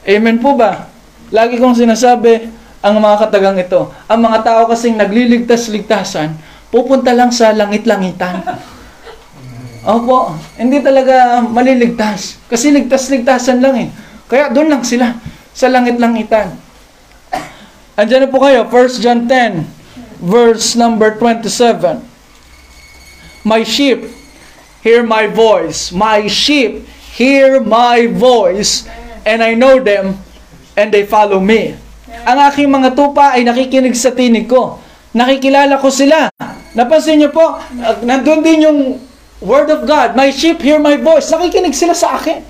Amen 0.03 0.37
po 0.41 0.53
ba? 0.57 0.89
Lagi 1.33 1.57
kong 1.57 1.77
sinasabi 1.79 2.49
ang 2.83 2.99
mga 2.99 3.15
katagang 3.25 3.57
ito, 3.57 3.89
ang 4.05 4.19
mga 4.19 4.43
tao 4.43 4.61
kasing 4.67 4.99
nagliligtas-ligtasan, 4.99 6.35
pupunta 6.67 7.15
lang 7.15 7.31
sa 7.31 7.55
langit-langitan. 7.55 8.43
Opo, 9.83 10.35
hindi 10.59 10.83
talaga 10.83 11.39
maliligtas. 11.43 12.39
Kasi 12.51 12.71
ligtas-ligtasan 12.75 13.63
lang 13.63 13.75
eh. 13.87 13.89
Kaya 14.27 14.51
doon 14.51 14.67
lang 14.67 14.83
sila, 14.83 15.15
sa 15.55 15.71
langit-langitan. 15.71 16.55
Andiyan 17.93 18.25
na 18.25 18.29
po 18.33 18.41
kayo, 18.41 18.65
1 18.67 19.03
John 19.03 19.29
10, 19.29 19.63
verse 20.23 20.73
number 20.75 21.15
27. 21.19 22.03
My 23.43 23.61
sheep 23.61 24.22
hear 24.83 25.01
my 25.01 25.31
voice. 25.31 25.95
My 25.95 26.27
sheep 26.27 26.83
hear 27.15 27.63
my 27.63 28.11
voice, 28.11 28.85
and 29.23 29.39
I 29.39 29.55
know 29.55 29.79
them, 29.79 30.19
and 30.75 30.91
they 30.91 31.07
follow 31.07 31.39
me. 31.39 31.79
Ang 32.27 32.37
aking 32.51 32.69
mga 32.69 32.93
tupa 32.93 33.33
ay 33.33 33.47
nakikinig 33.47 33.95
sa 33.95 34.11
tinig 34.11 34.45
ko. 34.45 34.77
Nakikilala 35.15 35.79
ko 35.79 35.87
sila. 35.89 36.29
Napansin 36.75 37.17
niyo 37.21 37.31
po, 37.31 37.57
uh, 37.57 37.95
nandun 38.03 38.43
din 38.43 38.67
yung 38.67 38.79
Word 39.43 39.67
of 39.71 39.83
God. 39.83 40.15
My 40.15 40.31
sheep 40.31 40.63
hear 40.63 40.79
my 40.79 40.95
voice. 40.99 41.27
Nakikinig 41.31 41.75
sila 41.75 41.95
sa 41.95 42.19
akin. 42.19 42.43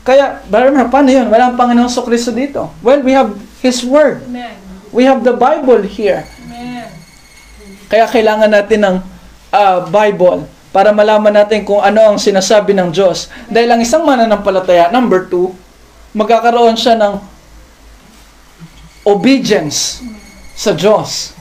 Kaya, 0.00 0.40
Brother 0.48 0.88
paano 0.88 1.12
yun? 1.12 1.28
Walang 1.28 1.60
Panginoong 1.60 1.92
So 1.92 2.00
Kristo 2.00 2.32
dito. 2.32 2.72
Well, 2.80 3.04
we 3.04 3.12
have 3.12 3.36
His 3.60 3.84
Word. 3.84 4.24
Amen. 4.24 4.56
We 4.90 5.04
have 5.04 5.22
the 5.22 5.36
Bible 5.36 5.84
here. 5.84 6.24
Amen. 6.48 6.88
Kaya 7.86 8.08
kailangan 8.08 8.48
natin 8.48 8.80
ng 8.80 8.96
ah, 9.52 9.84
Bible 9.86 10.48
para 10.70 10.94
malaman 10.94 11.34
natin 11.34 11.66
kung 11.66 11.82
ano 11.82 12.14
ang 12.14 12.18
sinasabi 12.18 12.74
ng 12.74 12.94
Diyos. 12.94 13.26
Dahil 13.50 13.74
ang 13.74 13.80
isang 13.82 14.06
mananampalataya, 14.06 14.90
number 14.94 15.26
two, 15.26 15.50
magkakaroon 16.14 16.78
siya 16.78 16.94
ng 16.98 17.18
obedience 19.06 20.02
sa 20.54 20.70
Diyos. 20.74 21.34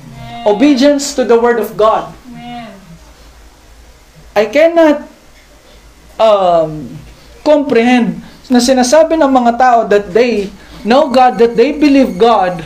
Obedience 0.50 1.14
to 1.14 1.26
the 1.26 1.38
Word 1.38 1.62
of 1.62 1.78
God. 1.78 2.10
I 4.34 4.48
cannot 4.48 5.04
um, 6.16 6.96
comprehend 7.44 8.24
na 8.50 8.58
sinasabi 8.58 9.14
ng 9.20 9.30
mga 9.30 9.52
tao 9.62 9.80
that 9.86 10.10
they 10.10 10.50
know 10.82 11.12
God, 11.12 11.38
that 11.38 11.54
they 11.54 11.76
believe 11.76 12.18
God, 12.18 12.66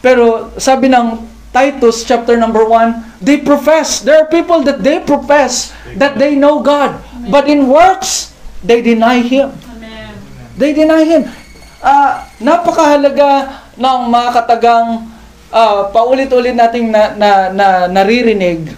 pero 0.00 0.54
sabi 0.56 0.88
ng 0.88 1.20
Titus 1.52 2.02
chapter 2.08 2.40
number 2.40 2.64
1, 2.64 3.11
they 3.22 3.38
profess, 3.38 4.02
there 4.02 4.18
are 4.18 4.26
people 4.26 4.66
that 4.66 4.82
they 4.82 4.98
profess 4.98 5.70
that 5.94 6.18
they 6.18 6.34
know 6.34 6.58
God, 6.58 6.98
but 7.30 7.46
in 7.46 7.70
works, 7.70 8.34
they 8.66 8.82
deny 8.82 9.22
Him. 9.22 9.54
Amen. 9.70 10.12
They 10.58 10.74
deny 10.74 11.06
Him. 11.06 11.30
Ah, 11.78 12.26
napakahalaga 12.42 13.62
ng 13.78 13.98
mga 14.10 14.28
katagang 14.34 15.06
ah, 15.54 15.86
paulit-ulit 15.94 16.58
nating 16.58 16.90
na, 16.90 17.14
na, 17.14 17.30
na, 17.54 17.66
naririnig. 17.86 18.74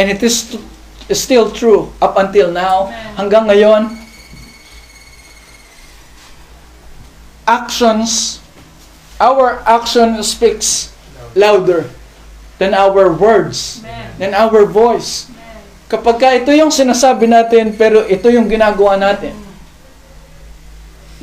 And 0.00 0.08
it 0.08 0.24
is 0.24 0.56
still 1.12 1.52
true 1.52 1.92
up 2.00 2.16
until 2.16 2.48
now. 2.48 2.88
Hanggang 3.20 3.52
ngayon, 3.52 4.00
actions, 7.44 8.40
our 9.20 9.60
action 9.68 10.16
speaks 10.24 10.88
louder 11.36 11.92
than 12.60 12.76
our 12.76 13.08
words, 13.08 13.80
than 14.20 14.36
our 14.36 14.68
voice. 14.68 15.32
Kapag 15.88 16.16
ka 16.20 16.28
ito 16.36 16.52
yung 16.52 16.68
sinasabi 16.68 17.24
natin, 17.24 17.72
pero 17.74 18.04
ito 18.04 18.28
yung 18.28 18.46
ginagawa 18.46 19.00
natin, 19.00 19.32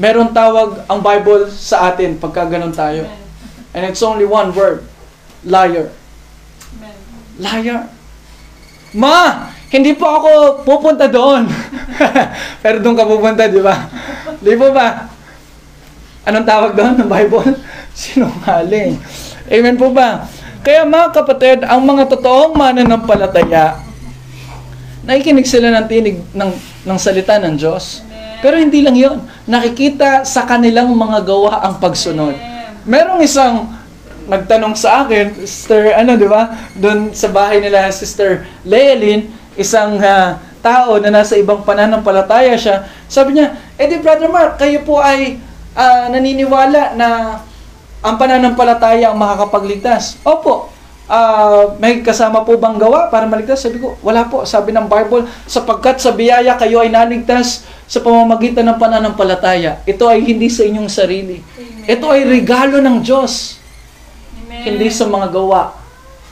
meron 0.01 0.33
tawag 0.33 0.83
ang 0.89 0.99
Bible 0.99 1.47
sa 1.53 1.93
atin 1.93 2.17
pagka 2.17 2.49
ganun 2.49 2.73
tayo. 2.73 3.05
And 3.77 3.85
it's 3.85 4.01
only 4.01 4.25
one 4.25 4.51
word. 4.57 4.81
Liar. 5.45 5.93
Amen. 6.73 6.97
Liar. 7.38 7.85
Ma! 8.97 9.53
Hindi 9.69 9.93
po 9.93 10.09
ako 10.09 10.29
pupunta 10.65 11.05
doon. 11.05 11.45
Pero 12.63 12.81
doon 12.81 12.97
ka 12.97 13.05
pupunta, 13.05 13.45
di 13.45 13.61
ba? 13.61 13.85
Di 14.41 14.57
po 14.57 14.73
ba? 14.73 15.11
Anong 16.25 16.47
tawag 16.47 16.71
doon 16.73 16.95
ng 16.97 17.09
Bible? 17.11 17.51
Sinungaling. 17.99 18.97
Amen 19.47 19.75
po 19.75 19.91
ba? 19.93 20.27
Kaya 20.66 20.86
mga 20.86 21.08
kapatid, 21.14 21.58
ang 21.64 21.82
mga 21.84 22.10
totoong 22.12 22.53
mananampalataya, 22.55 23.82
nakikinig 25.08 25.47
sila 25.47 25.72
ng 25.72 25.86
tinig 25.88 26.18
ng, 26.36 26.51
ng 26.84 26.97
salita 26.99 27.39
ng 27.39 27.55
Diyos. 27.55 28.03
Pero 28.38 28.60
hindi 28.60 28.86
lang 28.86 28.93
yon. 28.93 29.18
Nakikita 29.49 30.22
sa 30.28 30.45
kanilang 30.45 30.93
mga 30.93 31.26
gawa 31.26 31.66
ang 31.66 31.82
pagsunod. 31.82 32.38
Merong 32.86 33.24
isang 33.24 33.74
nagtanong 34.28 34.76
sa 34.76 35.08
akin, 35.08 35.47
Sister, 35.47 35.95
ano, 35.95 36.20
di 36.20 36.28
ba? 36.28 36.51
Doon 36.76 37.16
sa 37.16 37.32
bahay 37.32 37.64
nila, 37.64 37.88
Sister 37.89 38.43
Leilin, 38.68 39.32
isang 39.55 39.97
ah, 40.03 40.38
tao 40.60 40.99
na 40.99 41.10
nasa 41.10 41.39
ibang 41.39 41.64
pananampalataya 41.64 42.53
siya. 42.60 42.86
Sabi 43.08 43.39
niya, 43.39 43.55
eh 43.80 43.88
di 43.88 43.97
Brother 44.03 44.28
Mark, 44.28 44.60
kayo 44.60 44.84
po 44.84 44.99
ay 44.99 45.39
ah, 45.74 46.12
naniniwala 46.12 46.93
na 46.99 47.08
ang 48.08 48.16
pananampalataya 48.16 49.12
ang 49.12 49.20
makakapagligtas. 49.20 50.24
Opo. 50.24 50.72
Ah, 51.08 51.72
may 51.80 52.03
kasama 52.03 52.43
po 52.43 52.60
bang 52.60 52.76
gawa 52.76 53.08
para 53.08 53.24
maligtas? 53.24 53.64
Sabi 53.64 53.80
ko, 53.80 53.95
wala 54.03 54.28
po. 54.28 54.43
Sabi 54.43 54.76
ng 54.76 54.91
Bible, 54.91 55.28
sapagkat 55.47 56.03
sa 56.03 56.12
biyaya 56.12 56.55
kayo 56.60 56.84
ay 56.84 56.91
naligtas 56.91 57.64
sa 57.88 58.03
pamamagitan 58.03 58.68
ng 58.68 58.76
pananampalataya. 58.76 59.84
Ito 59.88 60.08
ay 60.12 60.24
hindi 60.28 60.51
sa 60.51 60.68
inyong 60.68 60.91
sarili. 60.91 61.39
Ito 61.88 62.12
ay 62.12 62.28
regalo 62.28 62.84
ng 62.84 62.99
Diyos. 62.99 63.55
Amen. 64.43 64.64
Hindi 64.68 64.88
sa 64.91 65.08
mga 65.08 65.32
gawa. 65.32 65.72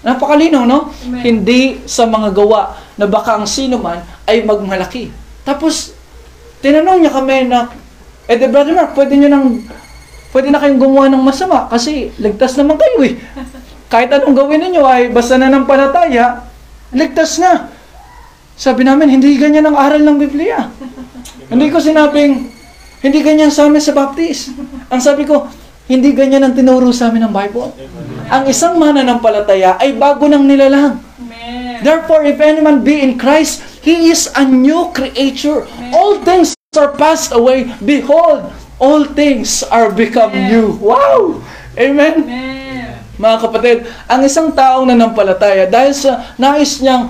Napakalinaw, 0.04 0.68
no? 0.68 0.92
Amen. 0.92 1.24
Hindi 1.24 1.80
sa 1.88 2.04
mga 2.04 2.36
gawa 2.36 2.76
na 3.00 3.08
baka 3.08 3.40
ang 3.40 3.48
sino 3.48 3.80
man 3.80 4.04
ay 4.28 4.44
magmalaki. 4.44 5.08
Tapos, 5.48 5.96
tinanong 6.60 7.00
niya 7.00 7.16
kami 7.16 7.48
na, 7.48 7.72
eh, 8.28 8.36
brother 8.52 8.76
Mark, 8.76 8.92
pwede 8.92 9.16
niyo 9.16 9.32
nang, 9.32 9.64
pwede 10.36 10.52
na 10.52 10.60
kayong 10.60 10.84
gumawa 10.84 11.08
ng 11.08 11.24
masama 11.24 11.72
kasi 11.72 12.12
ligtas 12.20 12.60
naman 12.60 12.76
kayo 12.76 13.08
eh. 13.08 13.16
Kahit 13.88 14.12
anong 14.12 14.36
gawin 14.36 14.68
ninyo 14.68 14.84
ay 14.84 15.08
basta 15.08 15.40
na 15.40 15.48
ng 15.48 15.64
panataya, 15.64 16.44
ligtas 16.92 17.40
na. 17.40 17.72
Sabi 18.60 18.84
namin, 18.84 19.16
hindi 19.16 19.40
ganyan 19.40 19.64
ang 19.64 19.80
aral 19.80 20.04
ng 20.04 20.20
Biblia. 20.20 20.68
hindi 21.48 21.72
ko 21.72 21.80
sinabing, 21.80 22.52
hindi 23.00 23.20
ganyan 23.24 23.48
sa 23.48 23.72
amin 23.72 23.80
sa 23.80 23.96
baptist. 23.96 24.52
Ang 24.92 25.00
sabi 25.00 25.24
ko, 25.24 25.48
hindi 25.88 26.12
ganyan 26.12 26.44
ang 26.44 26.52
tinuro 26.52 26.92
sa 26.92 27.08
amin 27.08 27.32
ng 27.32 27.34
Bible. 27.36 27.72
Ang 28.28 28.44
isang 28.52 28.76
mananampalataya 28.76 29.80
ay 29.80 29.96
bago 29.96 30.28
ng 30.28 30.44
nilalang. 30.44 31.00
Amen. 31.16 31.80
Therefore, 31.80 32.28
if 32.28 32.44
anyone 32.44 32.84
be 32.84 33.00
in 33.00 33.16
Christ, 33.16 33.64
he 33.80 34.12
is 34.12 34.28
a 34.36 34.44
new 34.44 34.92
creature. 34.92 35.64
All 35.96 36.20
things 36.28 36.52
are 36.76 36.92
passed 36.92 37.32
away. 37.32 37.72
Behold, 37.80 38.52
all 38.80 39.08
things 39.16 39.64
are 39.68 39.92
become 39.92 40.36
new. 40.36 40.76
Wow! 40.80 41.44
Amen? 41.76 42.24
Amen. 42.24 42.56
Mga 43.16 43.38
kapatid, 43.48 43.78
ang 44.12 44.22
isang 44.28 44.52
taong 44.52 44.92
nanampalataya, 44.92 45.72
dahil 45.72 45.96
sa 45.96 46.36
nais 46.36 46.84
niyang, 46.84 47.08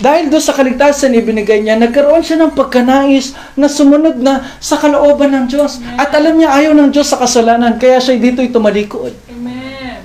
dahil 0.00 0.32
doon 0.32 0.44
sa 0.44 0.56
kaligtasan 0.56 1.12
ibinigay 1.12 1.60
niya, 1.60 1.76
nagkaroon 1.76 2.24
siya 2.24 2.40
ng 2.40 2.56
pagkanais 2.56 3.36
na 3.56 3.68
sumunod 3.68 4.16
na 4.16 4.56
sa 4.60 4.80
kalooban 4.80 5.32
ng 5.32 5.44
Diyos. 5.48 5.80
At 6.00 6.12
alam 6.16 6.40
niya 6.40 6.52
ayaw 6.52 6.72
ng 6.72 6.92
Diyos 6.92 7.12
sa 7.12 7.20
kasalanan, 7.20 7.76
kaya 7.76 8.00
siya 8.00 8.16
dito'y 8.16 8.48
tumalikod. 8.48 9.12
Amen. 9.28 10.00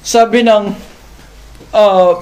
Sabi 0.00 0.40
ng 0.40 0.72
uh, 1.76 2.12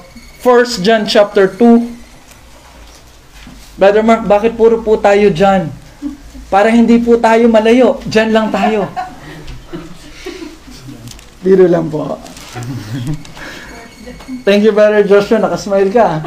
1 0.43 0.83
John 0.83 1.07
chapter 1.07 1.47
2, 1.55 3.79
Brother 3.79 4.03
Mark, 4.03 4.27
bakit 4.27 4.59
puro 4.59 4.83
po 4.83 4.99
tayo 4.99 5.31
dyan? 5.31 5.71
Para 6.49 6.73
hindi 6.73 6.97
po 6.97 7.21
tayo 7.21 7.45
malayo, 7.53 8.01
dyan 8.09 8.33
lang 8.33 8.49
tayo. 8.49 8.89
Biro 11.45 11.69
lang 11.69 11.93
po. 11.93 12.17
Thank 14.49 14.65
you, 14.65 14.73
Brother 14.73 15.05
Joshua. 15.05 15.39
Nakasmile 15.45 15.93
ka. 15.93 16.25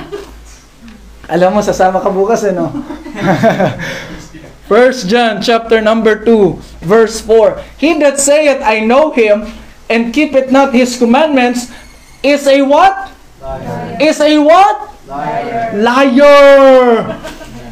Alam 1.26 1.58
mo, 1.58 1.60
sasama 1.66 1.98
ka 1.98 2.14
bukas 2.14 2.46
eh, 2.46 2.54
no? 2.54 2.70
1 4.72 5.12
John 5.12 5.44
chapter 5.44 5.84
number 5.84 6.16
2, 6.24 6.86
verse 6.88 7.20
4. 7.20 7.60
He 7.76 7.92
that 8.00 8.24
saith, 8.24 8.64
I 8.64 8.80
know 8.80 9.12
him, 9.12 9.52
and 9.92 10.16
keepeth 10.16 10.48
not 10.48 10.72
his 10.72 10.96
commandments, 10.96 11.68
is 12.24 12.48
a 12.48 12.64
what? 12.64 13.12
Is 14.00 14.24
a 14.24 14.40
what? 14.40 14.96
Liar. 15.76 17.20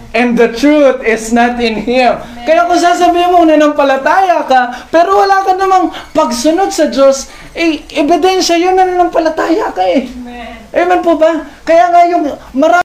And 0.09 0.33
the 0.33 0.49
truth 0.53 1.05
is 1.05 1.29
not 1.29 1.61
in 1.61 1.85
him. 1.85 2.17
Kaya 2.45 2.65
kung 2.65 2.81
sasabihin 2.81 3.29
mo 3.29 3.45
nanampalataya 3.45 4.41
ka, 4.49 4.89
pero 4.89 5.21
wala 5.21 5.45
ka 5.45 5.53
namang 5.53 5.93
pagsunod 6.17 6.73
sa 6.73 6.89
Diyos, 6.89 7.29
eh, 7.53 7.85
ebidensya 7.93 8.57
yun 8.57 8.73
na 8.73 8.89
nanampalataya 8.89 9.69
ka 9.69 9.85
eh. 9.85 10.09
Amen. 10.09 10.69
Amen 10.69 11.01
po 11.01 11.17
ba? 11.17 11.49
Kaya 11.65 11.89
nga 11.89 12.05
yung 12.05 12.29
marami 12.53 12.77